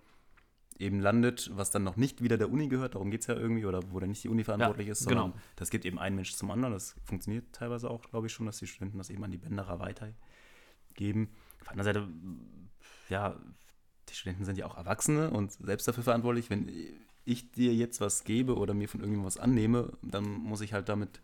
eben 0.78 0.99
landet, 0.99 1.49
was 1.53 1.72
dann 1.72 1.84
noch 1.84 1.95
nicht 1.95 2.22
wieder 2.22 2.38
der 2.38 2.51
Uni 2.51 2.68
gehört, 2.68 2.95
darum 2.95 3.12
geht 3.12 3.22
es 3.22 3.28
ja 3.28 3.36
irgendwie, 3.36 3.66
oder 3.66 3.82
wo 3.91 3.99
dann 3.99 4.09
nicht 4.09 4.24
die 4.24 4.30
Uni 4.30 4.43
verantwortlich 4.43 4.88
ist, 4.88 4.99
sondern 4.99 5.32
genau. 5.32 5.41
das 5.55 5.70
gibt 5.70 5.86
eben 5.86 5.99
einen 5.99 6.16
Mensch 6.16 6.34
zum 6.36 6.51
anderen. 6.51 6.74
Das 6.74 6.95
funktioniert 7.03 7.53
teilweise 7.53 7.89
auch, 7.89 8.01
glaube 8.01 8.28
ich, 8.28 8.34
schon, 8.34 8.45
dass 8.45 8.57
die 8.57 8.68
Studenten 8.68 8.97
das 8.97 9.09
eben 9.09 9.24
an 9.24 9.32
die 9.32 9.38
Bänderer 9.38 9.80
weitergeben. 9.80 11.30
Auf 11.59 11.68
der 11.68 11.72
anderen 11.72 11.86
Seite, 11.86 12.07
ja, 13.09 13.39
die 14.09 14.14
Studenten 14.16 14.45
sind 14.45 14.57
ja 14.57 14.66
auch 14.66 14.78
Erwachsene 14.78 15.30
und 15.30 15.51
selbst 15.51 15.88
dafür 15.88 16.03
verantwortlich, 16.03 16.49
wenn 16.49 16.72
ich 17.26 17.51
dir 17.51 17.74
jetzt 17.74 18.01
was 18.01 18.24
gebe 18.24 18.55
oder 18.55 18.74
mir 18.74 18.89
von 18.89 18.99
irgendjemandem 18.99 19.28
was 19.28 19.38
annehme, 19.38 19.93
dann 20.01 20.26
muss 20.26 20.62
ich 20.62 20.74
halt 20.74 20.89
damit 20.89 21.22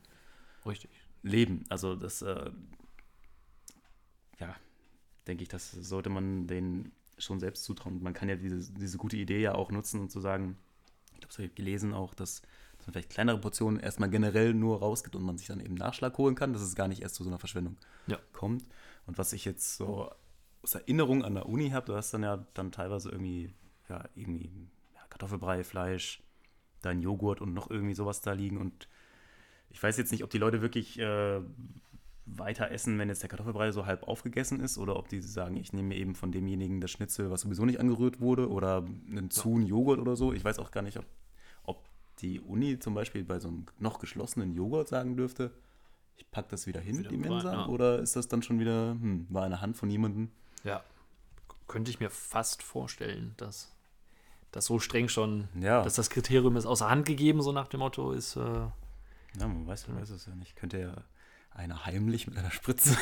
Richtig. 0.66 0.92
leben. 1.24 1.64
Also 1.70 1.96
das, 1.96 2.22
äh, 2.22 2.52
ja, 4.40 4.56
denke 5.28 5.44
ich, 5.44 5.50
das 5.50 5.72
sollte 5.72 6.10
man 6.10 6.48
denen 6.48 6.92
schon 7.18 7.40
selbst 7.40 7.64
zutrauen. 7.64 8.02
Man 8.02 8.14
kann 8.14 8.30
ja 8.30 8.36
diese, 8.36 8.72
diese 8.74 8.98
gute 8.98 9.18
Idee 9.18 9.42
ja 9.42 9.56
auch 9.56 9.72
nutzen 9.72 10.00
und 10.00 10.12
zu 10.12 10.20
sagen, 10.20 10.58
ich 11.14 11.20
glaube, 11.20 11.28
das 11.30 11.38
habe 11.38 11.48
ich 11.48 11.56
gelesen 11.56 11.94
auch, 11.94 12.14
dass, 12.14 12.42
dass 12.78 12.88
man 12.88 12.94
vielleicht 12.94 13.10
kleinere 13.10 13.40
Portionen 13.40 13.80
erstmal 13.80 14.10
generell 14.10 14.54
nur 14.54 14.80
rausgibt 14.80 15.16
und 15.16 15.24
man 15.24 15.38
sich 15.38 15.48
dann 15.48 15.60
eben 15.60 15.74
Nachschlag 15.74 16.18
holen 16.18 16.36
kann, 16.36 16.54
dass 16.54 16.62
es 16.62 16.76
gar 16.76 16.88
nicht 16.88 17.02
erst 17.02 17.16
zu 17.16 17.24
so 17.24 17.30
einer 17.30 17.40
Verschwendung 17.40 17.78
Ja. 18.08 18.20
kommt. 18.34 18.66
Und 19.08 19.18
was 19.18 19.34
ich 19.34 19.46
jetzt 19.46 19.78
so 19.78 20.12
aus 20.62 20.76
Erinnerung 20.76 21.24
an 21.24 21.34
der 21.34 21.48
Uni 21.48 21.70
habe, 21.72 21.88
du 21.88 21.96
hast 21.96 22.14
dann 22.14 22.24
ja 22.24 22.46
dann 22.54 22.72
teilweise 22.72 23.10
irgendwie, 23.10 23.54
ja, 23.90 24.04
irgendwie 24.16 24.52
ja, 24.94 25.02
Kartoffelbrei, 25.10 25.64
Fleisch, 25.64 26.22
dein 26.82 27.02
Joghurt 27.02 27.42
und 27.42 27.54
noch 27.54 27.70
irgendwie 27.72 27.96
sowas 27.96 28.22
da 28.22 28.34
liegen 28.34 28.58
und 28.58 28.88
ich 29.70 29.82
weiß 29.84 29.98
jetzt 29.98 30.12
nicht, 30.12 30.24
ob 30.24 30.30
die 30.30 30.38
Leute 30.38 30.62
wirklich 30.62 30.98
äh, 30.98 31.42
weiter 32.36 32.72
essen, 32.72 33.00
wenn 33.00 33.10
jetzt 33.10 33.22
der 33.22 33.30
Kartoffelbrei 33.30 33.72
so 33.72 33.86
halb 33.86 34.04
aufgegessen 34.04 34.60
ist, 34.60 34.78
oder 34.78 34.98
ob 34.98 35.08
die 35.10 35.22
sagen, 35.22 35.56
ich 35.58 35.74
nehme 35.74 35.90
mir 35.90 35.96
eben 35.98 36.14
von 36.16 36.32
demjenigen 36.32 36.82
das 36.82 36.92
Schnitzel, 36.92 37.32
was 37.32 37.42
sowieso 37.42 37.66
nicht 37.66 37.80
angerührt 37.80 38.20
wurde, 38.20 38.50
oder 38.50 38.86
einen 39.10 39.32
Zun 39.32 39.66
Joghurt 39.66 40.00
oder 40.00 40.16
so. 40.16 40.34
Ich 40.34 40.44
weiß 40.44 40.60
auch 40.60 40.72
gar 40.72 40.82
nicht, 40.82 40.98
ob, 40.98 41.06
ob 41.64 41.84
die 42.20 42.40
Uni 42.42 42.80
zum 42.80 42.94
Beispiel 42.94 43.24
bei 43.24 43.40
so 43.40 43.48
einem 43.48 43.66
noch 43.80 44.00
geschlossenen 44.00 44.54
Joghurt 44.54 44.88
sagen 44.88 45.16
dürfte, 45.16 45.52
ich 46.18 46.30
packe 46.32 46.50
das 46.50 46.66
wieder 46.68 46.82
hin, 46.82 46.98
Wieder 47.00 47.10
die 47.10 47.18
Mensa, 47.18 47.54
ja. 47.54 47.66
oder 47.68 48.00
ist 48.00 48.16
das 48.16 48.28
dann 48.28 48.42
schon 48.42 48.60
wieder, 48.60 48.92
hm, 48.92 49.28
war 49.30 49.44
eine 49.44 49.62
Hand 49.62 49.78
von 49.78 49.90
jemandem? 49.90 50.30
Ja. 50.64 50.84
Könnte 51.68 51.92
ich 51.92 52.00
mir 52.00 52.10
fast 52.10 52.64
vorstellen, 52.64 53.34
dass 53.38 53.72
das 54.52 54.66
so 54.66 54.80
streng 54.80 55.10
schon, 55.10 55.48
Ja. 55.60 55.84
dass 55.84 55.96
das 55.96 56.10
Kriterium 56.10 56.56
ist 56.58 56.66
außer 56.66 56.90
Hand 56.90 57.06
gegeben, 57.06 57.42
so 57.42 57.52
nach 57.52 57.68
dem 57.68 57.80
Motto 57.82 58.12
ist. 58.14 58.36
Äh, 58.36 58.40
Ja, 58.42 58.72
man 59.48 59.68
weiß, 59.68 59.88
man 59.90 60.02
weiß 60.02 60.10
es 60.10 60.26
ja 60.26 60.34
nicht. 60.36 60.56
Könnte 60.56 60.80
ja 60.80 60.96
einer 61.58 61.86
heimlich 61.86 62.28
mit 62.28 62.38
einer 62.38 62.51
Spritze 62.51 62.95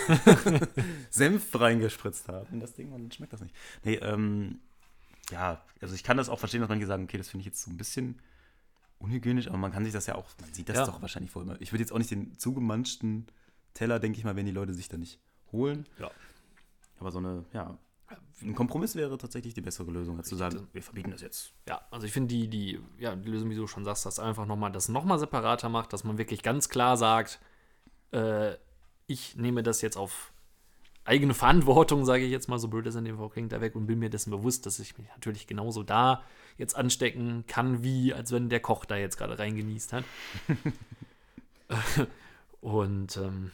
Senf 1.09 1.59
reingespritzt 1.59 2.27
haben 2.27 2.47
in 2.53 2.59
das 2.59 2.73
Ding 2.73 2.91
und 2.91 3.03
dann 3.03 3.11
schmeckt 3.11 3.33
das 3.33 3.41
nicht. 3.41 3.55
Nee, 3.83 3.95
ähm, 3.95 4.59
ja, 5.31 5.61
also 5.81 5.93
ich 5.95 6.03
kann 6.03 6.17
das 6.17 6.29
auch 6.29 6.39
verstehen, 6.39 6.61
dass 6.61 6.69
manche 6.69 6.85
sagen, 6.85 7.03
okay, 7.03 7.17
das 7.17 7.29
finde 7.29 7.41
ich 7.41 7.45
jetzt 7.47 7.61
so 7.61 7.69
ein 7.71 7.77
bisschen 7.77 8.19
unhygienisch, 8.99 9.47
aber 9.47 9.57
man 9.57 9.71
kann 9.71 9.83
sich 9.83 9.93
das 9.93 10.07
ja 10.07 10.15
auch, 10.15 10.25
man 10.41 10.53
sieht 10.53 10.69
das 10.69 10.77
Ja. 10.77 10.85
doch 10.85 11.01
wahrscheinlich 11.01 11.31
vorher 11.31 11.51
immer. 11.51 11.61
Ich 11.61 11.71
würde 11.73 11.81
jetzt 11.83 11.91
auch 11.91 11.97
nicht 11.97 12.11
den 12.11 12.37
zugemanschten 12.39 13.27
Teller, 13.73 13.99
denke 13.99 14.17
ich 14.17 14.23
mal, 14.23 14.35
wenn 14.35 14.45
die 14.45 14.51
Leute 14.51 14.73
sich 14.73 14.87
da 14.89 14.97
nicht 14.97 15.19
holen. 15.51 15.85
ja. 15.99 16.09
Aber 16.97 17.11
so 17.11 17.17
eine, 17.19 17.43
ja, 17.51 17.77
ein 18.41 18.55
Kompromiss 18.55 18.95
wäre 18.95 19.17
tatsächlich 19.17 19.53
die 19.53 19.59
bessere 19.61 19.91
Lösung, 19.91 20.17
als 20.17 20.29
zu 20.29 20.37
sagen, 20.37 20.65
wir 20.71 20.81
verbieten 20.81 21.11
das 21.11 21.19
jetzt. 21.21 21.51
Ja, 21.67 21.81
also 21.91 22.05
ich 22.07 22.13
finde 22.13 22.33
die, 22.33 22.47
die, 22.47 22.79
ja, 22.99 23.13
die 23.17 23.29
Lösung, 23.29 23.49
wie 23.49 23.55
du 23.55 23.67
schon 23.67 23.83
sagst, 23.83 24.05
das 24.05 24.17
einfach 24.17 24.45
nochmal, 24.45 24.71
das 24.71 24.87
nochmal 24.87 25.19
separater 25.19 25.67
macht, 25.67 25.91
dass 25.91 26.05
man 26.05 26.17
wirklich 26.17 26.41
ganz 26.41 26.69
klar 26.69 26.95
sagt, 26.95 27.41
äh, 28.15 28.57
ich 29.07 29.35
nehme 29.35 29.61
das 29.63 29.81
jetzt 29.81 29.97
auf 29.97 30.31
eigene 31.03 31.33
Verantwortung, 31.35 32.03
sage 32.05 32.23
ich 32.23 32.31
jetzt 32.31 32.47
mal, 32.49 32.57
so 32.57 32.67
blöd 32.67 32.87
es 32.87 32.95
in 32.95 33.05
dem 33.05 33.17
Fall 33.17 33.29
klingt, 33.29 33.51
da 33.51 33.61
weg 33.61 33.75
und 33.75 33.85
bin 33.85 33.99
mir 33.99 34.09
dessen 34.09 34.31
bewusst, 34.31 34.65
dass 34.65 34.79
ich 34.79 34.97
mich 34.97 35.07
natürlich 35.09 35.45
genauso 35.45 35.83
da 35.83 36.23
jetzt 36.57 36.75
anstecken 36.75 37.43
kann, 37.47 37.83
wie 37.83 38.13
als 38.13 38.31
wenn 38.31 38.49
der 38.49 38.59
Koch 38.61 38.85
da 38.85 38.95
jetzt 38.95 39.17
gerade 39.17 39.37
reingenießt 39.37 39.93
hat. 39.93 40.03
und 42.61 43.17
ähm, 43.17 43.51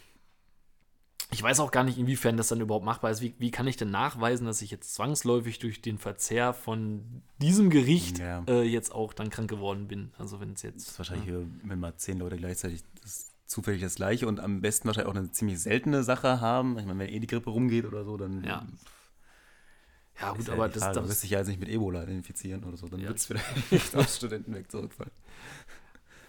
ich 1.33 1.41
weiß 1.41 1.59
auch 1.61 1.71
gar 1.71 1.83
nicht, 1.83 1.97
inwiefern 1.97 2.35
das 2.37 2.49
dann 2.49 2.59
überhaupt 2.59 2.85
machbar 2.85 3.09
ist. 3.11 3.21
Wie, 3.21 3.33
wie 3.39 3.51
kann 3.51 3.65
ich 3.67 3.77
denn 3.77 3.89
nachweisen, 3.89 4.45
dass 4.45 4.61
ich 4.61 4.69
jetzt 4.71 4.93
zwangsläufig 4.93 5.59
durch 5.59 5.81
den 5.81 5.97
Verzehr 5.97 6.53
von 6.53 7.21
diesem 7.41 7.69
Gericht 7.69 8.19
Ja. 8.19 8.43
äh, 8.47 8.63
jetzt 8.63 8.93
auch 8.93 9.13
dann 9.13 9.29
krank 9.29 9.49
geworden 9.49 9.87
bin? 9.87 10.11
Also 10.17 10.39
wenn 10.41 10.53
es 10.53 10.61
Das 10.61 10.71
jetzt. 10.71 10.87
ist 10.89 10.99
wahrscheinlich, 10.99 11.29
äh, 11.29 11.45
wenn 11.63 11.79
mal 11.79 11.95
zehn 11.95 12.19
Leute 12.19 12.35
gleichzeitig 12.37 12.83
das 13.01 13.30
zufällig 13.51 13.81
das 13.81 13.95
gleiche 13.95 14.27
und 14.27 14.39
am 14.39 14.61
besten 14.61 14.87
wahrscheinlich 14.87 15.11
auch 15.11 15.15
eine 15.17 15.31
ziemlich 15.31 15.59
seltene 15.59 16.03
Sache 16.03 16.39
haben. 16.41 16.77
Ich 16.79 16.85
meine, 16.85 16.99
wenn 16.99 17.09
eh 17.09 17.19
die 17.19 17.27
Grippe 17.27 17.49
rumgeht 17.49 17.85
oder 17.85 18.03
so, 18.05 18.17
dann 18.17 18.43
Ja. 18.43 18.65
Ja, 20.19 20.31
ist 20.31 20.37
gut, 20.37 20.47
ja 20.47 20.53
aber 20.53 20.69
das, 20.69 20.91
das 20.93 21.07
wirst 21.09 21.23
dich 21.23 21.31
ja 21.31 21.39
jetzt 21.39 21.47
nicht 21.47 21.59
mit 21.59 21.69
Ebola 21.69 22.03
infizieren 22.03 22.63
oder 22.63 22.77
so. 22.77 22.87
Dann 22.87 22.99
Ja. 22.99 23.07
wird 23.09 23.17
es 23.17 23.25
vielleicht 23.25 23.95
aus 23.95 24.17
Studenten 24.17 24.53
weg 24.53 24.69
zurückfallen. 24.71 25.11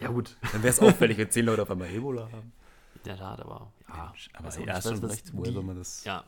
Ja, 0.00 0.08
gut. 0.08 0.36
Dann 0.52 0.62
wäre 0.62 0.70
es 0.72 0.80
auffällig, 0.80 1.18
wenn 1.18 1.30
zehn 1.30 1.44
Leute 1.46 1.62
auf 1.62 1.70
einmal 1.70 1.90
Ebola 1.90 2.22
haben. 2.32 2.52
In 2.96 3.02
der 3.04 3.16
Tat, 3.18 3.40
aber 3.40 3.72
ja. 3.88 4.12
Aber 4.34 4.46
weiß 4.48 4.58
auch 4.58 4.66
ja, 4.66 4.74
nicht, 4.74 4.82
schon 4.88 5.04
recht. 5.04 5.32
die- 5.32 5.52
soll 5.52 5.62
man 5.62 5.76
das? 5.76 6.04
Ja, 6.04 6.24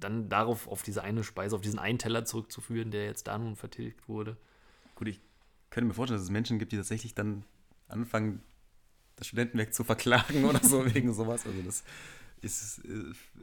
dann 0.00 0.28
darauf, 0.28 0.66
auf 0.68 0.82
diese 0.82 1.02
eine 1.02 1.24
Speise, 1.24 1.54
auf 1.56 1.62
diesen 1.62 1.78
einen 1.78 1.98
Teller 1.98 2.24
zurückzuführen, 2.24 2.90
der 2.90 3.04
jetzt 3.04 3.26
da 3.28 3.38
nun 3.38 3.56
vertilgt 3.56 4.08
wurde. 4.08 4.36
Gut, 4.96 5.08
ich 5.08 5.20
könnte 5.70 5.88
mir 5.88 5.94
vorstellen, 5.94 6.18
dass 6.18 6.24
es 6.24 6.30
Menschen 6.30 6.58
gibt, 6.58 6.72
die 6.72 6.76
tatsächlich 6.76 7.14
dann 7.14 7.44
anfangen, 7.88 8.42
das 9.16 9.26
Studentenwerk 9.28 9.74
zu 9.74 9.84
verklagen 9.84 10.44
oder 10.44 10.60
so 10.62 10.84
wegen 10.94 11.12
sowas. 11.12 11.46
Also 11.46 11.62
das 11.62 11.84
ist, 12.44 12.82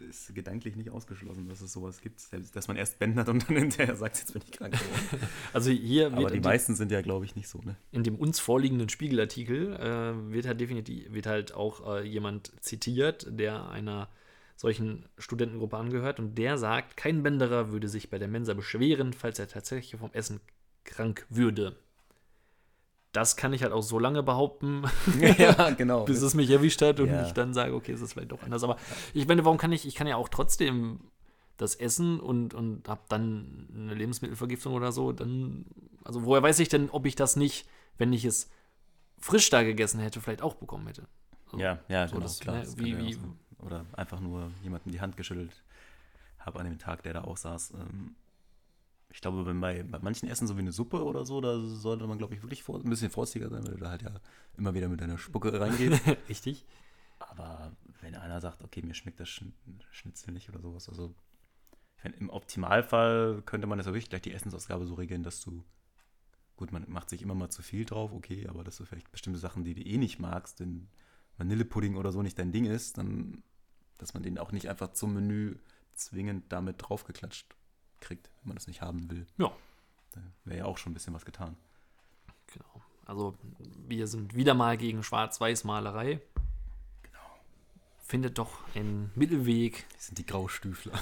ist 0.09 0.33
gedanklich 0.35 0.75
nicht 0.75 0.89
ausgeschlossen, 0.89 1.49
dass 1.49 1.61
es 1.61 1.73
sowas 1.73 2.01
gibt. 2.01 2.21
Dass 2.53 2.67
man 2.67 2.77
erst 2.77 2.99
bändert 2.99 3.29
und 3.29 3.49
dann 3.49 3.57
hinterher 3.57 3.95
sagt, 3.95 4.17
jetzt 4.17 4.33
bin 4.33 4.43
ich 4.45 4.51
krank 4.51 4.73
geworden. 4.73 5.27
Also 5.53 5.71
hier 5.71 6.07
Aber 6.13 6.27
die 6.27 6.39
dem, 6.39 6.43
meisten 6.43 6.75
sind 6.75 6.91
ja, 6.91 7.01
glaube 7.01 7.25
ich, 7.25 7.35
nicht 7.35 7.47
so, 7.47 7.59
ne? 7.59 7.75
in 7.91 8.03
dem 8.03 8.15
uns 8.15 8.39
vorliegenden 8.39 8.89
Spiegelartikel 8.89 9.73
äh, 9.75 10.31
wird 10.31 10.45
halt 10.45 10.61
definitiv 10.61 11.11
wird 11.11 11.25
halt 11.25 11.53
auch 11.53 11.95
äh, 11.95 12.07
jemand 12.07 12.51
zitiert, 12.61 13.27
der 13.29 13.69
einer 13.69 14.09
solchen 14.55 15.05
Studentengruppe 15.17 15.77
angehört 15.77 16.19
und 16.19 16.37
der 16.37 16.57
sagt, 16.57 16.95
kein 16.95 17.23
Bänderer 17.23 17.71
würde 17.71 17.87
sich 17.87 18.11
bei 18.11 18.19
der 18.19 18.27
Mensa 18.27 18.53
beschweren, 18.53 19.11
falls 19.13 19.39
er 19.39 19.47
tatsächlich 19.47 19.99
vom 19.99 20.11
Essen 20.13 20.39
krank 20.83 21.25
würde. 21.29 21.75
Das 23.13 23.35
kann 23.35 23.51
ich 23.51 23.61
halt 23.63 23.73
auch 23.73 23.81
so 23.83 23.99
lange 23.99 24.23
behaupten, 24.23 24.83
ja, 25.37 25.69
genau. 25.77 26.05
bis 26.05 26.21
es 26.21 26.33
mich 26.33 26.49
erwischt 26.49 26.81
hat 26.81 26.99
und 27.01 27.07
Ja. 27.09 27.25
ich 27.25 27.33
dann 27.33 27.53
sage, 27.53 27.73
okay, 27.75 27.91
es 27.91 28.01
ist 28.01 28.13
vielleicht 28.13 28.31
doch 28.31 28.41
anders. 28.43 28.63
Aber 28.63 28.77
ich 29.13 29.27
meine, 29.27 29.43
warum 29.43 29.57
kann 29.57 29.71
ich, 29.73 29.85
ich 29.85 29.95
kann 29.95 30.07
ja 30.07 30.15
auch 30.15 30.29
trotzdem 30.29 31.01
das 31.57 31.75
essen 31.75 32.19
und, 32.19 32.53
und 32.53 32.87
habe 32.87 33.01
dann 33.09 33.67
eine 33.75 33.93
Lebensmittelvergiftung 33.93 34.73
oder 34.73 34.91
so, 34.91 35.11
dann, 35.11 35.65
also 36.05 36.23
woher 36.23 36.41
weiß 36.41 36.59
ich 36.59 36.69
denn, 36.69 36.89
ob 36.89 37.05
ich 37.05 37.15
das 37.15 37.35
nicht, 37.35 37.67
wenn 37.97 38.13
ich 38.13 38.23
es 38.25 38.49
frisch 39.19 39.49
da 39.49 39.61
gegessen 39.61 39.99
hätte, 39.99 40.21
vielleicht 40.21 40.41
auch 40.41 40.55
bekommen 40.55 40.87
hätte? 40.87 41.03
So. 41.51 41.59
ja, 41.59 41.79
ja, 41.89 42.07
so 42.07 42.13
genau, 42.15 42.23
das, 42.23 42.39
klar. 42.39 42.55
ne, 42.55 42.61
das 42.63 42.77
wie- 42.77 42.97
wie-. 42.97 43.17
Oder 43.59 43.85
einfach 43.93 44.19
nur 44.21 44.49
jemandem 44.63 44.91
die 44.91 45.01
Hand 45.01 45.17
geschüttelt 45.17 45.51
habe 46.39 46.59
an 46.59 46.65
dem 46.65 46.79
Tag, 46.79 47.03
der 47.03 47.13
da 47.13 47.25
auch 47.25 47.37
saß. 47.37 47.73
Ähm, 47.75 48.15
Ich 49.13 49.21
glaube, 49.21 49.45
wenn 49.45 49.59
bei, 49.59 49.83
bei 49.83 49.99
manchen 49.99 50.29
Essen 50.29 50.47
so 50.47 50.55
wie 50.55 50.61
eine 50.61 50.71
Suppe 50.71 51.03
oder 51.03 51.25
so, 51.25 51.41
da 51.41 51.59
sollte 51.59 52.07
man, 52.07 52.17
glaube 52.17 52.33
ich, 52.33 52.43
wirklich 52.43 52.63
vor, 52.63 52.79
ein 52.79 52.89
bisschen 52.89 53.09
vorsichtiger 53.09 53.49
sein, 53.49 53.65
weil 53.65 53.73
du 53.73 53.79
da 53.79 53.89
halt 53.89 54.01
ja 54.03 54.11
immer 54.57 54.73
wieder 54.73 54.87
mit 54.87 55.01
deiner 55.01 55.17
Spucke 55.17 55.59
reingehst. 55.59 56.01
Richtig? 56.29 56.65
Aber 57.19 57.71
wenn 58.01 58.15
einer 58.15 58.39
sagt, 58.41 58.63
okay, 58.63 58.81
mir 58.81 58.93
schmeckt 58.93 59.19
das 59.19 59.29
Schn 59.29 59.53
Schnitzel 59.91 60.33
nicht 60.33 60.49
oder 60.49 60.61
sowas, 60.61 60.89
also 60.89 61.13
ich 61.97 62.03
meine, 62.03 62.15
im 62.17 62.29
Optimalfall 62.29 63.43
könnte 63.45 63.67
man 63.67 63.77
das 63.77 63.85
ja 63.85 63.93
wirklich 63.93 64.09
gleich 64.09 64.23
die 64.23 64.33
Essensausgabe 64.33 64.87
so 64.87 64.95
regeln, 64.95 65.23
dass 65.23 65.41
du, 65.41 65.63
gut, 66.55 66.71
man 66.71 66.85
macht 66.87 67.09
sich 67.09 67.21
immer 67.21 67.35
mal 67.35 67.49
zu 67.49 67.61
viel 67.61 67.85
drauf, 67.85 68.11
okay, 68.13 68.47
aber 68.47 68.63
dass 68.63 68.77
du 68.77 68.85
vielleicht 68.85 69.11
bestimmte 69.11 69.39
Sachen, 69.39 69.63
die 69.63 69.75
du 69.75 69.81
eh 69.81 69.97
nicht 69.97 70.19
magst, 70.19 70.59
wenn 70.61 70.87
Vanillepudding 71.37 71.97
oder 71.97 72.11
so 72.11 72.21
nicht 72.21 72.39
dein 72.39 72.51
Ding 72.51 72.65
ist, 72.65 72.97
dann, 72.97 73.43
dass 73.97 74.13
man 74.13 74.23
den 74.23 74.39
auch 74.39 74.51
nicht 74.51 74.69
einfach 74.69 74.93
zum 74.93 75.13
Menü 75.13 75.57
zwingend 75.93 76.51
damit 76.51 76.77
draufgeklatscht 76.79 77.53
kriegt, 78.01 78.29
wenn 78.41 78.49
man 78.49 78.55
das 78.55 78.67
nicht 78.67 78.81
haben 78.81 79.09
will. 79.09 79.25
Ja. 79.37 79.51
Da 80.13 80.21
wäre 80.45 80.59
ja 80.59 80.65
auch 80.65 80.77
schon 80.77 80.91
ein 80.91 80.93
bisschen 80.93 81.13
was 81.13 81.25
getan. 81.25 81.55
Genau. 82.47 82.81
Also 83.05 83.37
wir 83.87 84.07
sind 84.07 84.35
wieder 84.35 84.53
mal 84.53 84.77
gegen 84.77 85.03
Schwarz-Weiß-Malerei. 85.03 86.19
Genau. 87.03 87.39
Findet 88.03 88.37
doch 88.37 88.59
einen 88.75 89.11
Mittelweg. 89.15 89.85
Das 89.93 90.07
sind 90.07 90.17
die 90.17 90.25
Graustüfler. 90.25 90.93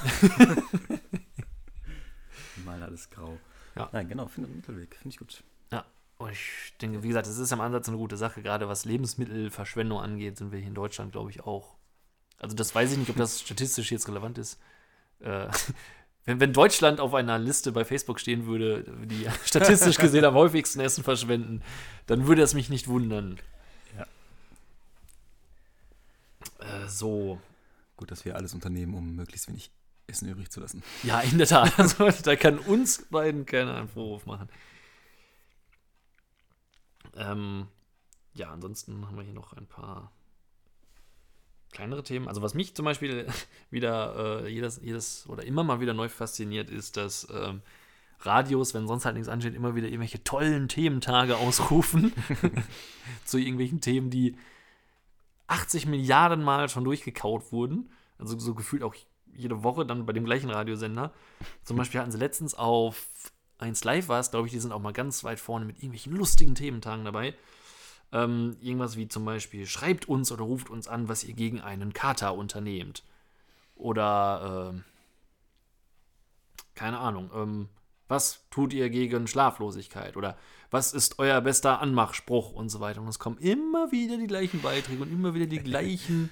Malen 2.65 2.83
alles 2.83 3.09
grau. 3.09 3.37
Ja. 3.75 3.89
Nein, 3.91 4.07
genau, 4.07 4.27
finde 4.27 4.49
einen 4.49 4.57
Mittelweg. 4.57 4.95
Finde 4.95 5.09
ich 5.09 5.17
gut. 5.17 5.43
Ja, 5.71 5.85
und 6.17 6.31
ich 6.31 6.73
denke, 6.81 7.03
wie 7.03 7.07
gesagt, 7.07 7.27
es 7.27 7.37
ist 7.37 7.51
am 7.53 7.61
Ansatz 7.61 7.87
eine 7.87 7.97
gute 7.97 8.17
Sache. 8.17 8.41
Gerade 8.41 8.67
was 8.67 8.85
Lebensmittelverschwendung 8.85 9.99
angeht, 9.99 10.37
sind 10.37 10.51
wir 10.51 10.59
hier 10.59 10.67
in 10.67 10.75
Deutschland, 10.75 11.11
glaube 11.11 11.31
ich, 11.31 11.41
auch. 11.41 11.75
Also 12.37 12.55
das 12.55 12.73
weiß 12.73 12.91
ich 12.91 12.97
nicht, 12.97 13.09
ob 13.09 13.17
das 13.17 13.41
statistisch 13.41 13.91
jetzt 13.91 14.07
relevant 14.07 14.37
ist. 14.37 14.59
Äh, 15.19 15.49
wenn, 16.29 16.39
wenn 16.39 16.53
Deutschland 16.53 16.99
auf 16.99 17.15
einer 17.15 17.39
Liste 17.39 17.71
bei 17.71 17.83
Facebook 17.83 18.19
stehen 18.19 18.45
würde, 18.45 18.83
die 19.05 19.27
statistisch 19.43 19.97
gesehen 19.97 20.23
am 20.25 20.35
häufigsten 20.35 20.79
Essen 20.79 21.03
verschwenden, 21.03 21.63
dann 22.05 22.27
würde 22.27 22.43
es 22.43 22.53
mich 22.53 22.69
nicht 22.69 22.87
wundern. 22.87 23.39
Ja. 23.97 24.05
Äh, 26.83 26.87
so. 26.87 27.41
Gut, 27.97 28.11
dass 28.11 28.25
wir 28.25 28.35
alles 28.35 28.53
unternehmen, 28.53 28.93
um 28.93 29.15
möglichst 29.15 29.47
wenig 29.47 29.71
Essen 30.05 30.29
übrig 30.29 30.51
zu 30.51 30.59
lassen. 30.59 30.83
Ja, 31.01 31.19
in 31.21 31.39
der 31.39 31.47
Tat. 31.47 31.77
Also, 31.79 32.09
da 32.23 32.35
kann 32.35 32.59
uns 32.59 33.07
beiden 33.09 33.47
keiner 33.47 33.75
einen 33.75 33.89
Vorwurf 33.89 34.27
machen. 34.27 34.49
Ähm, 37.15 37.67
ja, 38.35 38.51
ansonsten 38.51 39.05
haben 39.07 39.17
wir 39.17 39.23
hier 39.23 39.33
noch 39.33 39.53
ein 39.53 39.65
paar 39.65 40.11
kleinere 41.71 42.03
Themen. 42.03 42.27
Also 42.27 42.41
was 42.41 42.53
mich 42.53 42.75
zum 42.75 42.85
Beispiel 42.85 43.27
wieder 43.71 44.43
äh, 44.43 44.49
jedes, 44.49 44.79
jedes 44.81 45.27
oder 45.27 45.43
immer 45.43 45.63
mal 45.63 45.79
wieder 45.79 45.93
neu 45.93 46.09
fasziniert, 46.09 46.69
ist, 46.69 46.97
dass 46.97 47.27
ähm, 47.33 47.61
Radios, 48.21 48.73
wenn 48.73 48.87
sonst 48.87 49.05
halt 49.05 49.15
nichts 49.15 49.29
ansteht, 49.29 49.55
immer 49.55 49.75
wieder 49.75 49.87
irgendwelche 49.87 50.23
tollen 50.23 50.67
Thementage 50.67 51.37
ausrufen. 51.37 52.13
zu 53.25 53.37
irgendwelchen 53.37 53.81
Themen, 53.81 54.09
die 54.09 54.35
80 55.47 55.85
Milliarden 55.85 56.43
Mal 56.43 56.69
schon 56.69 56.83
durchgekaut 56.83 57.51
wurden. 57.51 57.89
Also 58.17 58.37
so 58.37 58.53
gefühlt 58.53 58.83
auch 58.83 58.95
jede 59.33 59.63
Woche 59.63 59.85
dann 59.85 60.05
bei 60.05 60.13
dem 60.13 60.25
gleichen 60.25 60.49
Radiosender. 60.49 61.13
Zum 61.63 61.77
Beispiel 61.77 62.01
hatten 62.01 62.11
sie 62.11 62.17
letztens 62.17 62.55
auf 62.55 63.07
1 63.59 63.83
Live 63.83 64.07
war 64.07 64.19
es, 64.19 64.31
glaube 64.31 64.47
ich, 64.47 64.53
die 64.53 64.59
sind 64.59 64.71
auch 64.71 64.79
mal 64.79 64.93
ganz 64.93 65.23
weit 65.23 65.39
vorne 65.39 65.65
mit 65.65 65.77
irgendwelchen 65.77 66.15
lustigen 66.15 66.55
Thementagen 66.55 67.05
dabei. 67.05 67.35
Ähm, 68.11 68.57
irgendwas 68.61 68.97
wie 68.97 69.07
zum 69.07 69.25
Beispiel, 69.25 69.67
schreibt 69.67 70.07
uns 70.07 70.31
oder 70.31 70.43
ruft 70.43 70.69
uns 70.69 70.87
an, 70.87 71.07
was 71.07 71.23
ihr 71.23 71.33
gegen 71.33 71.61
einen 71.61 71.93
Kater 71.93 72.33
unternehmt. 72.33 73.03
Oder, 73.75 74.71
ähm, 74.73 74.83
keine 76.75 76.99
Ahnung, 76.99 77.29
ähm, 77.35 77.69
was 78.07 78.41
tut 78.49 78.73
ihr 78.73 78.89
gegen 78.89 79.27
Schlaflosigkeit? 79.27 80.17
Oder 80.17 80.37
was 80.71 80.93
ist 80.93 81.19
euer 81.19 81.41
bester 81.41 81.79
Anmachspruch 81.79 82.51
und 82.51 82.69
so 82.69 82.79
weiter. 82.79 83.01
Und 83.01 83.07
es 83.07 83.19
kommen 83.19 83.37
immer 83.37 83.91
wieder 83.91 84.17
die 84.17 84.27
gleichen 84.27 84.61
Beiträge 84.61 85.01
und 85.01 85.11
immer 85.11 85.33
wieder 85.33 85.47
die 85.47 85.59
gleichen 85.59 86.29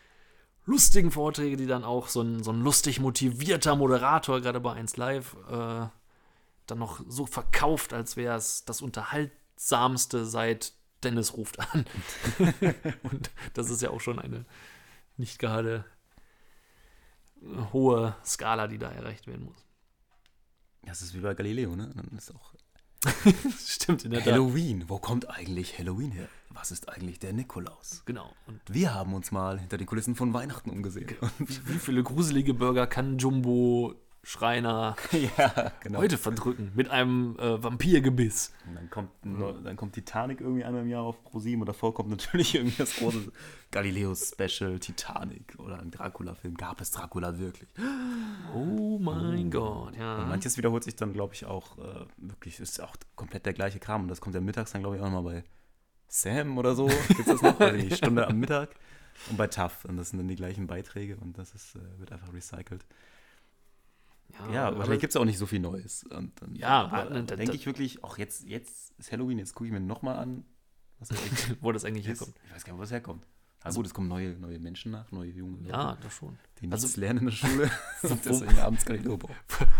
lustigen 0.66 1.10
Vorträge, 1.10 1.56
die 1.56 1.66
dann 1.66 1.84
auch 1.84 2.08
so 2.08 2.22
ein, 2.22 2.42
so 2.42 2.50
ein 2.50 2.62
lustig 2.62 3.00
motivierter 3.00 3.76
Moderator, 3.76 4.40
gerade 4.40 4.60
bei 4.60 4.72
1 4.72 4.96
Live, 4.96 5.36
äh, 5.50 5.86
dann 6.66 6.78
noch 6.78 7.00
so 7.08 7.26
verkauft, 7.26 7.92
als 7.92 8.16
wäre 8.16 8.36
es 8.36 8.64
das 8.64 8.80
Unterhaltsamste 8.80 10.24
seit 10.24 10.72
Dennis 11.04 11.34
ruft 11.36 11.60
an. 11.60 11.84
und 13.04 13.30
das 13.54 13.70
ist 13.70 13.82
ja 13.82 13.90
auch 13.90 14.00
schon 14.00 14.18
eine 14.18 14.44
nicht 15.16 15.38
gerade 15.38 15.84
hohe 17.72 18.16
Skala, 18.24 18.66
die 18.66 18.78
da 18.78 18.90
erreicht 18.90 19.26
werden 19.26 19.44
muss. 19.44 19.64
Das 20.82 21.02
ist 21.02 21.14
wie 21.14 21.20
bei 21.20 21.34
Galileo, 21.34 21.76
ne? 21.76 21.92
Dann 21.94 22.16
ist 22.16 22.34
auch 22.34 22.54
Stimmt, 23.66 24.04
in 24.04 24.12
der 24.12 24.20
Tat. 24.24 24.32
Halloween. 24.32 24.88
Wo 24.88 24.98
kommt 24.98 25.28
eigentlich 25.28 25.78
Halloween 25.78 26.12
her? 26.12 26.28
Was 26.50 26.70
ist 26.70 26.88
eigentlich 26.88 27.18
der 27.18 27.32
Nikolaus? 27.32 28.02
Genau. 28.06 28.32
Und 28.46 28.60
Wir 28.68 28.94
haben 28.94 29.12
uns 29.14 29.30
mal 29.32 29.58
hinter 29.58 29.76
den 29.76 29.86
Kulissen 29.86 30.14
von 30.14 30.32
Weihnachten 30.32 30.70
umgesehen. 30.70 31.08
wie 31.38 31.78
viele 31.78 32.02
gruselige 32.02 32.54
Burger 32.54 32.86
kann 32.86 33.18
Jumbo 33.18 33.94
Schreiner 34.24 34.96
ja, 35.12 35.72
genau. 35.80 35.98
heute 35.98 36.16
verdrücken? 36.16 36.72
Mit 36.74 36.88
einem 36.88 37.36
äh, 37.38 37.62
Vampirgebiss. 37.62 38.54
Und 38.66 38.74
dann 38.74 38.90
kommt, 38.90 39.10
dann 39.22 39.76
kommt 39.76 39.92
Titanic 39.92 40.40
irgendwie 40.40 40.64
einmal 40.64 40.82
im 40.82 40.88
Jahr 40.88 41.02
auf 41.02 41.22
ProSieben 41.24 41.60
und 41.60 41.66
davor 41.66 41.92
kommt 41.92 42.08
natürlich 42.08 42.54
irgendwie 42.54 42.78
das 42.78 42.96
große 42.96 43.30
Galileo-Special 43.70 44.78
Titanic 44.78 45.58
oder 45.58 45.78
ein 45.78 45.90
Dracula-Film. 45.90 46.56
Gab 46.56 46.80
es 46.80 46.90
Dracula 46.90 47.38
wirklich? 47.38 47.68
Oh 48.54 48.98
mein 48.98 49.50
Gott, 49.50 49.88
Und 49.88 49.96
ja. 49.98 50.24
manches 50.24 50.56
wiederholt 50.56 50.84
sich 50.84 50.96
dann, 50.96 51.12
glaube 51.12 51.34
ich, 51.34 51.44
auch 51.44 51.76
äh, 51.76 52.06
wirklich, 52.16 52.60
ist 52.60 52.80
auch 52.80 52.96
komplett 53.16 53.44
der 53.44 53.52
gleiche 53.52 53.78
Kram. 53.78 54.02
Und 54.02 54.08
das 54.08 54.22
kommt 54.22 54.34
ja 54.34 54.40
mittags 54.40 54.72
dann, 54.72 54.80
glaube 54.80 54.96
ich, 54.96 55.02
auch 55.02 55.10
nochmal 55.10 55.34
bei 55.34 55.44
Sam 56.08 56.56
oder 56.56 56.74
so. 56.74 56.86
Gibt 57.08 57.28
das 57.28 57.42
noch? 57.42 57.60
Weiß 57.60 57.74
ich 57.74 57.84
nicht, 57.84 57.96
Stunde 57.98 58.26
am 58.26 58.38
Mittag. 58.38 58.70
Und 59.28 59.36
bei 59.36 59.48
TAF. 59.48 59.84
Und 59.84 59.98
das 59.98 60.10
sind 60.10 60.18
dann 60.18 60.28
die 60.28 60.34
gleichen 60.34 60.66
Beiträge 60.66 61.16
und 61.16 61.36
das 61.36 61.54
ist, 61.54 61.76
äh, 61.76 61.98
wird 61.98 62.10
einfach 62.10 62.32
recycelt. 62.32 62.86
Ja, 64.52 64.66
aber 64.68 64.78
wahrscheinlich 64.78 65.00
gibt 65.00 65.12
es 65.12 65.16
auch 65.16 65.24
nicht 65.24 65.38
so 65.38 65.46
viel 65.46 65.60
Neues. 65.60 66.04
Und 66.04 66.32
dann, 66.42 66.54
Ja, 66.56 66.82
aber, 66.86 67.10
ne, 67.10 67.24
da- 67.24 67.36
denke 67.36 67.52
da- 67.52 67.54
ich 67.54 67.66
wirklich, 67.66 68.02
auch 68.04 68.18
jetzt, 68.18 68.44
jetzt 68.44 68.92
ist 68.98 69.12
Halloween, 69.12 69.38
jetzt 69.38 69.54
gucke 69.54 69.66
ich 69.66 69.72
mir 69.72 69.80
nochmal 69.80 70.16
an, 70.16 70.44
was 70.98 71.10
eigentlich 71.12 71.56
wo 71.62 71.70
das 71.72 71.84
eigentlich 71.84 72.06
ist. 72.08 72.20
herkommt. 72.20 72.36
Ich 72.46 72.54
weiß 72.54 72.64
gar 72.64 72.72
nicht, 72.72 72.78
wo 72.78 72.82
das 72.82 72.90
herkommt. 72.90 73.26
Aber 73.62 73.74
gut, 73.76 73.86
es 73.86 73.94
kommen 73.94 74.08
neue, 74.08 74.30
neue 74.38 74.58
Menschen 74.58 74.92
nach, 74.92 75.10
neue 75.10 75.30
junge 75.30 75.56
Leute, 75.56 75.70
Ja, 75.70 75.96
das 76.02 76.12
schon. 76.14 76.36
die 76.60 76.70
also- 76.70 76.84
nichts 76.84 76.98
lernen 76.98 77.20
in 77.20 77.24
der 77.26 77.32
Schule 77.32 77.70
deswegen 78.02 78.58
abends 78.58 78.84
Galileo 78.84 79.16
brauchen. 79.16 79.34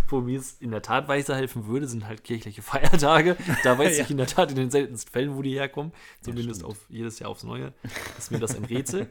Wo 0.09 0.20
mir 0.22 0.38
es 0.38 0.53
in 0.55 0.70
der 0.70 0.80
Tat 0.80 1.07
weiterhelfen 1.09 1.66
würde, 1.66 1.86
sind 1.86 2.07
halt 2.07 2.24
kirchliche 2.24 2.62
Feiertage. 2.62 3.36
Da 3.62 3.76
weiß 3.76 3.99
Ja. 3.99 4.05
ich 4.05 4.11
in 4.11 4.16
der 4.16 4.26
Tat 4.26 4.51
in 4.51 4.57
den 4.57 4.70
seltensten 4.70 5.12
Fällen, 5.12 5.34
wo 5.36 5.42
die 5.42 5.53
herkommen. 5.53 5.92
Zumindest 6.22 6.61
stimmt. 6.61 6.70
auf 6.70 6.86
jedes 6.88 7.18
Jahr 7.18 7.28
aufs 7.30 7.42
Neue. 7.45 7.74
Ist 8.16 8.30
mir 8.30 8.38
das 8.38 8.57
ein 8.57 8.64
Rätsel. 8.64 9.07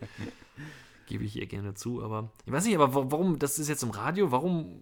Gebe 1.05 1.25
ich 1.25 1.35
ihr 1.35 1.45
gerne 1.47 1.73
zu, 1.75 2.01
aber 2.01 2.31
ich 2.45 2.51
weiß 2.51 2.65
nicht, 2.65 2.75
aber 2.75 2.95
wa- 2.95 3.05
warum, 3.11 3.37
das 3.37 3.59
ist 3.59 3.67
jetzt 3.67 3.83
im 3.83 3.91
Radio, 3.91 4.31
warum 4.31 4.81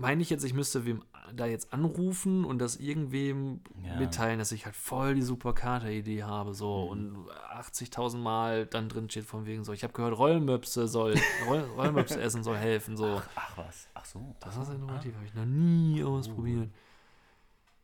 meine 0.00 0.22
ich 0.22 0.30
jetzt, 0.30 0.44
ich 0.44 0.54
müsste 0.54 0.84
wem 0.86 1.02
da 1.34 1.46
jetzt 1.46 1.72
anrufen 1.72 2.44
und 2.44 2.58
das 2.58 2.76
irgendwem 2.76 3.60
Ja. 3.84 3.96
mitteilen, 3.96 4.38
dass 4.38 4.50
ich 4.52 4.64
halt 4.64 4.74
voll 4.74 5.14
die 5.14 5.22
super 5.22 5.52
Kater-Idee 5.52 6.24
habe, 6.24 6.54
so 6.54 6.84
und 6.84 7.14
80.000 7.52 8.16
Mal 8.18 8.66
dann 8.66 8.88
drin 8.88 9.08
steht 9.10 9.24
von 9.26 9.46
wegen 9.46 9.62
so, 9.62 9.72
ich 9.72 9.84
habe 9.84 9.92
gehört, 9.92 10.18
Rollmöpse 10.18 10.88
soll, 10.88 11.14
Roll, 11.46 11.60
Rollmöpse 11.76 12.20
essen 12.20 12.42
soll 12.42 12.56
helfen, 12.56 12.96
so. 12.96 13.20
Ach 13.36 13.56
was, 13.58 13.88
ach 13.94 14.04
so. 14.04 14.34
Das 14.40 14.56
ist 14.56 14.70
innovativ, 14.70 15.14
habe 15.14 15.24
ich 15.26 15.34
noch 15.34 15.44
nie 15.44 16.02
ausprobiert. 16.02 16.70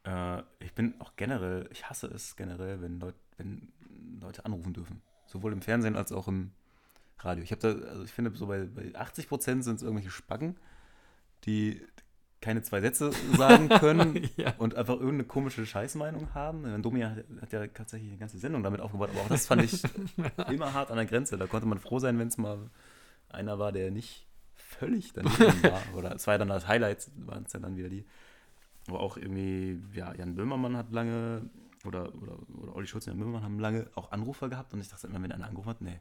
Äh, 0.05 0.43
ich 0.61 0.73
bin 0.75 0.95
auch 1.01 1.13
generell, 1.17 1.69
ich 1.71 1.89
hasse 1.89 2.07
es 2.09 2.35
generell, 2.37 2.81
wenn, 2.81 2.99
Leut, 2.99 3.15
wenn 3.37 3.69
Leute 4.21 4.45
anrufen 4.45 4.73
dürfen. 4.73 5.03
Sowohl 5.27 5.53
im 5.53 5.63
Fernsehen 5.63 5.97
als 5.97 6.13
auch 6.13 6.29
im 6.29 6.51
Radio. 7.21 7.45
Ich 7.45 7.51
habe 7.53 7.61
da, 7.61 7.89
also 7.89 8.05
ich 8.05 8.13
finde, 8.13 8.35
so 8.35 8.47
bei, 8.47 8.65
bei 8.65 8.95
80 8.95 9.29
Prozent 9.29 9.65
sind 9.65 9.77
es 9.77 9.83
irgendwelche 9.83 10.11
Spacken, 10.11 10.57
die 11.45 11.81
keine 12.47 12.63
zwei 12.63 12.81
Sätze 12.81 13.11
sagen 13.37 13.69
können 13.69 14.31
Ja. 14.37 14.55
und 14.59 14.77
einfach 14.77 14.95
irgendeine 14.95 15.25
komische 15.25 15.67
Scheißmeinung 15.67 16.33
haben. 16.33 16.81
Domi 16.81 17.01
hat, 17.01 17.25
hat 17.41 17.53
ja 17.53 17.67
tatsächlich 17.67 18.09
eine 18.09 18.19
ganze 18.19 18.39
Sendung 18.39 18.63
damit 18.63 18.81
aufgebaut, 18.81 19.11
aber 19.13 19.23
auch 19.23 19.29
das 19.29 19.49
fand 19.49 19.65
ich 19.65 19.83
immer 20.49 20.73
hart 20.73 20.93
an 20.93 20.97
der 20.97 21.07
Grenze. 21.07 21.37
Da 21.37 21.49
konnte 21.49 21.67
man 21.67 21.81
froh 21.81 21.99
sein, 21.99 22.21
wenn 22.21 22.29
es 22.29 22.39
mal 22.39 22.71
einer 23.31 23.59
war, 23.59 23.73
der 23.73 23.91
nicht 23.91 24.29
völlig 24.55 25.13
daneben 25.13 25.37
war. 25.65 25.83
Oder 25.97 26.15
es 26.15 26.25
war 26.29 26.35
ja 26.35 26.39
dann 26.39 26.53
als 26.53 26.69
Highlights, 26.69 27.11
waren 27.17 27.43
es 27.45 27.53
ja 27.53 27.59
dann 27.59 27.77
wieder 27.77 27.89
die. 27.89 28.05
Aber 28.87 29.01
auch 29.01 29.17
irgendwie, 29.17 29.83
ja, 29.93 30.15
Jan 30.15 30.37
Böhmermann 30.37 30.77
hat 30.77 30.93
lange, 30.93 31.51
oder, 31.85 32.15
oder, 32.15 32.39
oder 32.63 32.77
Olli 32.77 32.87
Schulz 32.87 33.09
und 33.09 33.15
Jan 33.15 33.19
Böhmermann 33.19 33.43
haben 33.43 33.59
lange 33.59 33.89
auch 33.97 34.13
Anrufer 34.13 34.49
gehabt 34.49 34.73
und 34.73 34.81
ich 34.81 34.89
dachte 34.89 35.09
immer, 35.09 35.21
wenn 35.21 35.33
einer 35.33 35.47
angerufen 35.47 35.71
hat, 35.71 35.81
nee. 35.81 35.99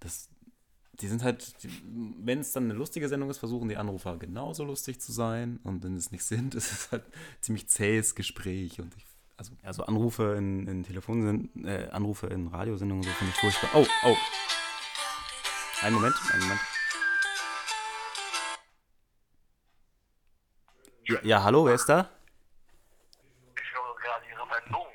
Das, 0.00 0.28
die 1.00 1.06
sind 1.06 1.22
halt, 1.22 1.54
wenn 1.84 2.40
es 2.40 2.52
dann 2.52 2.64
eine 2.64 2.74
lustige 2.74 3.08
Sendung 3.08 3.30
ist, 3.30 3.38
versuchen 3.38 3.68
die 3.68 3.76
Anrufer 3.76 4.16
genauso 4.16 4.64
lustig 4.64 5.00
zu 5.00 5.12
sein 5.12 5.60
und 5.62 5.84
wenn 5.84 5.96
es 5.96 6.10
nicht 6.10 6.24
sind, 6.24 6.54
ist 6.54 6.72
es 6.72 6.92
halt 6.92 7.04
ziemlich 7.40 7.68
zähes 7.68 8.14
Gespräch 8.14 8.80
und 8.80 8.96
ich, 8.96 9.06
also, 9.36 9.52
also 9.62 9.84
Anrufe 9.84 10.34
in, 10.36 10.66
in 10.66 10.82
Telefonsendungen, 10.82 11.64
äh, 11.64 11.88
Anrufe 11.90 12.26
in 12.26 12.48
Radiosendungen 12.48 13.04
so 13.04 13.10
finde 13.10 13.32
ich 13.32 13.40
furchtbar. 13.40 13.70
Oh, 13.74 13.86
oh. 14.04 14.16
Einen 15.82 15.94
Moment, 15.94 16.16
einen 16.32 16.42
Moment. 16.42 16.60
Ja, 21.04 21.18
ja, 21.22 21.42
hallo, 21.44 21.64
wer 21.64 21.74
ist 21.74 21.88
da? 21.88 22.10
Ich 23.56 23.72
höre 23.72 23.94
gerade 23.96 24.24
Ihre 24.28 24.46
Sendung. 24.52 24.86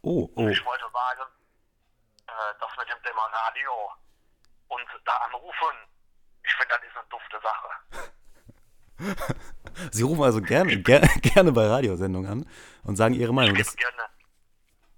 Oh, 0.00 0.30
oh. 0.34 0.48
Ich 0.48 0.64
wollte 0.64 0.84
sagen, 0.90 1.30
äh, 2.26 2.54
das 2.58 2.70
mit 2.78 2.88
dem 2.88 3.02
Thema 3.04 3.26
Radio 3.26 3.70
und 4.74 4.86
da 5.04 5.12
anrufen, 5.26 5.76
ich 6.42 6.54
finde, 6.54 6.74
das 6.74 6.82
ist 6.88 6.96
eine 6.96 7.06
dufte 7.10 7.40
Sache. 7.42 7.68
Sie 9.92 10.02
rufen 10.02 10.22
also 10.22 10.40
gerne, 10.40 10.80
ger 10.82 11.00
gerne 11.22 11.52
bei 11.52 11.66
Radiosendungen 11.66 12.30
an 12.30 12.48
und 12.84 12.96
sagen 12.96 13.14
Ihre 13.14 13.32
Meinung. 13.34 13.56
Ich 13.56 13.76
gerne. 13.76 14.02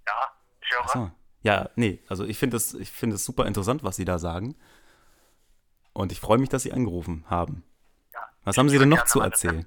Ja, 0.07 0.33
ich 0.61 0.71
höre. 0.71 0.89
so. 0.89 1.11
Ja, 1.43 1.69
nee, 1.77 2.03
also 2.09 2.25
ich 2.25 2.39
finde 2.39 2.57
es 2.57 2.73
es 2.75 3.25
super 3.25 3.47
interessant, 3.47 3.85
was 3.85 3.97
Sie 3.97 4.05
da 4.05 4.19
sagen. 4.19 4.57
Und 5.93 6.11
ich 6.11 6.21
freue 6.21 6.39
mich, 6.39 6.49
dass 6.49 6.63
Sie 6.63 6.73
angerufen 6.73 7.25
haben. 7.29 7.63
Ja, 8.13 8.27
Was 8.45 8.57
haben 8.59 8.69
Sie 8.69 8.79
denn 8.79 8.89
noch 8.89 9.05
zu 9.05 9.21
erzählen? 9.21 9.67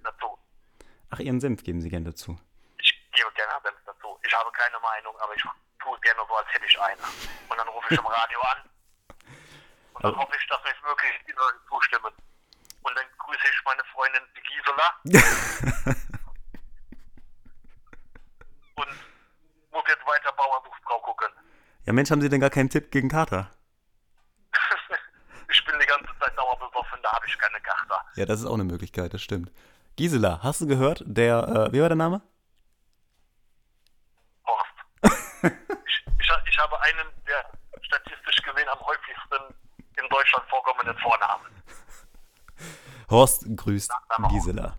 Ach, 1.09 1.19
Ihren 1.19 1.39
Senf 1.39 1.63
geben 1.63 1.81
Sie 1.81 1.89
gerne 1.89 2.07
dazu. 2.07 2.37
Ich 2.79 2.91
gebe 3.13 3.31
gerne 3.33 3.53
Senf 3.63 3.77
dazu. 3.85 4.19
Ich 4.25 4.33
habe 4.33 4.51
keine 4.51 4.77
Meinung, 4.79 5.15
aber 5.19 5.33
ich 5.35 5.41
tue 5.41 5.95
es 5.95 6.01
gerne 6.01 6.19
so, 6.27 6.35
als 6.35 6.47
hätte 6.51 6.65
ich 6.65 6.79
eine. 6.81 7.01
Und 7.49 7.57
dann 7.57 7.67
rufe 7.69 7.93
ich 7.93 7.99
im 7.99 8.05
Radio 8.05 8.39
an. 8.41 8.69
Und 9.97 10.03
dann 10.03 10.15
hoffe 10.15 10.33
ich, 10.39 10.47
dass 10.47 10.63
mich 10.63 10.83
wirklich 10.83 11.11
die 11.25 11.31
Leute 11.31 11.57
zustimmen. 11.67 12.13
Und 12.83 12.95
dann 12.95 13.05
grüße 13.17 13.47
ich 13.49 13.63
meine 13.65 13.83
Freundin 13.85 14.21
Gisela. 14.35 14.93
und 18.75 18.89
muss 19.71 19.83
jetzt 19.87 20.05
weiter 20.05 20.31
Bauersuchsfrau 20.33 20.99
gucken. 20.99 21.29
Ja, 21.85 21.93
Mensch, 21.93 22.11
haben 22.11 22.21
Sie 22.21 22.29
denn 22.29 22.41
gar 22.41 22.51
keinen 22.51 22.69
Tipp 22.69 22.91
gegen 22.91 23.09
Kater? 23.09 23.49
ich 25.49 25.65
bin 25.65 25.79
die 25.79 25.87
ganze 25.87 26.11
Zeit 26.19 26.37
dauerbesoffen, 26.37 26.99
da 27.01 27.11
habe 27.13 27.25
ich 27.25 27.35
keine 27.39 27.59
Gachter. 27.61 28.05
Ja, 28.15 28.25
das 28.25 28.41
ist 28.41 28.45
auch 28.45 28.53
eine 28.53 28.65
Möglichkeit, 28.65 29.15
das 29.15 29.23
stimmt. 29.23 29.51
Gisela, 29.95 30.43
hast 30.43 30.61
du 30.61 30.67
gehört, 30.67 31.01
der, 31.07 31.39
äh, 31.47 31.73
wie 31.73 31.81
war 31.81 31.89
der 31.89 31.95
Name? 31.95 32.21
Horst. 34.45 34.75
ich, 35.41 36.05
ich, 36.19 36.31
ich 36.45 36.59
habe 36.59 36.79
einen 36.81 37.07
der 37.25 37.49
statistisch 37.81 38.43
gesehen 38.43 38.69
am 38.69 38.79
häufigsten 38.81 39.55
in 40.07 40.15
Deutschland 40.15 40.45
vorkommenden 40.49 40.97
Vornamen. 40.99 41.45
Horst 43.09 43.45
grüßt 43.55 43.91
Gisela. 44.29 44.77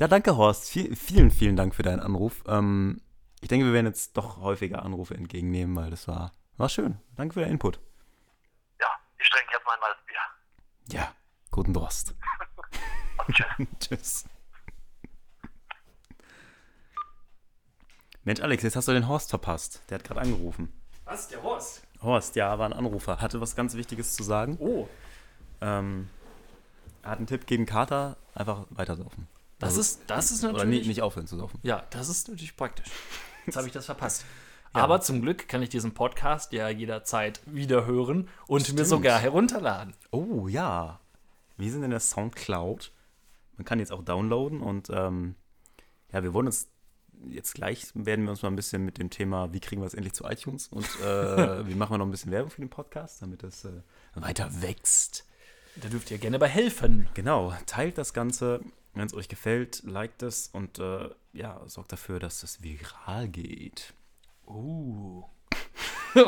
Ja, 0.00 0.08
danke, 0.08 0.36
Horst. 0.36 0.70
Vi- 0.74 0.94
vielen, 0.96 1.30
vielen 1.30 1.56
Dank 1.56 1.74
für 1.74 1.82
deinen 1.82 2.00
Anruf. 2.00 2.42
Ähm, 2.46 3.00
ich 3.40 3.48
denke, 3.48 3.66
wir 3.66 3.72
werden 3.72 3.86
jetzt 3.86 4.16
doch 4.16 4.38
häufiger 4.38 4.82
Anrufe 4.84 5.14
entgegennehmen, 5.14 5.74
weil 5.76 5.90
das 5.90 6.06
war, 6.08 6.32
war 6.56 6.68
schön. 6.68 7.00
Danke 7.16 7.34
für 7.34 7.40
den 7.40 7.50
Input. 7.50 7.80
Ja, 8.80 8.86
ich 9.18 9.28
trinke 9.30 9.52
jetzt 9.52 9.66
mein 9.66 9.80
Malzbier. 9.80 10.98
Ja, 10.98 11.12
guten 11.50 11.74
Durst. 11.74 12.14
Tschüss. 13.80 14.24
Mensch, 18.24 18.40
Alex, 18.40 18.62
jetzt 18.62 18.76
hast 18.76 18.88
du 18.88 18.92
den 18.92 19.08
Horst 19.08 19.30
verpasst. 19.30 19.82
Der 19.90 19.98
hat 19.98 20.04
gerade 20.04 20.20
angerufen. 20.20 20.72
Was? 21.04 21.28
Der 21.28 21.42
Horst? 21.42 21.82
Horst, 22.02 22.36
ja, 22.36 22.58
war 22.58 22.66
ein 22.66 22.72
Anrufer. 22.72 23.20
Hatte 23.20 23.40
was 23.40 23.56
ganz 23.56 23.74
Wichtiges 23.74 24.14
zu 24.14 24.22
sagen. 24.22 24.56
Oh, 24.60 24.86
Ähm, 25.60 26.08
er 27.02 27.10
hat 27.12 27.18
einen 27.18 27.26
Tipp 27.26 27.46
gegen 27.46 27.66
Kater, 27.66 28.16
einfach 28.34 28.66
weitersaufen. 28.70 29.26
das 29.58 29.76
ist, 29.76 30.02
das 30.06 30.30
ist 30.30 30.44
Oder 30.44 30.52
natürlich. 30.52 30.78
nicht, 30.80 30.88
nicht 30.88 31.02
aufhören 31.02 31.26
zu 31.26 31.36
saufen. 31.36 31.58
Ja, 31.62 31.84
das 31.90 32.08
ist 32.08 32.28
natürlich 32.28 32.56
praktisch. 32.56 32.88
Jetzt 33.46 33.56
habe 33.56 33.66
ich 33.66 33.72
das 33.72 33.86
verpasst. 33.86 34.24
Aber 34.74 35.00
zum 35.00 35.22
Glück 35.22 35.48
kann 35.48 35.62
ich 35.62 35.70
diesen 35.70 35.94
Podcast 35.94 36.52
ja 36.52 36.68
jederzeit 36.68 37.40
wieder 37.46 37.86
hören 37.86 38.28
und 38.46 38.60
mir 38.68 38.74
Stimmt. 38.74 38.86
sogar 38.86 39.18
herunterladen. 39.18 39.94
Oh 40.10 40.46
ja. 40.46 41.00
Wir 41.56 41.72
sind 41.72 41.82
in 41.82 41.90
der 41.90 42.00
Soundcloud. 42.00 42.92
Man 43.56 43.64
kann 43.64 43.80
jetzt 43.80 43.90
auch 43.90 44.04
downloaden 44.04 44.60
und 44.60 44.90
ähm, 44.90 45.34
ja, 46.12 46.22
wir 46.22 46.32
wollen 46.34 46.46
uns 46.46 46.68
jetzt 47.26 47.54
gleich 47.54 47.86
werden 47.94 48.24
wir 48.24 48.30
uns 48.30 48.42
mal 48.42 48.48
ein 48.48 48.56
bisschen 48.56 48.84
mit 48.84 48.98
dem 48.98 49.10
Thema, 49.10 49.52
wie 49.52 49.60
kriegen 49.60 49.82
wir 49.82 49.86
es 49.86 49.94
endlich 49.94 50.14
zu 50.14 50.24
iTunes 50.24 50.68
und 50.68 50.84
äh, 51.00 51.66
wie 51.66 51.74
machen 51.74 51.92
wir 51.92 51.98
noch 51.98 52.06
ein 52.06 52.10
bisschen 52.10 52.32
Werbung 52.32 52.50
für 52.50 52.60
den 52.60 52.70
Podcast, 52.70 53.22
damit 53.22 53.42
das 53.42 53.64
äh, 53.64 53.82
weiter 54.14 54.62
wächst. 54.62 55.24
Da 55.76 55.88
dürft 55.88 56.10
ihr 56.10 56.18
gerne 56.18 56.38
bei 56.38 56.48
helfen. 56.48 57.08
Genau, 57.14 57.54
teilt 57.66 57.98
das 57.98 58.12
Ganze, 58.12 58.60
wenn 58.94 59.06
es 59.06 59.14
euch 59.14 59.28
gefällt, 59.28 59.82
liked 59.84 60.22
es 60.22 60.48
und 60.48 60.78
äh, 60.78 61.08
ja, 61.32 61.62
sorgt 61.66 61.92
dafür, 61.92 62.18
dass 62.18 62.42
es 62.42 62.62
viral 62.62 63.28
geht. 63.28 63.94
Uh. 64.46 65.24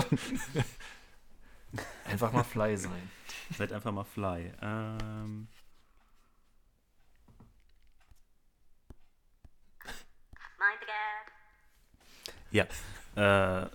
Einfach 2.05 2.33
mal 2.33 2.45
fly 2.45 2.77
sein. 2.77 3.11
Seid 3.57 3.73
einfach 3.73 3.93
mal 3.93 4.05
fly. 4.05 4.53
Ähm, 4.61 5.49
Mind 10.59 10.79
the 10.81 10.87
gap. 10.87 11.33
Ja. 12.51 12.67
Äh, 13.17 13.69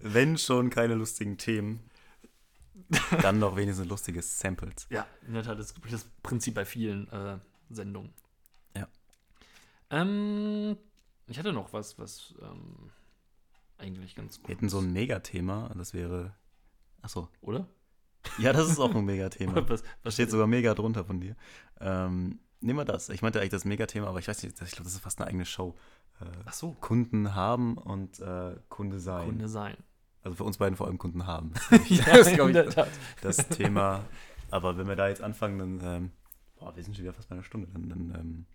Wenn 0.00 0.36
schon 0.36 0.70
keine 0.70 0.94
lustigen 0.94 1.38
Themen, 1.38 1.80
dann 3.22 3.40
doch 3.40 3.56
wenigstens 3.56 3.86
lustige 3.86 4.20
Samples. 4.22 4.86
Ja, 4.90 5.06
in 5.26 5.34
der 5.34 5.42
Tat, 5.42 5.58
das 5.58 5.70
ist 5.70 5.92
das 5.92 6.04
Prinzip 6.22 6.54
bei 6.54 6.64
vielen 6.64 7.08
äh, 7.10 7.38
Sendungen. 7.70 8.12
Ja. 8.76 8.86
Ähm, 9.90 10.76
ich 11.26 11.38
hatte 11.38 11.52
noch 11.52 11.72
was, 11.72 11.98
was 11.98 12.34
ähm, 12.42 12.90
eigentlich 13.78 14.14
ganz 14.14 14.38
gut 14.38 14.48
Wir 14.48 14.56
hätten 14.56 14.68
so 14.68 14.78
ein 14.78 14.92
Megathema, 14.92 15.70
das 15.74 15.94
wäre. 15.94 16.34
Achso. 17.00 17.28
oder? 17.40 17.66
Ja, 18.38 18.52
das 18.52 18.70
ist 18.70 18.78
auch 18.78 18.94
ein 18.94 19.04
Megathema. 19.04 19.54
was, 19.68 19.82
Da 19.82 19.88
was 20.02 20.14
steht 20.14 20.30
sogar 20.30 20.46
mega 20.46 20.74
drunter 20.74 21.04
von 21.04 21.20
dir. 21.20 21.36
Ähm, 21.80 22.40
nehmen 22.60 22.78
wir 22.78 22.84
das. 22.84 23.08
Ich 23.08 23.22
meinte 23.22 23.38
eigentlich 23.40 23.50
das 23.50 23.64
Megathema, 23.64 24.06
aber 24.08 24.18
ich 24.18 24.28
weiß 24.28 24.42
nicht, 24.42 24.60
ich 24.60 24.70
glaube, 24.72 24.84
das 24.84 24.94
ist 24.94 25.00
fast 25.00 25.18
eine 25.20 25.28
eigene 25.28 25.44
Show. 25.44 25.74
Äh, 26.20 26.24
Ach 26.46 26.52
so, 26.52 26.72
Kunden 26.80 27.34
haben 27.34 27.76
und 27.78 28.20
äh, 28.20 28.56
Kunde 28.68 29.00
sein. 29.00 29.26
Kunde 29.26 29.48
sein. 29.48 29.76
Also 30.22 30.36
für 30.36 30.44
uns 30.44 30.56
beiden 30.58 30.76
vor 30.76 30.86
allem 30.86 30.98
Kunden 30.98 31.26
haben. 31.26 31.52
Ja, 31.88 32.04
das 32.16 32.28
ist, 32.28 32.34
glaub 32.34 32.48
in 32.48 32.56
ich, 32.56 32.74
das 33.20 33.36
Thema. 33.48 34.04
Aber 34.50 34.76
wenn 34.78 34.86
wir 34.88 34.96
da 34.96 35.08
jetzt 35.08 35.20
anfangen, 35.22 35.58
dann, 35.58 35.80
ähm, 35.82 36.10
boah, 36.56 36.74
wir 36.76 36.82
sind 36.82 36.94
schon 36.96 37.04
wieder 37.04 37.12
fast 37.12 37.28
bei 37.28 37.34
einer 37.34 37.44
Stunde. 37.44 37.68
Dann, 37.72 37.88
dann 37.88 38.14
ähm, 38.18 38.46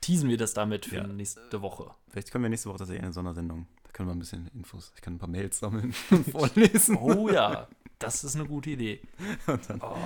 Teasen 0.00 0.28
wir 0.28 0.36
das 0.36 0.52
damit 0.54 0.86
für 0.86 0.96
Ja. 0.96 1.06
nächste 1.06 1.62
Woche. 1.62 1.90
vielleicht 2.08 2.30
können 2.30 2.44
wir 2.44 2.48
nächste 2.50 2.68
Woche 2.68 2.78
tatsächlich 2.78 3.02
eine 3.04 3.12
Sondersendung. 3.12 3.66
Da 3.84 3.90
können 3.92 4.08
wir 4.08 4.14
ein 4.14 4.18
bisschen 4.18 4.48
Infos. 4.54 4.92
Ich 4.96 5.02
kann 5.02 5.14
ein 5.14 5.18
paar 5.18 5.28
Mails 5.28 5.58
sammeln 5.58 5.94
und 6.10 6.30
vorlesen. 6.30 6.96
Oh 6.96 7.28
ja, 7.30 7.68
das 7.98 8.24
ist 8.24 8.34
eine 8.36 8.46
gute 8.46 8.70
Idee. 8.70 9.00
Und 9.46 9.68
dann, 9.70 9.80
Oh, 9.82 9.96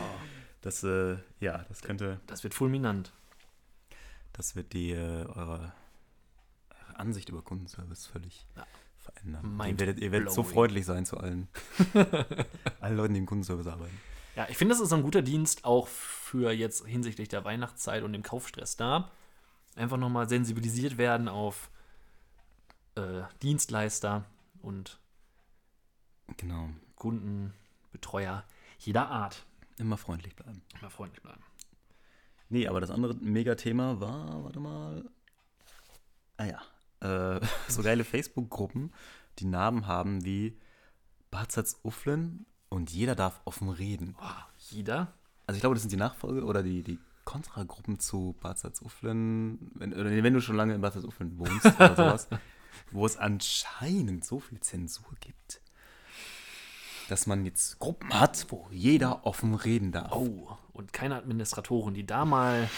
das, 0.61 0.83
äh, 0.85 1.17
ja, 1.41 1.65
das 1.69 1.83
könnte, 1.83 2.21
das 2.27 2.43
wird 2.45 2.55
fulminant. 2.55 3.13
Das 4.39 4.57
wird 4.57 4.73
die 4.73 4.93
äh, 4.93 5.27
eure, 5.27 5.73
Ansicht 6.95 7.29
über 7.29 7.43
Kundenservice 7.43 8.07
völlig 8.07 8.47
Ja. 8.57 8.67
verändern. 8.99 9.61
Ihr 9.69 9.79
werdet, 9.79 9.99
ihr 10.01 10.11
werdet 10.13 10.33
so 10.33 10.43
freundlich 10.43 10.87
sein 10.87 11.05
zu 11.07 11.19
allen. 11.19 11.49
allen 12.81 12.97
Leuten, 12.97 13.15
die 13.15 13.21
im 13.21 13.27
Kundenservice 13.27 13.67
arbeiten. 13.67 14.01
Ja, 14.35 14.47
ich 14.49 14.57
finde, 14.57 14.75
das 14.75 14.81
ist 14.81 14.93
ein 14.93 15.03
guter 15.03 15.23
Dienst 15.23 15.65
auch 15.65 15.87
für 15.89 16.53
jetzt 16.53 16.87
hinsichtlich 16.87 17.29
der 17.29 17.45
Weihnachtszeit 17.45 18.03
und 18.03 18.13
dem 18.13 18.23
Kaufstress 18.23 18.77
da. 18.77 19.11
Einfach 19.77 19.97
nochmal 19.97 20.29
sensibilisiert 20.29 20.97
werden 20.99 21.29
auf 21.29 21.71
äh, 22.97 23.23
Dienstleister 23.43 24.25
und 24.63 24.99
Genau. 26.37 26.69
Kunden, 26.97 27.55
Betreuer 27.93 28.45
jeder 28.79 29.09
Art. 29.09 29.45
Immer 29.79 29.97
freundlich 29.97 30.35
bleiben. 30.37 30.63
Immer 30.81 30.91
freundlich 30.91 31.23
bleiben. 31.23 31.43
Nee, 32.51 32.67
aber 32.67 32.81
das 32.81 32.91
andere 32.91 33.15
Megathema 33.15 34.01
war, 34.01 34.45
warte 34.45 34.61
mal. 34.61 35.05
Ah 36.37 36.47
ja. 36.47 37.37
Äh, 37.37 37.41
so 37.69 37.83
geile 37.83 38.05
Facebook-Gruppen, 38.05 38.93
die 39.39 39.47
Namen 39.47 39.87
haben 39.87 40.25
wie 40.25 40.59
Barzatz 41.31 41.79
Ufflen 41.83 42.47
und 42.69 42.91
jeder 42.91 43.15
darf 43.15 43.41
offen 43.45 43.69
reden. 43.69 44.15
Boah, 44.15 44.49
jeder? 44.71 45.13
Also 45.47 45.57
ich 45.57 45.61
glaube, 45.61 45.75
das 45.75 45.83
sind 45.83 45.93
die 45.93 45.97
Nachfolge 45.97 46.45
oder 46.45 46.63
die, 46.63 46.83
die 46.83 46.99
Kontragruppen 47.25 48.01
zu 48.01 48.37
Barzatz 48.41 48.81
Ufflen, 48.81 49.71
wenn, 49.75 49.93
oder 49.93 50.11
wenn 50.11 50.35
du 50.35 50.41
schon 50.41 50.57
lange 50.57 50.75
in 50.75 50.81
Barzatz 50.81 51.05
Ufflen 51.05 51.39
wohnst 51.39 51.67
oder 51.67 51.97
sowas, 51.97 52.29
wo 52.91 53.05
es 53.05 53.17
anscheinend 53.17 54.25
so 54.25 54.41
viel 54.41 54.61
Zensur 54.61 55.13
gibt, 55.21 55.61
dass 57.09 57.27
man 57.27 57.45
jetzt 57.45 57.79
Gruppen 57.79 58.19
hat, 58.19 58.47
wo 58.49 58.69
jeder 58.71 59.27
offen 59.27 59.55
reden 59.55 59.93
darf. 59.93 60.13
Oh, 60.13 60.57
und 60.79 60.93
keine 60.93 61.17
Administratoren, 61.17 61.93
die 61.93 62.07
da 62.07 62.25
mal 62.25 62.71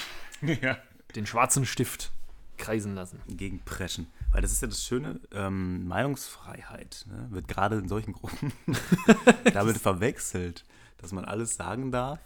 ja. 0.42 0.78
den 1.14 1.26
schwarzen 1.26 1.66
Stift 1.66 2.10
kreisen 2.56 2.94
lassen. 2.94 3.20
gegenpreschen. 3.28 4.06
Weil 4.32 4.42
das 4.42 4.52
ist 4.52 4.62
ja 4.62 4.68
das 4.68 4.84
Schöne, 4.84 5.20
ähm, 5.32 5.86
Meinungsfreiheit 5.86 7.04
ne, 7.08 7.28
wird 7.30 7.46
gerade 7.46 7.76
in 7.76 7.88
solchen 7.88 8.12
Gruppen 8.12 8.52
damit 9.52 9.76
verwechselt, 9.76 10.64
dass 10.98 11.12
man 11.12 11.24
alles 11.24 11.56
sagen 11.56 11.92
darf. 11.92 12.18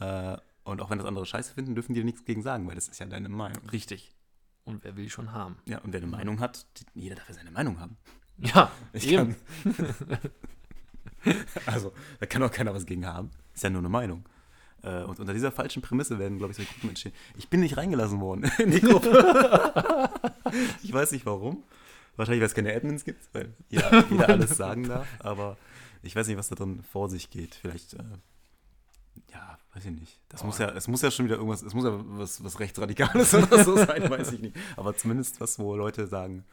Äh, 0.00 0.36
und 0.64 0.80
auch 0.80 0.90
wenn 0.90 0.98
das 0.98 1.06
andere 1.06 1.26
Scheiße 1.26 1.54
finden, 1.54 1.74
dürfen 1.74 1.94
die 1.94 2.04
nichts 2.04 2.24
gegen 2.24 2.42
sagen, 2.42 2.66
weil 2.66 2.74
das 2.74 2.88
ist 2.88 2.98
ja 2.98 3.06
deine 3.06 3.28
Meinung. 3.28 3.66
Richtig. 3.70 4.14
Und 4.64 4.84
wer 4.84 4.96
will 4.96 5.08
schon 5.08 5.32
haben? 5.32 5.56
Ja, 5.66 5.78
und 5.78 5.92
wer 5.92 6.00
eine 6.00 6.10
Meinung 6.10 6.40
hat, 6.40 6.66
jeder 6.94 7.16
darf 7.16 7.28
ja 7.28 7.34
seine 7.34 7.50
Meinung 7.50 7.80
haben. 7.80 7.96
Ja, 8.38 8.70
Ich 8.92 9.08
eben. 9.08 9.36
Also, 11.66 11.92
da 12.20 12.26
kann 12.26 12.42
auch 12.42 12.52
keiner 12.52 12.72
was 12.74 12.86
gegen 12.86 13.06
haben. 13.06 13.30
Ist 13.54 13.64
ja 13.64 13.70
nur 13.70 13.80
eine 13.80 13.88
Meinung. 13.88 14.24
Äh, 14.82 15.02
und 15.02 15.18
unter 15.20 15.32
dieser 15.32 15.50
falschen 15.50 15.82
Prämisse 15.82 16.18
werden, 16.18 16.38
glaube 16.38 16.52
ich, 16.52 16.56
solche 16.56 16.72
Gruppen 16.72 16.90
entstehen. 16.90 17.12
Ich 17.36 17.48
bin 17.48 17.60
nicht 17.60 17.76
reingelassen 17.76 18.20
worden 18.20 18.50
in 18.58 18.70
die 18.70 18.80
Gruppe. 18.80 20.10
ich 20.82 20.92
weiß 20.92 21.12
nicht 21.12 21.26
warum. 21.26 21.62
Wahrscheinlich, 22.16 22.40
weil 22.40 22.48
es 22.48 22.54
keine 22.54 22.74
Admins 22.74 23.04
gibt, 23.04 23.32
weil 23.32 23.54
jeder, 23.68 24.04
jeder 24.10 24.28
alles 24.28 24.56
sagen 24.56 24.88
darf. 24.88 25.06
Aber 25.20 25.56
ich 26.02 26.14
weiß 26.16 26.26
nicht, 26.26 26.36
was 26.36 26.48
da 26.48 26.56
drin 26.56 26.82
vor 26.82 27.08
sich 27.08 27.30
geht. 27.30 27.54
Vielleicht, 27.54 27.94
äh, 27.94 28.02
ja, 29.32 29.58
weiß 29.74 29.84
ich 29.84 29.92
nicht. 29.92 30.20
Das 30.28 30.42
muss 30.44 30.58
ja, 30.58 30.70
es 30.70 30.88
muss 30.88 31.02
ja 31.02 31.10
schon 31.10 31.26
wieder 31.26 31.36
irgendwas, 31.36 31.62
es 31.62 31.74
muss 31.74 31.84
ja 31.84 31.92
was, 31.94 32.42
was 32.42 32.58
Rechtsradikales 32.58 33.34
oder 33.34 33.64
so 33.64 33.76
sein, 33.76 34.10
weiß 34.10 34.32
ich 34.32 34.40
nicht. 34.40 34.56
Aber 34.76 34.96
zumindest 34.96 35.40
was, 35.40 35.58
wo 35.58 35.76
Leute 35.76 36.06
sagen, 36.06 36.44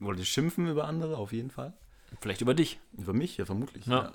wo 0.00 0.10
Leute 0.10 0.24
schimpfen 0.24 0.68
über 0.68 0.84
andere, 0.86 1.16
auf 1.16 1.32
jeden 1.32 1.50
Fall. 1.50 1.72
Vielleicht 2.20 2.42
über 2.42 2.54
dich. 2.54 2.78
Über 2.96 3.12
mich, 3.12 3.36
ja, 3.38 3.46
vermutlich. 3.46 3.86
Ja. 3.86 4.02
Ja. 4.02 4.12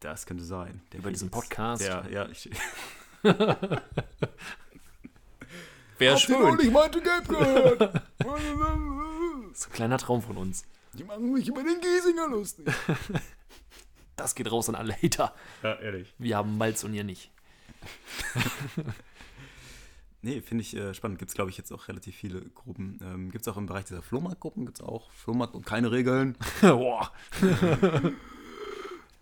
Das 0.00 0.26
könnte 0.26 0.44
sein. 0.44 0.80
Der 0.92 1.00
Über 1.00 1.10
diesen. 1.10 1.30
Podcast. 1.30 1.82
Ja, 1.82 2.06
ja. 2.08 2.28
Ich, 2.28 2.48
Wäre 5.98 6.16
schön. 6.18 6.56
nicht 6.56 6.72
meinte 6.72 7.02
Gelb 7.02 7.28
gehört? 7.28 8.02
So 9.54 9.66
ein 9.70 9.72
kleiner 9.72 9.98
Traum 9.98 10.22
von 10.22 10.36
uns. 10.36 10.64
Die 10.92 11.02
machen 11.02 11.32
mich 11.32 11.48
über 11.48 11.64
den 11.64 11.80
Giesinger 11.80 12.28
lustig. 12.28 12.66
Das 14.14 14.34
geht 14.34 14.50
raus 14.50 14.68
an 14.68 14.74
alle 14.74 14.92
Hater. 14.94 15.32
Ja, 15.62 15.74
ehrlich. 15.74 16.12
Wir 16.18 16.36
haben 16.36 16.58
Malz 16.58 16.82
und 16.82 16.92
ihr 16.92 17.04
nicht. 17.04 17.30
Nee, 20.22 20.40
finde 20.40 20.62
ich 20.62 20.74
äh, 20.76 20.92
spannend. 20.92 21.20
Gibt 21.20 21.30
es, 21.30 21.36
glaube 21.36 21.50
ich, 21.50 21.56
jetzt 21.56 21.72
auch 21.72 21.86
relativ 21.86 22.16
viele 22.16 22.40
Gruppen. 22.40 22.98
Ähm, 23.00 23.30
gibt 23.30 23.42
es 23.42 23.48
auch 23.48 23.56
im 23.56 23.66
Bereich 23.66 23.84
dieser 23.84 24.02
Flohmarktgruppen, 24.02 24.66
gibt 24.66 24.80
es 24.80 24.84
auch 24.84 25.12
Flohmarkt 25.12 25.54
und 25.54 25.64
keine 25.64 25.92
Regeln. 25.92 26.36
Boah. 26.60 27.12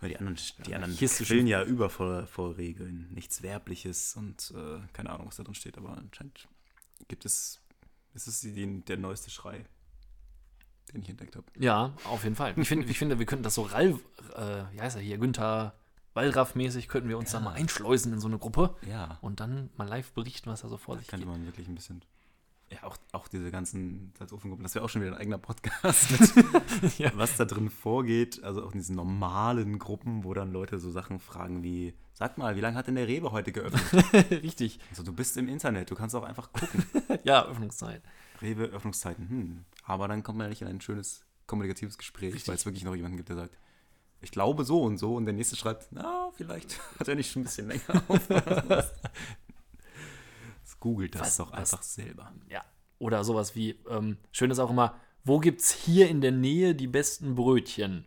Weil 0.07 0.11
die 0.15 0.19
anderen, 0.19 0.37
die 0.67 0.75
anderen 0.75 0.93
Anarchistische- 0.93 1.27
quillen 1.35 1.47
ja 1.47 1.63
über 1.65 1.91
vor, 1.91 2.27
vor 2.27 2.57
Regeln. 2.57 3.09
Nichts 3.13 3.43
Werbliches 3.43 4.17
und 4.17 4.53
äh, 4.57 4.79
keine 4.93 5.11
Ahnung, 5.11 5.27
was 5.29 5.37
da 5.37 5.43
drin 5.43 5.55
steht. 5.55 5.77
Aber 5.79 5.97
anscheinend 5.97 6.49
gibt 7.09 7.25
es, 7.25 7.61
ist 8.15 8.27
es 8.29 8.41
die, 8.41 8.81
der 8.83 8.97
neueste 8.97 9.31
Schrei, 9.31 9.65
den 10.93 11.03
ich 11.03 11.09
entdeckt 11.09 11.37
habe. 11.37 11.47
Ja, 11.59 11.93
auf 12.05 12.25
jeden 12.25 12.37
Fall. 12.37 12.55
Ich, 12.57 12.69
find, 12.69 12.89
ich 12.89 12.99
finde, 12.99 13.19
wir 13.19 13.27
könnten 13.27 13.43
das 13.43 13.55
so 13.55 13.63
Ralf, 13.63 14.01
äh, 14.35 14.65
wie 14.73 14.81
heißt 14.81 14.97
er 14.97 15.03
hier, 15.03 15.19
Günther 15.19 15.75
Wallraff-mäßig, 16.15 16.89
könnten 16.89 17.11
wir 17.11 17.19
uns 17.19 17.33
da 17.33 17.41
mal 17.41 17.53
einschleusen 17.53 18.13
in 18.15 18.21
so 18.21 18.27
eine 18.29 18.39
Gruppe 18.39 18.75
Ja, 18.89 19.19
und 19.21 19.41
dann 19.41 19.69
mal 19.77 19.87
live 19.87 20.13
berichten, 20.13 20.49
was 20.49 20.63
da 20.63 20.69
so 20.69 20.79
vor 20.79 20.97
sich 20.97 21.09
könnte 21.09 21.27
geht. 21.27 21.35
man 21.35 21.45
wirklich 21.45 21.69
ein 21.69 21.75
bisschen 21.75 22.01
Ja, 22.71 22.83
auch, 22.83 22.97
auch 23.13 23.29
diese 23.29 23.53
ganzen 23.53 24.13
Salzofengruppen, 24.19 24.65
das 24.65 24.75
wäre 24.75 24.85
auch 24.85 24.89
schon 24.89 25.01
wieder 25.03 25.13
ein 25.13 25.19
eigener 25.21 25.39
Podcast, 25.39 26.11
mit, 26.11 26.99
Ja. 26.99 27.13
was 27.15 27.37
da 27.37 27.45
drin 27.45 27.71
vorgeht. 27.71 28.43
Also 28.43 28.65
auch 28.65 28.73
in 28.73 28.79
diesen 28.79 28.97
normalen 28.97 29.79
Gruppen, 29.79 30.25
wo 30.25 30.35
dann 30.35 30.51
Leute 30.51 30.81
so 30.81 30.91
Sachen 30.91 31.21
fragen 31.21 31.63
wie, 31.63 31.95
sag 32.13 32.39
mal, 32.39 32.57
wie 32.57 32.61
lange 32.61 32.77
hat 32.77 32.89
denn 32.89 32.97
der 32.97 33.07
Rewe 33.07 33.31
heute 33.31 33.53
geöffnet? 33.53 34.05
Richtig. 34.43 34.81
also 34.91 35.05
du 35.05 35.13
bist 35.13 35.37
im 35.37 35.49
Internet, 35.49 35.93
du 35.93 35.95
kannst 35.95 36.17
auch 36.17 36.25
einfach 36.25 36.53
gucken. 36.53 36.85
Ja, 37.23 37.45
Öffnungszeit. 37.47 38.03
Rewe, 38.43 38.65
Öffnungszeiten, 38.65 39.29
hm. 39.29 39.65
Aber 39.85 40.09
dann 40.09 40.23
kommt 40.25 40.39
man 40.39 40.47
ja 40.47 40.51
nicht 40.51 40.63
in 40.63 40.69
ein 40.69 40.81
schönes 40.81 41.25
kommunikatives 41.47 41.99
Gespräch, 41.99 42.47
weil 42.49 42.57
es 42.57 42.67
wirklich 42.67 42.85
noch 42.85 42.95
jemanden 42.97 43.17
gibt, 43.17 43.29
der 43.29 43.37
sagt, 43.37 43.57
ich 44.21 44.33
glaube 44.33 44.65
so 44.65 44.83
und 44.83 44.99
so 44.99 45.15
und 45.15 45.25
der 45.27 45.35
nächste 45.35 45.55
schreibt, 45.57 45.89
na, 45.93 46.31
vielleicht 46.35 46.81
hat 46.99 47.07
er 47.07 47.15
nicht 47.15 47.31
schon 47.31 47.43
ein 47.43 47.45
bisschen 47.45 47.69
länger 47.69 48.03
auf. 48.09 48.29
Das 50.77 50.81
googelt 50.81 51.15
das 51.15 51.23
Was- 51.23 51.37
doch 51.39 51.53
was- 51.53 51.59
einfach 51.73 51.83
selber. 51.83 52.33
Ja. 52.49 52.65
Oder 52.99 53.25
sowas 53.25 53.55
wie, 53.55 53.79
ähm, 53.91 54.19
schön 54.33 54.51
ist 54.51 54.59
auch 54.59 54.71
immer, 54.71 54.95
wo 55.25 55.39
gibt's 55.41 55.73
hier 55.73 56.09
in 56.09 56.21
der 56.21 56.33
Nähe 56.33 56.75
die 56.75 56.87
besten 56.87 57.35
Brötchen? 57.35 58.07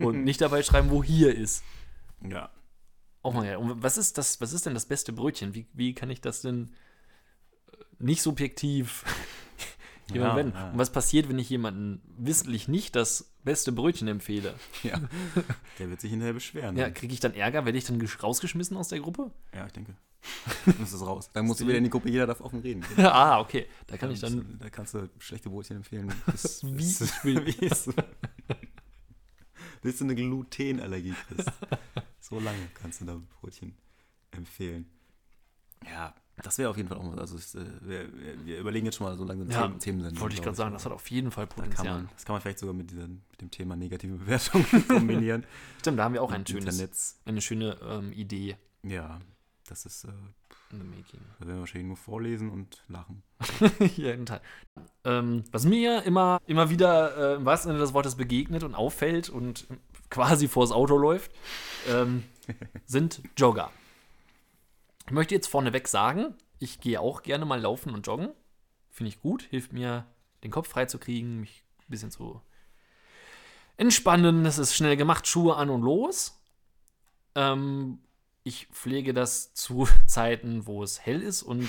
Und 0.00 0.24
nicht 0.24 0.40
dabei 0.40 0.62
schreiben, 0.62 0.90
wo 0.90 1.02
hier 1.02 1.34
ist. 1.34 1.62
Ja. 2.22 2.50
Auch 3.22 3.34
mal, 3.34 3.46
ja. 3.46 3.58
Und 3.58 3.82
was 3.82 3.98
ist 3.98 4.16
das, 4.18 4.40
was 4.40 4.52
ist 4.52 4.66
denn 4.66 4.74
das 4.74 4.86
beste 4.86 5.12
Brötchen? 5.12 5.54
Wie, 5.54 5.66
wie 5.72 5.94
kann 5.94 6.10
ich 6.10 6.20
das 6.20 6.40
denn 6.42 6.70
äh, 7.72 7.76
nicht 7.98 8.22
subjektiv 8.22 9.04
jemandem 10.12 10.50
Ja, 10.54 10.60
ja. 10.66 10.70
Und 10.72 10.78
was 10.78 10.92
passiert, 10.92 11.28
wenn 11.28 11.38
ich 11.38 11.50
jemanden 11.50 12.00
wissentlich 12.18 12.68
nicht 12.68 12.94
das 12.96 13.34
beste 13.42 13.72
Brötchen 13.72 14.08
empfehle? 14.08 14.54
ja. 14.82 15.00
Der 15.78 15.90
wird 15.90 16.00
sich 16.00 16.10
hinterher 16.10 16.34
beschweren. 16.34 16.76
Ja, 16.76 16.90
kriege 16.90 17.12
ich 17.12 17.20
dann 17.20 17.34
Ärger? 17.34 17.64
Werde 17.64 17.78
ich 17.78 17.84
dann 17.84 18.00
gesch- 18.00 18.20
rausgeschmissen 18.22 18.76
aus 18.76 18.88
der 18.88 19.00
Gruppe? 19.00 19.30
Ja, 19.54 19.66
ich 19.66 19.72
denke. 19.72 19.96
Dann 20.66 20.82
ist 20.82 20.92
es 20.92 21.00
raus. 21.00 21.30
Dann 21.32 21.46
musst 21.46 21.60
du 21.60 21.66
wieder 21.66 21.76
in 21.78 21.84
die 21.84 21.90
Gruppe, 21.90 22.08
jeder 22.10 22.26
darf 22.26 22.40
offen 22.40 22.60
reden. 22.60 22.82
ah, 22.98 23.40
okay. 23.40 23.66
Da 23.86 23.96
kann 23.96 24.10
ich 24.10 24.20
dann. 24.20 24.58
Da 24.58 24.70
kannst 24.70 24.94
du 24.94 25.08
schlechte 25.18 25.50
Brötchen 25.50 25.76
empfehlen. 25.76 26.12
Bis, 26.26 26.62
Wie 27.24 27.38
ich 27.40 27.60
wie 27.60 27.66
es- 27.66 27.88
bis 29.82 29.98
du 29.98 30.04
eine 30.04 30.14
Glutenallergie 30.14 31.14
kriegst. 31.28 31.50
So 32.20 32.40
lange 32.40 32.68
kannst 32.74 33.00
du 33.02 33.04
da 33.04 33.20
Brötchen 33.40 33.74
empfehlen. 34.30 34.86
Ja, 35.86 36.14
das 36.42 36.56
wäre 36.56 36.70
auf 36.70 36.76
jeden 36.78 36.88
Fall 36.88 36.96
auch 36.96 37.12
was. 37.12 37.18
Also 37.18 37.36
es, 37.36 37.54
äh, 37.54 37.64
wir, 37.82 38.08
wir- 38.46 38.58
überlegen 38.60 38.86
jetzt 38.86 38.96
schon 38.96 39.06
mal 39.06 39.16
so 39.18 39.24
lange 39.24 39.44
Ja, 39.52 39.68
Themen, 39.68 39.78
Themen 39.78 40.20
Wollte 40.20 40.34
ich 40.36 40.40
gerade 40.42 40.56
sagen, 40.56 40.72
das 40.72 40.86
hat 40.86 40.92
auf 40.92 41.10
jeden 41.10 41.30
Fall 41.30 41.46
da 41.46 41.54
kann 41.54 41.62
Potenzial. 41.64 41.94
man, 41.98 42.08
Das 42.14 42.24
kann 42.24 42.34
man 42.34 42.40
vielleicht 42.40 42.58
sogar 42.60 42.74
mit, 42.74 42.90
diesen, 42.90 43.22
mit 43.30 43.40
dem 43.42 43.50
Thema 43.50 43.76
negative 43.76 44.16
Bewertung 44.16 44.64
kombinieren. 44.88 45.44
Stimmt, 45.80 45.98
da 45.98 46.04
haben 46.04 46.14
wir 46.14 46.22
auch 46.22 46.32
ein 46.32 46.46
schönes, 46.46 46.80
Internet. 46.80 46.96
eine 47.26 47.40
schöne 47.42 47.78
ähm, 47.82 48.12
Idee 48.12 48.56
Ja, 48.82 49.20
das 49.68 49.86
ist, 49.86 50.04
äh, 50.04 50.08
in 50.70 50.80
the 50.80 50.84
making. 50.84 51.20
da 51.38 51.46
werden 51.46 51.56
wir 51.56 51.60
wahrscheinlich 51.60 51.88
nur 51.88 51.96
vorlesen 51.96 52.50
und 52.50 52.82
lachen. 52.88 53.22
In 53.96 54.26
Teil. 54.26 54.40
Ähm, 55.04 55.44
was 55.52 55.64
mir 55.64 56.02
immer, 56.02 56.40
immer 56.46 56.70
wieder 56.70 57.16
äh, 57.16 57.36
im 57.36 57.44
wahrsten 57.44 57.70
Sinne 57.70 57.80
des 57.80 57.94
Wortes 57.94 58.16
begegnet 58.16 58.62
und 58.62 58.74
auffällt 58.74 59.30
und 59.30 59.66
quasi 60.10 60.48
vors 60.48 60.72
Auto 60.72 60.96
läuft, 60.96 61.32
ähm, 61.88 62.24
sind 62.86 63.22
Jogger. 63.36 63.70
Ich 65.06 65.12
möchte 65.12 65.34
jetzt 65.34 65.48
vorneweg 65.48 65.88
sagen, 65.88 66.34
ich 66.58 66.80
gehe 66.80 67.00
auch 67.00 67.22
gerne 67.22 67.44
mal 67.44 67.60
laufen 67.60 67.92
und 67.94 68.06
joggen. 68.06 68.30
Finde 68.90 69.08
ich 69.08 69.20
gut, 69.20 69.42
hilft 69.42 69.72
mir, 69.72 70.06
den 70.42 70.50
Kopf 70.50 70.68
frei 70.68 70.86
zu 70.86 70.98
kriegen, 70.98 71.40
mich 71.40 71.64
ein 71.80 71.90
bisschen 71.90 72.10
zu 72.10 72.40
entspannen. 73.76 74.46
Es 74.46 74.58
ist 74.58 74.74
schnell 74.74 74.96
gemacht, 74.96 75.26
Schuhe 75.26 75.56
an 75.56 75.70
und 75.70 75.82
los. 75.82 76.40
Ähm, 77.34 77.98
ich 78.44 78.68
pflege 78.70 79.12
das 79.12 79.52
zu 79.54 79.88
Zeiten, 80.06 80.66
wo 80.66 80.82
es 80.82 81.04
hell 81.04 81.20
ist 81.22 81.42
und 81.42 81.68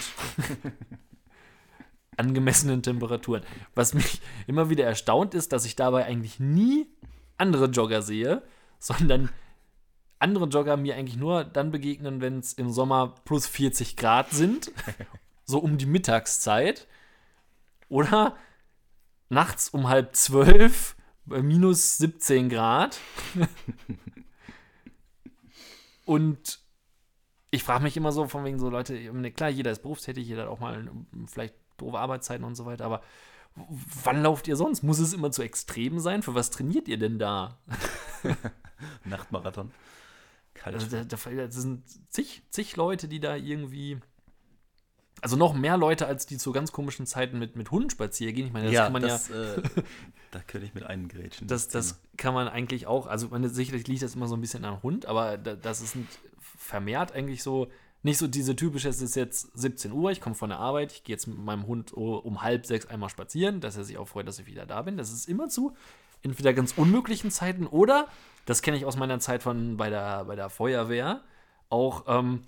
angemessenen 2.17 2.83
Temperaturen. 2.83 3.43
Was 3.73 3.93
mich 3.93 4.21
immer 4.45 4.69
wieder 4.69 4.85
erstaunt 4.85 5.33
ist, 5.33 5.51
dass 5.51 5.65
ich 5.65 5.75
dabei 5.75 6.05
eigentlich 6.05 6.39
nie 6.39 6.87
andere 7.37 7.65
Jogger 7.65 8.01
sehe, 8.01 8.43
sondern 8.79 9.29
andere 10.19 10.45
Jogger 10.45 10.77
mir 10.77 10.95
eigentlich 10.95 11.17
nur 11.17 11.43
dann 11.43 11.71
begegnen, 11.71 12.21
wenn 12.21 12.39
es 12.39 12.53
im 12.53 12.71
Sommer 12.71 13.15
plus 13.25 13.47
40 13.47 13.97
Grad 13.97 14.31
sind, 14.31 14.71
so 15.45 15.59
um 15.59 15.77
die 15.77 15.85
Mittagszeit. 15.85 16.87
Oder 17.87 18.35
nachts 19.29 19.69
um 19.69 19.87
halb 19.87 20.15
zwölf 20.15 20.95
bei 21.25 21.41
minus 21.41 21.97
17 21.97 22.49
Grad. 22.49 22.99
Und 26.05 26.64
ich 27.55 27.63
frage 27.63 27.83
mich 27.83 27.97
immer 27.97 28.11
so, 28.11 28.27
von 28.27 28.43
wegen 28.43 28.59
so 28.59 28.69
Leute, 28.69 28.93
meine, 29.13 29.31
klar, 29.31 29.49
jeder 29.49 29.71
ist 29.71 29.81
berufstätig, 29.81 30.27
jeder 30.27 30.43
hat 30.43 30.49
auch 30.49 30.59
mal 30.59 30.75
ähm, 30.75 31.27
vielleicht 31.27 31.55
doofe 31.77 31.97
Arbeitszeiten 31.97 32.45
und 32.45 32.55
so 32.55 32.65
weiter, 32.65 32.85
aber 32.85 33.01
wann 34.03 34.21
lauft 34.21 34.47
ihr 34.47 34.55
sonst? 34.55 34.83
Muss 34.83 34.99
es 34.99 35.13
immer 35.13 35.31
zu 35.31 35.41
extrem 35.41 35.99
sein? 35.99 36.23
Für 36.23 36.35
was 36.35 36.51
trainiert 36.51 36.87
ihr 36.87 36.97
denn 36.97 37.19
da? 37.19 37.57
Nachtmarathon. 39.05 39.71
Kalt. 40.53 40.75
Also 40.75 40.87
da, 40.87 41.03
da, 41.03 41.17
das 41.17 41.55
sind 41.55 41.83
zig, 42.09 42.43
zig 42.49 42.75
Leute, 42.75 43.07
die 43.07 43.19
da 43.19 43.35
irgendwie. 43.35 43.99
Also 45.21 45.37
noch 45.37 45.53
mehr 45.53 45.77
Leute, 45.77 46.07
als 46.07 46.25
die 46.25 46.37
zu 46.37 46.51
ganz 46.51 46.73
komischen 46.73 47.05
Zeiten 47.05 47.39
mit, 47.39 47.55
mit 47.55 47.71
Hunden 47.71 47.89
spazieren 47.89 48.35
gehen. 48.35 48.47
Ich 48.47 48.53
meine, 48.53 48.69
das 48.69 48.75
kann 48.75 48.93
man 48.93 49.01
ja. 49.01 49.07
das, 49.07 49.29
äh, 49.29 49.61
da 50.31 50.39
könnte 50.39 50.67
ich 50.67 50.73
mit 50.73 50.83
eingrätschen. 50.83 51.47
Das, 51.47 51.69
das 51.69 52.01
kann 52.17 52.33
man 52.33 52.49
eigentlich 52.49 52.85
auch, 52.85 53.07
also 53.07 53.29
meine, 53.29 53.47
sicherlich 53.47 53.87
liegt 53.87 54.03
das 54.03 54.15
immer 54.15 54.27
so 54.27 54.35
ein 54.35 54.41
bisschen 54.41 54.65
am 54.65 54.83
Hund, 54.83 55.05
aber 55.05 55.37
da, 55.37 55.55
das 55.55 55.81
ist 55.81 55.95
ein, 55.95 56.07
vermehrt 56.65 57.13
eigentlich 57.13 57.43
so, 57.43 57.67
nicht 58.03 58.17
so 58.17 58.27
diese 58.27 58.55
typische, 58.55 58.89
es 58.89 59.01
ist 59.01 59.15
jetzt 59.15 59.57
17 59.57 59.91
Uhr, 59.91 60.11
ich 60.11 60.21
komme 60.21 60.35
von 60.35 60.49
der 60.49 60.59
Arbeit, 60.59 60.91
ich 60.91 61.03
gehe 61.03 61.15
jetzt 61.15 61.27
mit 61.27 61.37
meinem 61.37 61.67
Hund 61.67 61.93
um, 61.93 62.19
um 62.19 62.41
halb 62.41 62.65
sechs 62.65 62.85
einmal 62.85 63.09
spazieren, 63.09 63.61
dass 63.61 63.77
er 63.77 63.83
sich 63.83 63.97
auch 63.97 64.07
freut, 64.07 64.27
dass 64.27 64.39
ich 64.39 64.45
wieder 64.45 64.65
da 64.65 64.81
bin. 64.81 64.97
Das 64.97 65.11
ist 65.11 65.27
immer 65.27 65.47
zu 65.47 65.75
entweder 66.21 66.53
ganz 66.53 66.73
unmöglichen 66.75 67.31
Zeiten 67.31 67.67
oder, 67.67 68.07
das 68.45 68.61
kenne 68.61 68.77
ich 68.77 68.85
aus 68.85 68.97
meiner 68.97 69.19
Zeit 69.19 69.43
von 69.43 69.77
bei 69.77 69.89
der, 69.89 70.25
bei 70.25 70.35
der 70.35 70.49
Feuerwehr, 70.49 71.21
auch 71.69 72.05
ähm, 72.07 72.41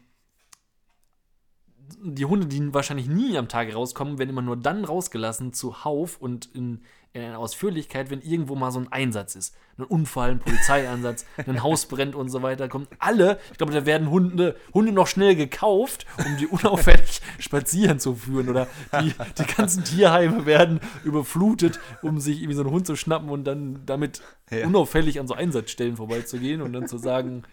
die 2.03 2.25
Hunde, 2.25 2.47
die 2.47 2.73
wahrscheinlich 2.73 3.07
nie 3.07 3.37
am 3.37 3.47
Tag 3.47 3.73
rauskommen, 3.73 4.17
werden 4.17 4.31
immer 4.31 4.41
nur 4.41 4.57
dann 4.57 4.83
rausgelassen 4.83 5.53
zuhauf 5.53 6.19
und 6.19 6.53
in, 6.53 6.83
in 7.13 7.21
einer 7.23 7.39
Ausführlichkeit, 7.39 8.09
wenn 8.09 8.21
irgendwo 8.21 8.55
mal 8.55 8.71
so 8.71 8.79
ein 8.79 8.91
Einsatz 8.91 9.35
ist. 9.35 9.55
Ein 9.77 9.85
Unfall, 9.85 10.31
ein 10.31 10.39
Polizeieinsatz, 10.39 11.25
ein 11.37 11.63
Haus 11.63 11.85
brennt 11.85 12.15
und 12.15 12.29
so 12.29 12.41
weiter. 12.41 12.67
Kommen 12.67 12.87
alle, 12.99 13.39
ich 13.51 13.57
glaube, 13.57 13.73
da 13.73 13.85
werden 13.85 14.09
Hunde, 14.09 14.55
Hunde 14.73 14.91
noch 14.91 15.07
schnell 15.07 15.35
gekauft, 15.35 16.05
um 16.25 16.37
die 16.37 16.47
unauffällig 16.47 17.21
spazieren 17.39 17.99
zu 17.99 18.15
führen. 18.15 18.49
Oder 18.49 18.67
die, 19.01 19.13
die 19.37 19.45
ganzen 19.55 19.83
Tierheime 19.83 20.45
werden 20.45 20.79
überflutet, 21.03 21.79
um 22.01 22.19
sich 22.19 22.37
irgendwie 22.37 22.55
so 22.55 22.61
einen 22.61 22.71
Hund 22.71 22.85
zu 22.87 22.95
schnappen 22.95 23.29
und 23.29 23.43
dann 23.45 23.81
damit 23.85 24.21
Ja. 24.51 24.65
unauffällig 24.67 25.19
an 25.19 25.27
so 25.27 25.33
Einsatzstellen 25.33 25.97
vorbeizugehen 25.97 26.61
und 26.61 26.73
dann 26.73 26.87
zu 26.87 26.97
sagen, 26.97 27.43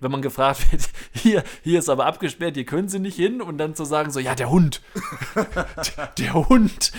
wenn 0.00 0.10
man 0.10 0.22
gefragt 0.22 0.72
wird, 0.72 0.88
hier, 1.12 1.44
hier 1.62 1.78
ist 1.78 1.88
aber 1.88 2.06
abgesperrt, 2.06 2.56
hier 2.56 2.64
können 2.64 2.88
sie 2.88 2.98
nicht 2.98 3.16
hin 3.16 3.40
und 3.40 3.58
dann 3.58 3.74
zu 3.74 3.84
sagen 3.84 4.10
so, 4.10 4.18
ja, 4.18 4.34
der 4.34 4.50
Hund, 4.50 4.82
der, 5.96 6.06
der 6.18 6.34
Hund 6.34 6.92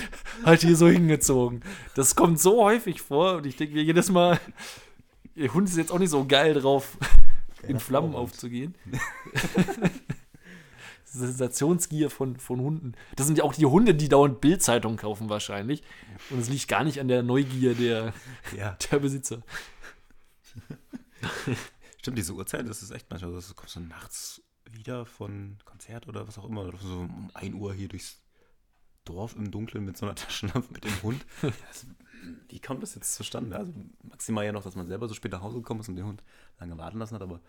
hat 0.43 0.61
hier 0.61 0.75
so 0.75 0.87
hingezogen. 0.87 1.61
Das 1.95 2.15
kommt 2.15 2.39
so 2.39 2.63
häufig 2.63 3.01
vor 3.01 3.37
und 3.37 3.45
ich 3.45 3.57
denke 3.57 3.75
mir 3.75 3.83
jedes 3.83 4.09
Mal, 4.09 4.39
der 5.35 5.53
Hund 5.53 5.67
ist 5.67 5.77
jetzt 5.77 5.91
auch 5.91 5.99
nicht 5.99 6.09
so 6.09 6.25
geil 6.25 6.53
drauf, 6.53 6.97
in 7.67 7.79
Flammen 7.79 8.15
aufzugehen. 8.15 8.75
Sensationsgier 11.05 12.09
von, 12.09 12.37
von 12.37 12.61
Hunden. 12.61 12.93
Das 13.17 13.27
sind 13.27 13.37
ja 13.37 13.43
auch 13.43 13.53
die 13.53 13.65
Hunde, 13.65 13.93
die 13.93 14.07
dauernd 14.07 14.39
Bildzeitungen 14.39 14.97
kaufen 14.97 15.29
wahrscheinlich. 15.29 15.83
Und 16.29 16.39
es 16.39 16.49
liegt 16.49 16.69
gar 16.69 16.85
nicht 16.85 17.01
an 17.01 17.09
der 17.09 17.21
Neugier 17.21 17.73
der, 17.75 18.13
Ja, 18.57 18.77
der 18.89 18.99
Besitzer. 18.99 19.41
Stimmt, 22.01 22.17
diese 22.17 22.33
Uhrzeit, 22.33 22.67
das 22.67 22.81
ist 22.81 22.91
echt 22.91 23.09
manchmal, 23.09 23.31
das 23.31 23.55
kommt 23.55 23.69
so 23.69 23.79
nachts 23.79 24.41
wieder 24.65 25.05
von 25.05 25.57
Konzert 25.65 26.07
oder 26.07 26.27
was 26.27 26.37
auch 26.37 26.45
immer, 26.45 26.65
oder 26.65 26.77
so 26.79 27.01
um 27.01 27.29
1 27.35 27.55
Uhr 27.55 27.73
hier 27.73 27.87
durchs 27.87 28.21
Dorf 29.05 29.35
im 29.35 29.51
Dunkeln 29.51 29.85
mit 29.85 29.97
so 29.97 30.05
einer 30.05 30.15
Taschenlampe 30.15 30.73
mit 30.73 30.83
dem 30.83 31.03
Hund. 31.03 31.25
Das, 31.41 31.85
wie 32.49 32.59
kommt 32.59 32.83
das 32.83 32.93
jetzt 32.93 33.15
zustande? 33.15 33.55
Also 33.55 33.73
maximal 34.03 34.45
ja 34.45 34.51
noch, 34.51 34.63
dass 34.63 34.75
man 34.75 34.85
selber 34.85 35.07
so 35.07 35.15
spät 35.15 35.31
nach 35.31 35.41
Hause 35.41 35.57
gekommen 35.57 35.79
ist 35.79 35.89
und 35.89 35.95
den 35.95 36.05
Hund 36.05 36.23
lange 36.59 36.77
warten 36.77 36.99
lassen 36.99 37.15
hat, 37.15 37.21
aber 37.23 37.39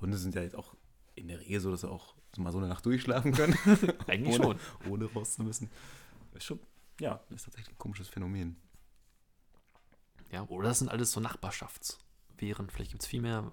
Hunde 0.00 0.16
sind 0.16 0.34
ja 0.34 0.42
jetzt 0.42 0.56
auch 0.56 0.74
in 1.14 1.28
der 1.28 1.40
Regel 1.40 1.60
so, 1.60 1.70
dass 1.70 1.82
sie 1.82 1.90
auch 1.90 2.14
so 2.34 2.40
mal 2.40 2.50
so 2.50 2.58
eine 2.58 2.68
Nacht 2.68 2.86
durchschlafen 2.86 3.32
können. 3.32 3.54
Eigentlich 4.06 4.40
ohne, 4.40 4.58
schon. 4.82 4.90
Ohne 4.90 5.12
raus 5.12 5.34
zu 5.34 5.42
müssen. 5.42 5.70
Ist 6.32 6.44
schon, 6.44 6.58
ja, 7.00 7.20
ist 7.28 7.44
tatsächlich 7.44 7.74
ein 7.74 7.78
komisches 7.78 8.08
Phänomen. 8.08 8.56
Ja, 10.32 10.42
oder 10.44 10.68
das 10.68 10.78
sind 10.78 10.88
alles 10.88 11.12
so 11.12 11.20
Nachbarschaftswehren. 11.20 12.70
Vielleicht 12.70 12.92
gibt 12.92 13.02
es 13.02 13.08
viel 13.08 13.20
mehr 13.20 13.52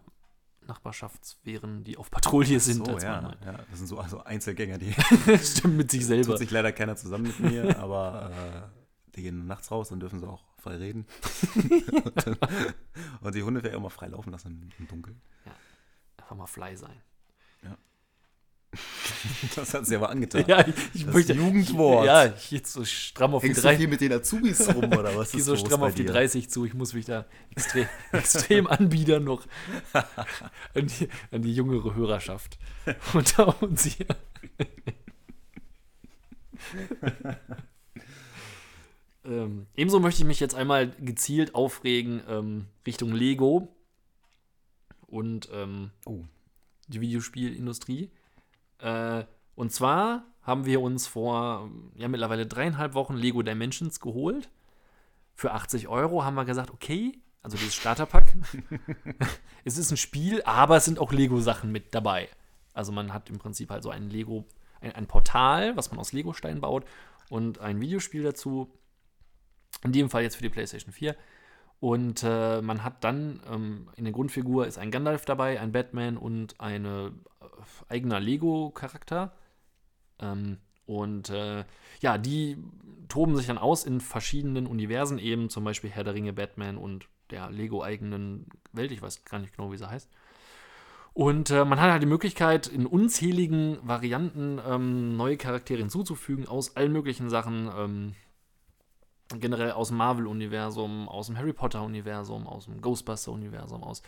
Nachbarschaftswehren, 0.67 1.83
die 1.83 1.97
auf 1.97 2.11
Patrouille 2.11 2.59
sind. 2.59 2.85
so, 2.85 2.93
als 2.93 3.03
ja, 3.03 3.21
ja. 3.43 3.53
Das 3.69 3.79
sind 3.79 3.87
so 3.87 3.99
also 3.99 4.23
Einzelgänger, 4.23 4.77
die. 4.77 4.93
Stimmt 5.43 5.77
mit 5.77 5.91
sich 5.91 6.05
selber. 6.05 6.31
tut 6.31 6.37
sich 6.39 6.51
leider 6.51 6.71
keiner 6.71 6.95
zusammen 6.95 7.25
mit 7.25 7.39
mir, 7.39 7.77
aber 7.79 8.31
äh, 8.31 9.11
die 9.15 9.23
gehen 9.23 9.47
nachts 9.47 9.71
raus, 9.71 9.89
dann 9.89 9.99
dürfen 9.99 10.19
sie 10.19 10.27
auch 10.27 10.43
frei 10.57 10.77
reden. 10.77 11.05
und, 11.55 12.27
dann, 12.27 12.37
und 13.21 13.35
die 13.35 13.43
Hunde 13.43 13.63
werden 13.63 13.81
mal 13.81 13.89
frei 13.89 14.07
laufen 14.07 14.31
lassen 14.31 14.47
im, 14.47 14.69
im 14.79 14.87
Dunkeln. 14.87 15.21
Einfach 16.17 16.35
mal 16.35 16.47
fly 16.47 16.75
sein. 16.77 17.01
Das 19.55 19.73
hat 19.73 19.85
sie 19.85 19.95
aber 19.95 20.09
angetan. 20.09 20.45
Ja, 20.47 20.65
ich, 20.67 20.73
ich 20.93 21.05
Das 21.05 21.13
möchte. 21.13 21.33
Jugendwort. 21.33 22.05
Ja, 22.05 22.25
ich 22.27 22.49
gehe 22.49 22.59
jetzt 22.59 22.73
so 22.73 22.83
stramm 22.85 23.33
auf 23.35 23.41
die 23.41 23.47
Hängst 23.47 23.59
du 23.59 23.67
30. 23.67 23.79
viel 23.79 23.87
mit 23.89 24.01
den 24.01 24.13
Azubis 24.13 24.67
rum 24.73 24.85
oder 24.85 25.15
was 25.15 25.27
Ich 25.29 25.31
gehe 25.33 25.39
ist 25.41 25.45
so 25.45 25.55
stramm 25.55 25.83
auf 25.83 25.93
die 25.95 26.03
dir? 26.03 26.11
30 26.11 26.49
zu. 26.49 26.65
Ich 26.65 26.73
muss 26.73 26.93
mich 26.93 27.05
da 27.05 27.25
extrem, 27.55 27.87
extrem 28.11 28.67
anbiedern 28.67 29.23
noch 29.23 29.45
an 30.73 30.87
die, 30.87 31.09
an 31.31 31.41
die 31.41 31.53
jüngere 31.53 31.95
Hörerschaft 31.95 32.57
unter 33.13 33.61
uns 33.61 33.83
hier. 33.85 34.07
ähm, 39.25 39.67
ebenso 39.75 39.99
möchte 39.99 40.21
ich 40.21 40.27
mich 40.27 40.39
jetzt 40.39 40.55
einmal 40.55 40.89
gezielt 40.99 41.53
aufregen 41.55 42.21
ähm, 42.27 42.65
Richtung 42.85 43.13
Lego 43.13 43.67
und 45.07 45.49
ähm, 45.53 45.91
Oh. 46.05 46.23
die 46.87 47.01
Videospielindustrie. 47.01 48.09
Äh, 48.81 49.25
und 49.55 49.71
zwar 49.71 50.23
haben 50.41 50.65
wir 50.65 50.81
uns 50.81 51.07
vor 51.07 51.69
ja, 51.95 52.07
mittlerweile 52.07 52.47
dreieinhalb 52.47 52.93
Wochen 52.93 53.15
Lego 53.15 53.41
Dimensions 53.41 53.99
geholt. 53.99 54.49
Für 55.35 55.53
80 55.53 55.87
Euro 55.87 56.23
haben 56.23 56.35
wir 56.35 56.45
gesagt, 56.45 56.71
okay, 56.71 57.19
also 57.41 57.57
dieses 57.57 57.75
Starterpack. 57.75 58.33
es 59.65 59.77
ist 59.77 59.91
ein 59.91 59.97
Spiel, 59.97 60.41
aber 60.43 60.77
es 60.77 60.85
sind 60.85 60.99
auch 60.99 61.11
Lego-Sachen 61.11 61.71
mit 61.71 61.93
dabei. 61.93 62.29
Also 62.73 62.91
man 62.91 63.13
hat 63.13 63.29
im 63.29 63.39
Prinzip 63.39 63.69
halt 63.69 63.83
so 63.83 63.89
ein 63.89 64.09
Lego, 64.09 64.45
ein, 64.79 64.93
ein 64.93 65.07
Portal, 65.07 65.75
was 65.75 65.91
man 65.91 65.99
aus 65.99 66.13
Lego-Steinen 66.13 66.61
baut 66.61 66.85
und 67.29 67.59
ein 67.59 67.79
Videospiel 67.79 68.23
dazu. 68.23 68.71
In 69.83 69.91
dem 69.91 70.09
Fall 70.09 70.23
jetzt 70.23 70.35
für 70.35 70.43
die 70.43 70.49
PlayStation 70.49 70.93
4. 70.93 71.15
Und 71.81 72.21
äh, 72.23 72.61
man 72.61 72.83
hat 72.83 73.03
dann 73.03 73.41
ähm, 73.51 73.89
in 73.95 74.03
der 74.03 74.13
Grundfigur 74.13 74.67
ist 74.67 74.77
ein 74.77 74.91
Gandalf 74.91 75.25
dabei, 75.25 75.59
ein 75.59 75.71
Batman 75.71 76.15
und 76.15 76.61
ein 76.61 76.85
äh, 76.85 77.09
eigener 77.89 78.19
Lego-Charakter. 78.19 79.33
Ähm, 80.19 80.57
und 80.85 81.31
äh, 81.31 81.65
ja, 81.99 82.19
die 82.19 82.57
toben 83.09 83.35
sich 83.35 83.47
dann 83.47 83.57
aus 83.57 83.83
in 83.83 83.99
verschiedenen 83.99 84.67
Universen, 84.67 85.17
eben 85.17 85.49
zum 85.49 85.63
Beispiel 85.63 85.89
Herr 85.89 86.03
der 86.03 86.13
Ringe, 86.13 86.33
Batman 86.33 86.77
und 86.77 87.07
der 87.31 87.49
Lego-eigenen 87.49 88.45
Welt. 88.73 88.91
Ich 88.91 89.01
weiß 89.01 89.25
gar 89.25 89.39
nicht 89.39 89.57
genau, 89.57 89.71
wie 89.71 89.77
sie 89.77 89.89
heißt. 89.89 90.07
Und 91.13 91.49
äh, 91.49 91.65
man 91.65 91.81
hat 91.81 91.91
halt 91.91 92.03
die 92.03 92.07
Möglichkeit, 92.07 92.67
in 92.67 92.85
unzähligen 92.85 93.79
Varianten 93.81 94.59
ähm, 94.63 95.17
neue 95.17 95.37
Charaktere 95.37 95.79
hinzuzufügen 95.79 96.47
aus 96.47 96.75
allen 96.75 96.91
möglichen 96.91 97.31
Sachen. 97.31 97.71
Ähm, 97.75 98.15
generell 99.39 99.71
aus 99.71 99.87
dem 99.89 99.97
Marvel-Universum, 99.97 101.07
aus 101.07 101.27
dem 101.27 101.37
Harry 101.37 101.53
Potter-Universum, 101.53 102.47
aus 102.47 102.65
dem 102.65 102.81
Ghostbuster-Universum, 102.81 103.83
aus 103.83 104.01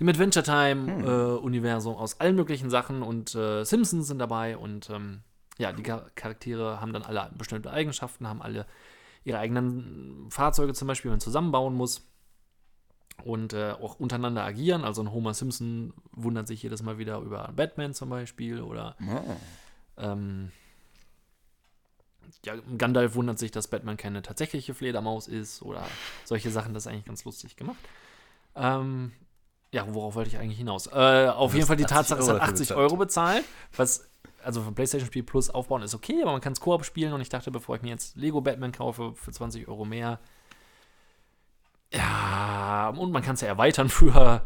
dem 0.00 0.08
Adventure 0.08 0.44
Time-Universum, 0.44 1.96
aus 1.96 2.20
allen 2.20 2.36
möglichen 2.36 2.70
Sachen 2.70 3.02
und 3.02 3.34
äh, 3.34 3.64
Simpsons 3.64 4.06
sind 4.08 4.18
dabei 4.18 4.56
und 4.56 4.88
ähm, 4.90 5.20
ja, 5.58 5.72
die 5.72 5.82
Char 5.84 6.06
Charaktere 6.14 6.80
haben 6.80 6.92
dann 6.92 7.02
alle 7.02 7.30
bestimmte 7.36 7.70
Eigenschaften, 7.70 8.26
haben 8.26 8.40
alle 8.42 8.66
ihre 9.24 9.38
eigenen 9.38 10.26
Fahrzeuge 10.30 10.72
zum 10.74 10.88
Beispiel, 10.88 11.10
die 11.10 11.12
man 11.12 11.20
zusammenbauen 11.20 11.74
muss 11.74 12.08
und 13.24 13.52
äh, 13.52 13.72
auch 13.72 14.00
untereinander 14.00 14.42
agieren. 14.44 14.84
Also 14.84 15.02
ein 15.02 15.12
Homer 15.12 15.34
Simpson 15.34 15.92
wundert 16.12 16.48
sich 16.48 16.62
jedes 16.62 16.82
Mal 16.82 16.98
wieder 16.98 17.18
über 17.20 17.52
Batman 17.54 17.94
zum 17.94 18.08
Beispiel 18.08 18.62
oder 18.62 18.96
Oh. 19.06 19.36
ähm, 19.98 20.50
ja, 22.44 22.54
Gandalf 22.78 23.14
wundert 23.14 23.38
sich, 23.38 23.50
dass 23.50 23.68
Batman 23.68 23.96
keine 23.96 24.22
tatsächliche 24.22 24.74
Fledermaus 24.74 25.28
ist 25.28 25.62
oder 25.62 25.84
solche 26.24 26.50
Sachen. 26.50 26.74
Das 26.74 26.84
ist 26.84 26.92
eigentlich 26.92 27.04
ganz 27.04 27.24
lustig 27.24 27.56
gemacht. 27.56 27.78
Ähm, 28.54 29.12
ja, 29.72 29.86
worauf 29.88 30.14
wollte 30.14 30.28
ich 30.28 30.38
eigentlich 30.38 30.58
hinaus? 30.58 30.86
Äh, 30.86 31.28
auf 31.28 31.54
jeden 31.54 31.66
Fall 31.66 31.76
die 31.76 31.84
80 31.84 31.96
Tatsache, 31.96 32.20
es 32.20 32.28
hat 32.28 32.36
dafür 32.36 32.52
80 32.52 32.68
bezahlt. 32.68 32.80
Euro 32.80 32.96
bezahlt, 32.96 33.44
was 33.76 34.08
also 34.44 34.62
vom 34.62 34.74
PlayStation 34.74 35.06
Spiel 35.06 35.22
Plus 35.22 35.50
aufbauen 35.50 35.82
ist 35.82 35.94
okay, 35.94 36.20
aber 36.22 36.32
man 36.32 36.40
kann 36.40 36.52
es 36.52 36.60
Koop 36.60 36.84
spielen 36.84 37.12
und 37.12 37.20
ich 37.20 37.28
dachte, 37.28 37.50
bevor 37.50 37.76
ich 37.76 37.82
mir 37.82 37.90
jetzt 37.90 38.16
Lego 38.16 38.40
Batman 38.40 38.72
kaufe 38.72 39.14
für 39.14 39.30
20 39.30 39.68
Euro 39.68 39.84
mehr, 39.84 40.18
ja, 41.92 42.88
und 42.96 43.12
man 43.12 43.22
kann 43.22 43.34
es 43.34 43.42
ja 43.42 43.48
erweitern 43.48 43.88
für 43.90 44.44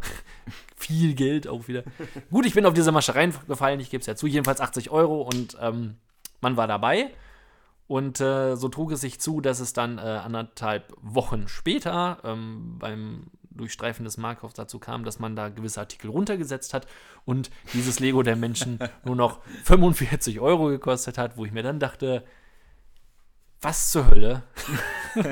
viel 0.77 1.15
Geld 1.15 1.49
auch 1.49 1.69
wieder. 1.69 1.85
Gut, 2.31 2.47
ich 2.47 2.55
bin 2.55 2.67
auf 2.67 2.75
diese 2.75 2.93
Masche 2.93 3.15
reingefallen, 3.15 3.81
ich 3.81 3.91
gebe 3.91 4.01
es 4.01 4.07
ja 4.07 4.17
zu, 4.17 4.27
jedenfalls 4.27 4.61
80 4.61 4.91
Euro 4.91 5.23
und 5.23 5.57
ähm, 5.61 5.97
man 6.41 6.57
war 6.57 6.67
dabei. 6.67 7.11
Und 7.89 8.21
äh, 8.21 8.57
so 8.57 8.69
trug 8.69 8.93
es 8.93 9.01
sich 9.01 9.21
zu, 9.21 9.41
dass 9.41 9.61
es 9.61 9.73
dann 9.73 9.99
äh, 9.99 10.01
anderthalb 10.01 10.93
Wochen 11.01 11.47
später 11.47 12.19
ähm, 12.25 12.77
beim 12.79 13.27
Durchstreifen 13.51 14.05
des 14.05 14.17
Markov 14.17 14.53
dazu 14.53 14.79
kam, 14.79 15.05
dass 15.05 15.19
man 15.19 15.37
da 15.37 15.49
gewisse 15.49 15.81
Artikel 15.81 16.11
runtergesetzt 16.11 16.75
hat 16.75 16.87
und 17.25 17.51
dieses 17.73 18.01
Lego 18.01 18.23
der 18.23 18.37
Menschen 18.37 18.79
nur 19.05 19.17
noch 19.17 19.41
45 19.65 20.41
Euro 20.41 20.69
gekostet 20.69 21.17
hat, 21.17 21.37
wo 21.37 21.45
ich 21.45 21.53
mir 21.53 21.63
dann 21.63 21.81
dachte, 21.81 22.25
was 23.61 23.91
zur 23.91 24.11
Hölle 24.11 24.43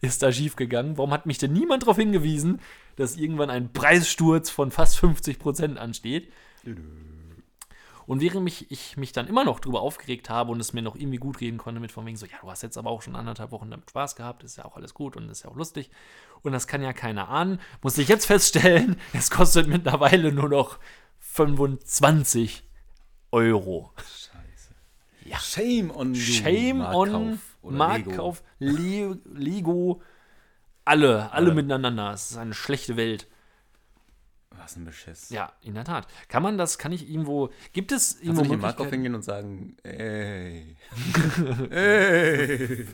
ist 0.00 0.22
da 0.22 0.32
schiefgegangen? 0.32 0.98
Warum 0.98 1.12
hat 1.12 1.26
mich 1.26 1.38
denn 1.38 1.52
niemand 1.52 1.82
darauf 1.82 1.96
hingewiesen, 1.96 2.60
dass 2.96 3.16
irgendwann 3.16 3.50
ein 3.50 3.72
Preissturz 3.72 4.50
von 4.50 4.70
fast 4.70 4.98
50% 4.98 5.76
ansteht? 5.76 6.32
Und 8.08 8.22
während 8.22 8.42
mich, 8.42 8.70
ich 8.70 8.96
mich 8.96 9.12
dann 9.12 9.26
immer 9.26 9.44
noch 9.44 9.60
drüber 9.60 9.82
aufgeregt 9.82 10.30
habe 10.30 10.50
und 10.50 10.60
es 10.60 10.72
mir 10.72 10.80
noch 10.80 10.96
irgendwie 10.96 11.18
gut 11.18 11.42
reden 11.42 11.58
konnte 11.58 11.78
mit 11.78 11.92
von 11.92 12.06
wegen 12.06 12.16
so, 12.16 12.24
ja, 12.24 12.38
du 12.40 12.50
hast 12.50 12.62
jetzt 12.62 12.78
aber 12.78 12.88
auch 12.88 13.02
schon 13.02 13.14
anderthalb 13.14 13.50
Wochen 13.50 13.70
damit 13.70 13.90
Spaß 13.90 14.16
gehabt, 14.16 14.42
ist 14.44 14.56
ja 14.56 14.64
auch 14.64 14.76
alles 14.76 14.94
gut 14.94 15.14
und 15.14 15.28
ist 15.28 15.42
ja 15.42 15.50
auch 15.50 15.56
lustig. 15.56 15.90
Und 16.40 16.52
das 16.52 16.66
kann 16.66 16.82
ja 16.82 16.94
keiner 16.94 17.28
ahnen. 17.28 17.60
Muss 17.82 17.98
ich 17.98 18.08
jetzt 18.08 18.24
feststellen, 18.24 18.96
es 19.12 19.30
kostet 19.30 19.66
mittlerweile 19.66 20.32
nur 20.32 20.48
noch 20.48 20.78
25 21.18 22.64
Euro. 23.30 23.92
Scheiße. 23.98 24.74
Ja. 25.26 25.38
Shame 25.38 25.90
on 25.90 26.14
you. 26.14 26.20
Shame 26.20 26.80
on 26.80 27.10
Marktkauf 27.10 27.56
oder 27.60 27.76
Marktkauf, 27.76 28.42
Le 28.58 29.18
Lego, 29.34 30.00
alle, 30.86 31.30
alle 31.30 31.32
Alle. 31.32 31.54
miteinander. 31.54 32.12
Es 32.14 32.30
ist 32.30 32.38
eine 32.38 32.54
schlechte 32.54 32.96
Welt. 32.96 33.28
Was 34.58 34.76
ein 34.76 34.84
Beschiss. 34.84 35.30
Ja, 35.30 35.52
in 35.62 35.74
der 35.74 35.84
Tat. 35.84 36.06
Kann 36.28 36.42
man 36.42 36.58
das, 36.58 36.78
kann 36.78 36.90
ich 36.92 37.08
irgendwo, 37.08 37.50
gibt 37.72 37.92
es 37.92 38.10
Kannst 38.14 38.24
irgendwo 38.24 38.42
du 38.42 38.48
nicht 38.50 38.60
Möglichkeiten- 38.60 38.90
hingehen 38.90 39.14
und 39.14 39.22
sagen, 39.22 39.76
ey, 39.84 40.76
ey, 41.70 42.86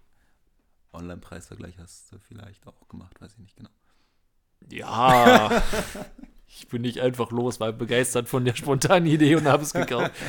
Online-Preisvergleich 0.93 1.77
hast 1.77 2.11
du 2.11 2.19
vielleicht 2.19 2.65
auch 2.67 2.87
gemacht, 2.87 3.19
weiß 3.21 3.33
ich 3.33 3.39
nicht 3.39 3.55
genau. 3.55 3.69
ja, 4.69 5.63
ich 6.47 6.67
bin 6.67 6.81
nicht 6.81 7.01
einfach 7.01 7.31
los, 7.31 7.59
war 7.59 7.73
begeistert 7.73 8.29
von 8.29 8.45
der 8.45 8.55
spontanen 8.55 9.07
Idee 9.07 9.35
und 9.35 9.45
habe 9.45 9.63
es 9.63 9.73
gekauft. 9.73 10.11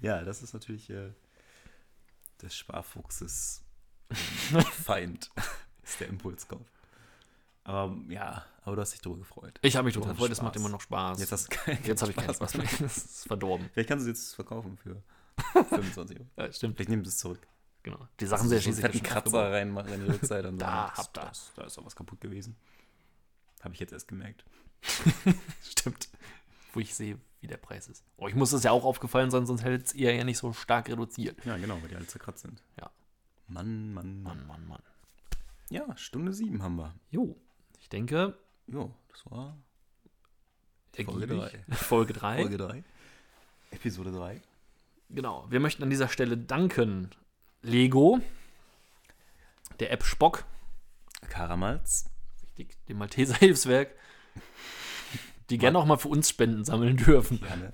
Ja, 0.00 0.22
das 0.22 0.42
ist 0.42 0.54
natürlich 0.54 0.88
äh, 0.88 1.12
des 2.40 2.56
Sparfuchses 2.56 3.64
Feind 4.84 5.30
ist 5.82 6.00
der 6.00 6.08
Impulskauf. 6.08 6.66
Aber 7.68 7.96
ja, 8.08 8.44
aber 8.62 8.76
du 8.76 8.82
hast 8.82 8.92
dich 8.92 9.00
drüber 9.00 9.18
gefreut. 9.18 9.58
Ich 9.62 9.74
habe 9.76 9.84
mich 9.86 9.94
drüber 9.94 10.08
gefreut, 10.08 10.30
es 10.30 10.40
macht 10.40 10.54
immer 10.56 10.68
noch 10.68 10.80
Spaß. 10.80 11.18
Jetzt 11.18 11.32
hast 11.32 11.52
du 11.52 11.56
keinen 11.56 11.82
Jetzt 11.84 12.00
habe 12.00 12.12
ich 12.12 12.16
keinen 12.16 12.32
Spaß 12.34 12.54
mehr. 12.56 12.66
Das 12.80 12.96
ist 12.96 13.26
verdorben. 13.26 13.68
Vielleicht 13.72 13.88
kannst 13.88 14.06
du 14.06 14.10
es 14.10 14.18
jetzt 14.18 14.34
verkaufen 14.34 14.76
für 14.78 15.02
25 15.68 16.18
Euro. 16.20 16.28
Ja, 16.36 16.52
stimmt. 16.52 16.76
Vielleicht 16.76 16.90
nehmen 16.90 17.04
sie 17.04 17.08
es 17.08 17.18
zurück. 17.18 17.46
Genau. 17.82 17.98
Die 18.20 18.26
Sachen 18.26 18.48
sind 18.48 18.58
ja 18.58 18.64
einen 18.64 18.74
schließlich 18.76 18.92
schon 18.98 19.02
Kratzer 19.02 19.52
reinmachen 19.52 19.92
in 19.94 20.04
die 20.04 20.10
Rückseite. 20.12 20.48
Und 20.48 20.58
Da 20.62 20.66
sagen, 20.66 20.92
das- 20.94 20.98
habt 21.06 21.18
ihr. 21.18 21.24
das- 21.28 21.52
Da 21.56 21.64
ist 21.64 21.78
auch 21.78 21.84
was 21.84 21.96
kaputt 21.96 22.20
gewesen. 22.20 22.56
Habe 23.62 23.74
ich 23.74 23.80
jetzt 23.80 23.92
erst 23.92 24.06
gemerkt. 24.08 24.44
Stimmt. 25.62 26.08
Wo 26.72 26.80
ich 26.80 26.94
sehe, 26.94 27.18
wie 27.40 27.46
der 27.48 27.56
Preis 27.56 27.88
ist. 27.88 28.04
Oh, 28.16 28.28
ich 28.28 28.34
muss 28.36 28.50
das 28.50 28.62
ja 28.62 28.70
auch 28.70 28.84
aufgefallen 28.84 29.30
sein, 29.30 29.46
sonst 29.46 29.64
hätte 29.64 29.82
es 29.82 29.94
ihr 29.94 30.14
ja 30.14 30.22
nicht 30.24 30.38
so 30.38 30.52
stark 30.52 30.88
reduziert. 30.88 31.44
Ja, 31.44 31.56
genau, 31.56 31.80
weil 31.82 31.88
die 31.88 31.96
alle 31.96 32.06
zerkratzt 32.06 32.42
sind. 32.42 32.62
Ja. 32.80 32.90
Mann, 33.48 33.92
Mann, 33.92 34.22
Mann. 34.22 34.38
Mann, 34.38 34.46
Mann, 34.46 34.66
Mann. 34.68 34.82
Ja, 35.70 35.96
Stunde 35.96 36.32
sieben 36.32 36.62
haben 36.62 36.76
wir. 36.76 36.94
Jo, 37.10 37.36
ich 37.86 37.90
denke, 37.90 38.34
Jo, 38.66 38.92
das 39.10 39.30
war 39.30 39.56
ergiebig. 40.96 41.28
drei. 41.68 41.74
Folge 41.76 42.12
3. 42.14 42.36
Folge 42.40 42.56
3. 42.56 42.84
Episode 43.70 44.10
3. 44.10 44.42
Genau. 45.10 45.46
Wir 45.48 45.60
möchten 45.60 45.84
an 45.84 45.90
dieser 45.90 46.08
Stelle 46.08 46.36
danken 46.36 47.10
Lego, 47.62 48.20
der 49.78 49.92
App 49.92 50.02
Spock, 50.02 50.44
richtig, 52.42 52.76
dem 52.88 52.98
Malteser 52.98 53.36
Hilfswerk, 53.36 53.94
die 55.48 55.58
gerne 55.58 55.78
auch 55.78 55.86
mal 55.86 55.96
für 55.96 56.08
uns 56.08 56.28
Spenden 56.28 56.64
sammeln 56.64 56.96
dürfen. 56.96 57.38
Gerne. 57.38 57.72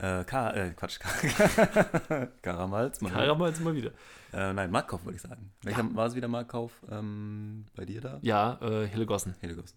Äh, 0.00 0.24
Ka 0.24 0.50
äh, 0.52 0.70
Quatsch. 0.70 0.98
Ka 0.98 1.08
Karamalz. 2.42 3.00
Mann. 3.02 3.12
Karamals 3.12 3.60
mal 3.60 3.74
wieder. 3.74 3.90
Äh, 4.32 4.52
nein, 4.54 4.70
Marktkauf 4.70 5.04
würde 5.04 5.16
ich 5.16 5.22
sagen. 5.22 5.52
Welcher 5.62 5.94
war 5.94 6.06
es 6.06 6.14
wieder 6.14 6.28
Marktkauf 6.28 6.72
ähm, 6.90 7.66
bei 7.76 7.84
dir 7.84 8.00
da? 8.00 8.18
Ja, 8.22 8.58
äh, 8.62 8.86
Hillegossen. 8.88 9.34
Heligost. 9.40 9.76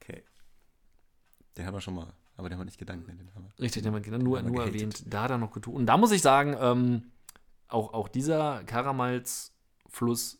Okay. 0.00 0.22
Den 1.56 1.66
haben 1.66 1.74
wir 1.74 1.80
schon 1.82 1.94
mal, 1.94 2.12
aber 2.36 2.48
den 2.48 2.54
haben 2.54 2.60
wir 2.60 2.66
nicht 2.66 2.78
gedankt. 2.78 3.06
Ne? 3.06 3.14
Den 3.14 3.34
haben 3.34 3.44
wir. 3.44 3.62
Richtig, 3.62 3.82
den 3.82 3.94
haben 3.94 4.02
wir 4.04 4.18
nur, 4.18 4.38
Haben 4.38 4.46
wir 4.46 4.50
nur 4.50 4.60
gehatet. 4.64 4.74
erwähnt. 4.80 5.04
Da 5.06 5.22
hat 5.24 5.30
er 5.30 5.38
noch 5.38 5.52
getan. 5.52 5.74
Und 5.74 5.86
da 5.86 5.96
muss 5.98 6.10
ich 6.12 6.22
sagen, 6.22 6.56
ähm, 6.58 7.10
auch, 7.68 7.92
auch 7.92 8.08
dieser 8.08 8.64
Karamals-Fluss 8.64 10.38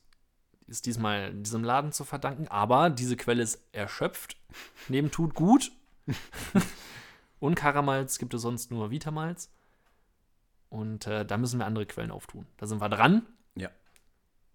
ist 0.66 0.86
diesmal 0.86 1.34
diesem 1.34 1.62
Laden 1.62 1.92
zu 1.92 2.04
verdanken. 2.04 2.48
Aber 2.48 2.88
diese 2.88 3.16
Quelle 3.16 3.42
ist 3.42 3.60
erschöpft. 3.72 4.36
Neben 4.88 5.10
tut 5.10 5.34
gut. 5.34 5.72
Und 7.44 7.56
Karamals 7.56 8.18
gibt 8.18 8.32
es 8.32 8.40
sonst 8.40 8.70
nur 8.70 8.90
Vitamals. 8.90 9.50
Und 10.70 11.06
äh, 11.06 11.26
da 11.26 11.36
müssen 11.36 11.58
wir 11.58 11.66
andere 11.66 11.84
Quellen 11.84 12.10
auftun. 12.10 12.46
Da 12.56 12.66
sind 12.66 12.80
wir 12.80 12.88
dran. 12.88 13.26
Ja. 13.54 13.68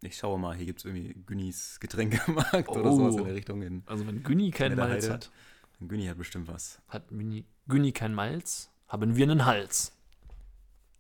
Ich 0.02 0.18
schaue 0.18 0.40
mal, 0.40 0.56
hier 0.56 0.66
gibt 0.66 0.80
es 0.80 0.86
irgendwie 0.86 1.14
Günnis 1.28 1.80
Getränkemarkt 1.80 2.68
oder 2.68 2.86
Oh. 2.92 2.96
sowas 2.98 3.16
in 3.18 3.26
der 3.26 3.36
Richtung. 3.36 3.62
In, 3.62 3.84
Also 3.86 4.08
wenn 4.08 4.24
Günni 4.24 4.50
kein 4.50 4.76
Malz 4.76 5.04
Heide. 5.04 5.14
hat, 5.14 5.32
Günni 5.80 6.08
hat 6.08 6.18
bestimmt 6.18 6.48
was. 6.48 6.82
hat 6.88 7.04
Günni 7.68 7.92
kein 7.92 8.16
Malz, 8.16 8.72
haben 8.88 9.16
wir 9.16 9.24
einen 9.30 9.46
Hals. 9.46 9.94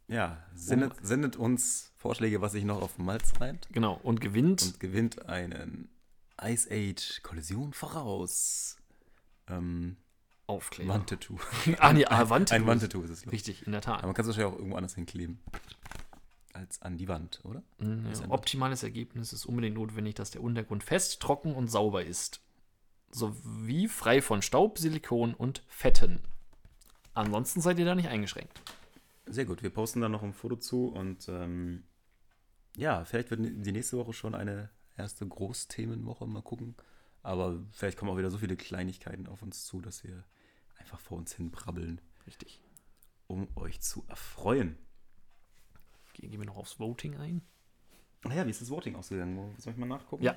Ja, 0.07 0.43
sendet, 0.53 0.93
sendet 1.01 1.37
uns 1.37 1.91
Vorschläge, 1.97 2.39
was 2.41 2.51
sich 2.51 2.65
noch 2.65 2.81
auf 2.83 2.97
Malz 2.99 3.33
reimt 3.41 3.67
Genau. 3.71 3.99
Und 4.03 4.21
gewinnt 4.21 4.61
und 4.63 4.79
gewinnt 4.79 5.25
einen 5.27 5.89
Ice 6.41 6.67
Age 6.71 7.21
Kollision 7.23 7.73
voraus. 7.73 8.77
Ähm, 9.47 9.97
Aufkleber. 10.49 10.93
Wandtattoo. 10.93 11.37
Ah, 11.79 11.93
nee, 11.93 12.05
ah, 12.05 12.29
Wand. 12.29 12.51
Ein 12.51 12.65
Wandtattoo 12.65 13.01
ist 13.03 13.11
es. 13.11 13.31
Richtig, 13.31 13.65
in 13.65 13.71
der 13.71 13.81
Tat. 13.81 13.99
Aber 13.99 14.07
man 14.07 14.15
kann 14.15 14.23
es 14.23 14.27
wahrscheinlich 14.27 14.53
auch 14.53 14.57
irgendwo 14.57 14.77
anders 14.77 14.95
hinkleben. 14.95 15.39
Als 16.53 16.81
an 16.81 16.97
die 16.97 17.07
Wand, 17.07 17.39
oder? 17.43 17.61
Mhm, 17.77 18.07
Ja, 18.11 18.29
optimales 18.31 18.83
Ergebnis 18.83 19.31
ist 19.31 19.45
unbedingt 19.45 19.75
notwendig, 19.75 20.15
dass 20.15 20.31
der 20.31 20.41
Untergrund 20.41 20.83
fest, 20.83 21.21
trocken 21.21 21.53
und 21.53 21.69
sauber 21.69 22.03
ist. 22.03 22.41
Sowie 23.11 23.87
frei 23.87 24.21
von 24.21 24.41
Staub, 24.41 24.77
Silikon 24.79 25.33
und 25.33 25.63
Fetten. 25.67 26.19
Ansonsten 27.13 27.61
seid 27.61 27.79
ihr 27.79 27.85
da 27.85 27.95
nicht 27.95 28.09
eingeschränkt. 28.09 28.59
Sehr 29.27 29.45
gut, 29.45 29.61
wir 29.61 29.69
posten 29.69 30.01
da 30.01 30.09
noch 30.09 30.23
ein 30.23 30.33
Foto 30.33 30.55
zu 30.55 30.87
und 30.87 31.27
ähm, 31.29 31.83
ja, 32.75 33.05
vielleicht 33.05 33.29
wird 33.29 33.41
die 33.43 33.71
nächste 33.71 33.97
Woche 33.97 34.13
schon 34.13 34.33
eine 34.35 34.69
erste 34.97 35.27
Großthemenwoche, 35.27 36.25
mal 36.25 36.41
gucken. 36.41 36.75
Aber 37.21 37.59
vielleicht 37.71 37.97
kommen 37.97 38.11
auch 38.11 38.17
wieder 38.17 38.31
so 38.31 38.37
viele 38.39 38.55
Kleinigkeiten 38.55 39.27
auf 39.27 39.41
uns 39.43 39.65
zu, 39.65 39.81
dass 39.81 40.03
wir 40.03 40.23
einfach 40.79 40.99
vor 40.99 41.17
uns 41.17 41.33
hin 41.33 41.51
brabbeln, 41.51 42.01
Richtig. 42.25 42.61
um 43.27 43.47
euch 43.55 43.81
zu 43.81 44.03
erfreuen. 44.07 44.77
Gehen 46.13 46.31
wir 46.39 46.45
noch 46.45 46.57
aufs 46.57 46.79
Voting 46.79 47.15
ein. 47.17 47.41
Ach 48.25 48.33
ja, 48.33 48.45
wie 48.45 48.49
ist 48.49 48.61
das 48.61 48.69
Voting 48.69 48.95
ausgegangen? 48.95 49.55
Soll 49.57 49.73
ich 49.73 49.79
mal 49.79 49.85
nachgucken? 49.85 50.23
Ja. 50.23 50.35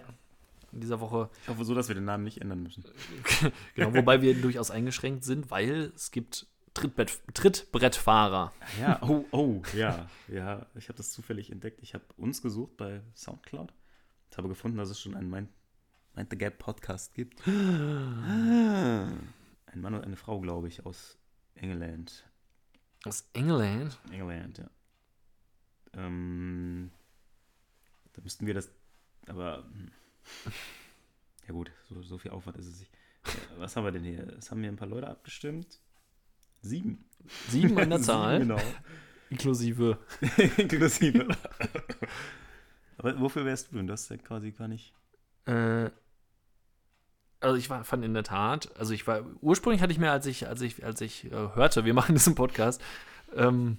In 0.70 0.80
dieser 0.80 1.00
Woche, 1.00 1.28
Ich 1.42 1.48
hoffe 1.48 1.64
so, 1.64 1.74
dass 1.74 1.88
wir 1.88 1.94
den 1.94 2.04
Namen 2.04 2.24
nicht 2.24 2.40
ändern 2.40 2.62
müssen. 2.62 2.84
genau, 3.74 3.92
wobei 3.94 4.22
wir 4.22 4.40
durchaus 4.40 4.70
eingeschränkt 4.70 5.24
sind, 5.24 5.50
weil 5.50 5.92
es 5.94 6.10
gibt 6.10 6.46
Trittbrett, 6.72 7.20
Trittbrettfahrer. 7.34 8.52
Ja, 8.80 9.02
oh, 9.02 9.26
oh, 9.32 9.62
ja. 9.74 10.08
Ja, 10.28 10.64
ich 10.74 10.88
habe 10.88 10.96
das 10.96 11.10
zufällig 11.10 11.50
entdeckt. 11.50 11.80
Ich 11.82 11.92
habe 11.92 12.04
uns 12.16 12.40
gesucht 12.40 12.78
bei 12.78 13.02
Soundcloud. 13.14 13.74
Ich 14.30 14.38
habe 14.38 14.48
gefunden, 14.48 14.78
dass 14.78 14.88
es 14.88 14.98
schon 14.98 15.14
einen 15.14 15.28
Mind, 15.28 15.50
Mind 16.14 16.30
the 16.30 16.38
Gap 16.38 16.58
Podcast 16.58 17.12
gibt. 17.14 17.42
Ein 19.72 19.80
Mann 19.80 19.94
und 19.94 20.04
eine 20.04 20.16
Frau, 20.16 20.40
glaube 20.40 20.68
ich, 20.68 20.84
aus 20.84 21.18
England. 21.54 22.24
Aus 23.04 23.28
England. 23.32 23.98
England, 24.10 24.58
ja. 24.58 24.70
Ähm, 25.94 26.90
da 28.12 28.22
müssten 28.22 28.46
wir 28.46 28.54
das, 28.54 28.70
aber, 29.26 29.64
hm. 29.64 29.90
ja 31.46 31.52
gut, 31.52 31.70
so, 31.88 32.02
so 32.02 32.18
viel 32.18 32.30
Aufwand 32.30 32.58
ist 32.58 32.66
es 32.66 32.80
nicht. 32.80 32.92
Ja, 33.26 33.58
was 33.58 33.76
haben 33.76 33.84
wir 33.84 33.92
denn 33.92 34.04
hier? 34.04 34.26
Es 34.38 34.50
haben 34.50 34.60
hier 34.60 34.70
ein 34.70 34.76
paar 34.76 34.88
Leute 34.88 35.08
abgestimmt. 35.08 35.80
Sieben. 36.60 37.04
Sieben 37.48 37.78
an 37.78 37.90
der 37.90 37.98
Sieben, 37.98 38.04
Zahl, 38.06 38.38
Genau. 38.40 38.60
inklusive. 39.30 39.98
Inklusive. 40.58 41.28
Aber 42.98 43.18
wofür 43.20 43.44
wärst 43.44 43.72
du 43.72 43.76
denn? 43.76 43.86
Das 43.86 44.08
ja 44.08 44.16
quasi 44.16 44.52
gar 44.52 44.68
nicht. 44.68 44.92
Äh, 45.46 45.90
also 47.42 47.56
ich 47.56 47.68
war, 47.70 47.84
fand 47.84 48.04
in 48.04 48.14
der 48.14 48.22
Tat, 48.24 48.74
also 48.78 48.92
ich 48.92 49.06
war, 49.06 49.24
ursprünglich 49.40 49.82
hatte 49.82 49.92
ich 49.92 49.98
mir, 49.98 50.10
als 50.10 50.26
ich, 50.26 50.48
als 50.48 50.60
ich, 50.60 50.84
als 50.84 51.00
ich 51.00 51.26
äh, 51.26 51.30
hörte, 51.30 51.84
wir 51.84 51.94
machen 51.94 52.14
diesen 52.14 52.34
Podcast, 52.34 52.80
ähm, 53.34 53.78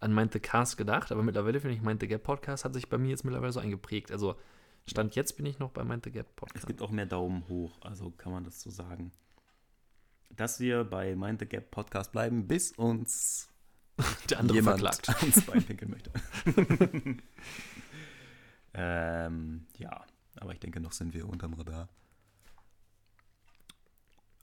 an 0.00 0.14
Mind 0.14 0.32
the 0.32 0.40
Cast 0.40 0.76
gedacht, 0.76 1.10
aber 1.12 1.22
mittlerweile 1.22 1.60
finde 1.60 1.74
ich 1.76 1.82
Mind 1.82 2.00
the 2.00 2.08
Gap 2.08 2.22
Podcast 2.22 2.64
hat 2.64 2.74
sich 2.74 2.88
bei 2.88 2.98
mir 2.98 3.08
jetzt 3.10 3.24
mittlerweile 3.24 3.52
so 3.52 3.60
eingeprägt. 3.60 4.12
Also 4.12 4.36
Stand 4.88 5.16
jetzt 5.16 5.36
bin 5.36 5.46
ich 5.46 5.58
noch 5.58 5.70
bei 5.70 5.84
Mind 5.84 6.04
the 6.04 6.12
Gap 6.12 6.26
Es 6.28 6.36
Podcast. 6.36 6.66
gibt 6.66 6.82
auch 6.82 6.90
mehr 6.90 7.06
Daumen 7.06 7.48
hoch, 7.48 7.78
also 7.80 8.10
kann 8.10 8.32
man 8.32 8.44
das 8.44 8.60
so 8.60 8.70
sagen. 8.70 9.10
Dass 10.30 10.60
wir 10.60 10.84
bei 10.84 11.16
Mind 11.16 11.40
the 11.40 11.46
Gap 11.46 11.70
Podcast 11.70 12.12
bleiben, 12.12 12.46
bis 12.46 12.72
uns 12.72 13.48
Der 14.30 14.38
andere 14.38 14.58
jemand 14.58 14.80
verklagt. 14.80 15.08
ans 15.22 15.40
Bein 15.42 15.64
pinkeln 15.64 15.90
möchte. 15.90 16.10
ähm, 18.74 19.66
ja, 19.78 20.04
aber 20.38 20.52
ich 20.52 20.60
denke, 20.60 20.80
noch 20.80 20.92
sind 20.92 21.14
wir 21.14 21.28
unterm 21.28 21.54
Radar. 21.54 21.88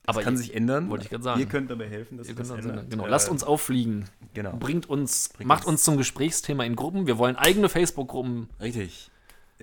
Das 0.06 0.16
Aber 0.18 0.24
kann 0.24 0.34
ihr- 0.34 0.38
sich 0.38 0.54
ändern. 0.54 0.90
wollte 0.90 1.06
ich 1.06 1.10
gerade 1.10 1.24
sagen. 1.24 1.40
Ihr 1.40 1.46
könnt 1.46 1.72
dabei 1.72 1.88
helfen, 1.88 2.18
dass 2.18 2.28
Ihr 2.28 2.36
das 2.36 2.50
ändert. 2.50 2.90
genau, 2.90 3.06
Äh, 3.06 3.10
lasst 3.10 3.30
uns 3.30 3.44
auffliegen. 3.44 4.06
Genau. 4.34 4.56
Bringt 4.58 4.90
uns, 4.90 5.30
Bringt 5.30 5.48
macht 5.48 5.66
uns- 5.66 5.84
zum 5.84 5.96
Gesprächsthema 5.98 6.66
in 6.66 6.76
Gruppen. 6.76 7.08
Wir 7.08 7.18
wollen 7.18 7.36
eigene 7.38 7.70
Facebook-Gruppen. 7.70 8.50
Richtig. 8.60 9.10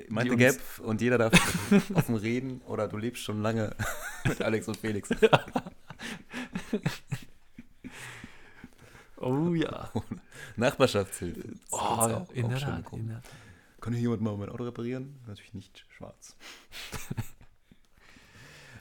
Uns- 0.09 0.37
Gap 0.39 0.57
und 0.83 1.03
jeder 1.03 1.19
darf 1.19 1.33
offen 1.95 2.17
reden 2.17 2.63
oder 2.67 2.89
du 2.89 2.97
lebst 2.97 3.23
schon 3.23 3.43
lange 3.43 3.75
mit 4.25 4.41
Alex 4.41 4.67
und 4.69 4.79
Felix. 4.79 5.11
Oh 9.23 9.53
ja. 9.55 9.91
Nachbarschaftshilfe. 10.57 11.43
Das 11.43 11.59
Oh, 11.73 11.77
auch- 11.77 12.31
in 12.33 12.49
der 12.49 12.59
Tat. 12.59 12.91
In 12.93 13.09
der 13.09 13.17
Tat. 13.23 13.31
Kann 13.81 13.93
hier 13.93 14.03
jemand 14.03 14.23
mal 14.23 14.37
mein 14.37 14.49
Auto 14.49 14.65
reparieren? 14.65 15.21
Natürlich 15.27 15.55
nicht 15.55 15.85
schwarz. 15.97 16.37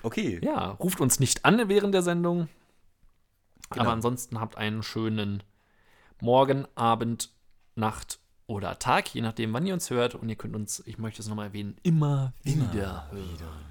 Okay. 0.03 0.39
Ja, 0.43 0.71
ruft 0.71 1.01
uns 1.01 1.19
nicht 1.19 1.45
an 1.45 1.67
während 1.69 1.93
der 1.93 2.01
Sendung. 2.03 2.47
Genau. 3.69 3.83
Aber 3.85 3.93
ansonsten 3.93 4.39
habt 4.39 4.57
einen 4.57 4.81
schönen 4.83 5.43
Morgen, 6.21 6.65
Abend, 6.75 7.31
Nacht 7.75 8.19
oder 8.47 8.79
Tag, 8.79 9.13
je 9.13 9.21
nachdem, 9.21 9.53
wann 9.53 9.65
ihr 9.67 9.73
uns 9.73 9.89
hört. 9.89 10.15
Und 10.15 10.27
ihr 10.29 10.35
könnt 10.35 10.55
uns, 10.55 10.81
ich 10.85 10.97
möchte 10.97 11.21
es 11.21 11.27
nochmal 11.27 11.47
erwähnen, 11.47 11.77
immer 11.83 12.33
wieder 12.43 13.09
hören. 13.11 13.65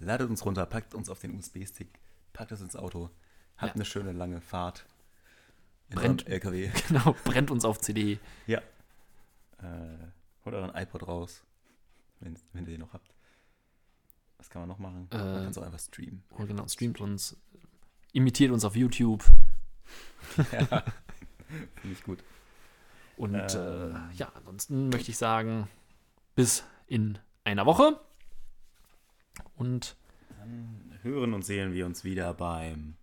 Ladet 0.00 0.30
uns 0.30 0.44
runter, 0.44 0.64
packt 0.66 0.94
uns 0.94 1.08
auf 1.10 1.18
den 1.18 1.36
USB-Stick, 1.36 1.88
packt 2.32 2.52
es 2.52 2.60
ins 2.60 2.76
Auto, 2.76 3.10
habt 3.56 3.70
Ja. 3.70 3.74
eine 3.74 3.84
schöne 3.84 4.12
lange 4.12 4.40
Fahrt. 4.40 4.84
In 5.90 5.96
Brennt. 5.96 6.28
LKW. 6.28 6.70
Genau, 6.88 7.16
brennt 7.24 7.50
uns 7.50 7.64
auf 7.64 7.80
CD. 7.80 8.20
Ja. 8.46 8.58
Äh, 9.60 9.96
holt 10.44 10.54
euren 10.54 10.74
iPod 10.76 11.08
raus, 11.08 11.42
wenn, 12.20 12.38
wenn 12.52 12.64
ihr 12.66 12.72
den 12.72 12.80
noch 12.80 12.92
habt. 12.92 13.10
Was 14.38 14.50
kann 14.50 14.62
man 14.62 14.68
noch 14.68 14.78
machen? 14.78 15.08
man 15.10 15.20
Äh, 15.20 15.40
kann 15.40 15.48
es 15.48 15.58
auch 15.58 15.62
einfach 15.62 15.80
streamen. 15.80 16.22
Und 16.30 16.46
genau, 16.46 16.66
streamt 16.68 17.00
uns, 17.00 17.36
imitiert 18.12 18.52
uns 18.52 18.64
auf 18.64 18.76
YouTube. 18.76 19.24
Finde 20.36 21.92
ich 21.92 22.02
gut. 22.02 22.22
Und 23.16 23.34
äh, 23.34 23.90
ja, 24.14 24.32
ansonsten 24.34 24.88
möchte 24.90 25.10
ich 25.10 25.18
sagen, 25.18 25.68
bis 26.36 26.64
in 26.86 27.18
einer 27.44 27.66
Woche. 27.66 28.00
Und 29.56 29.96
Hören 31.02 31.34
und 31.34 31.42
sehen 31.42 31.72
wir 31.74 31.86
uns 31.86 32.04
wieder 32.04 32.34
beim. 32.34 32.96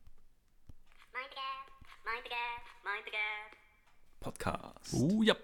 Podcast. 4.19 4.93
uh, 4.93 5.21
ja. 5.21 5.35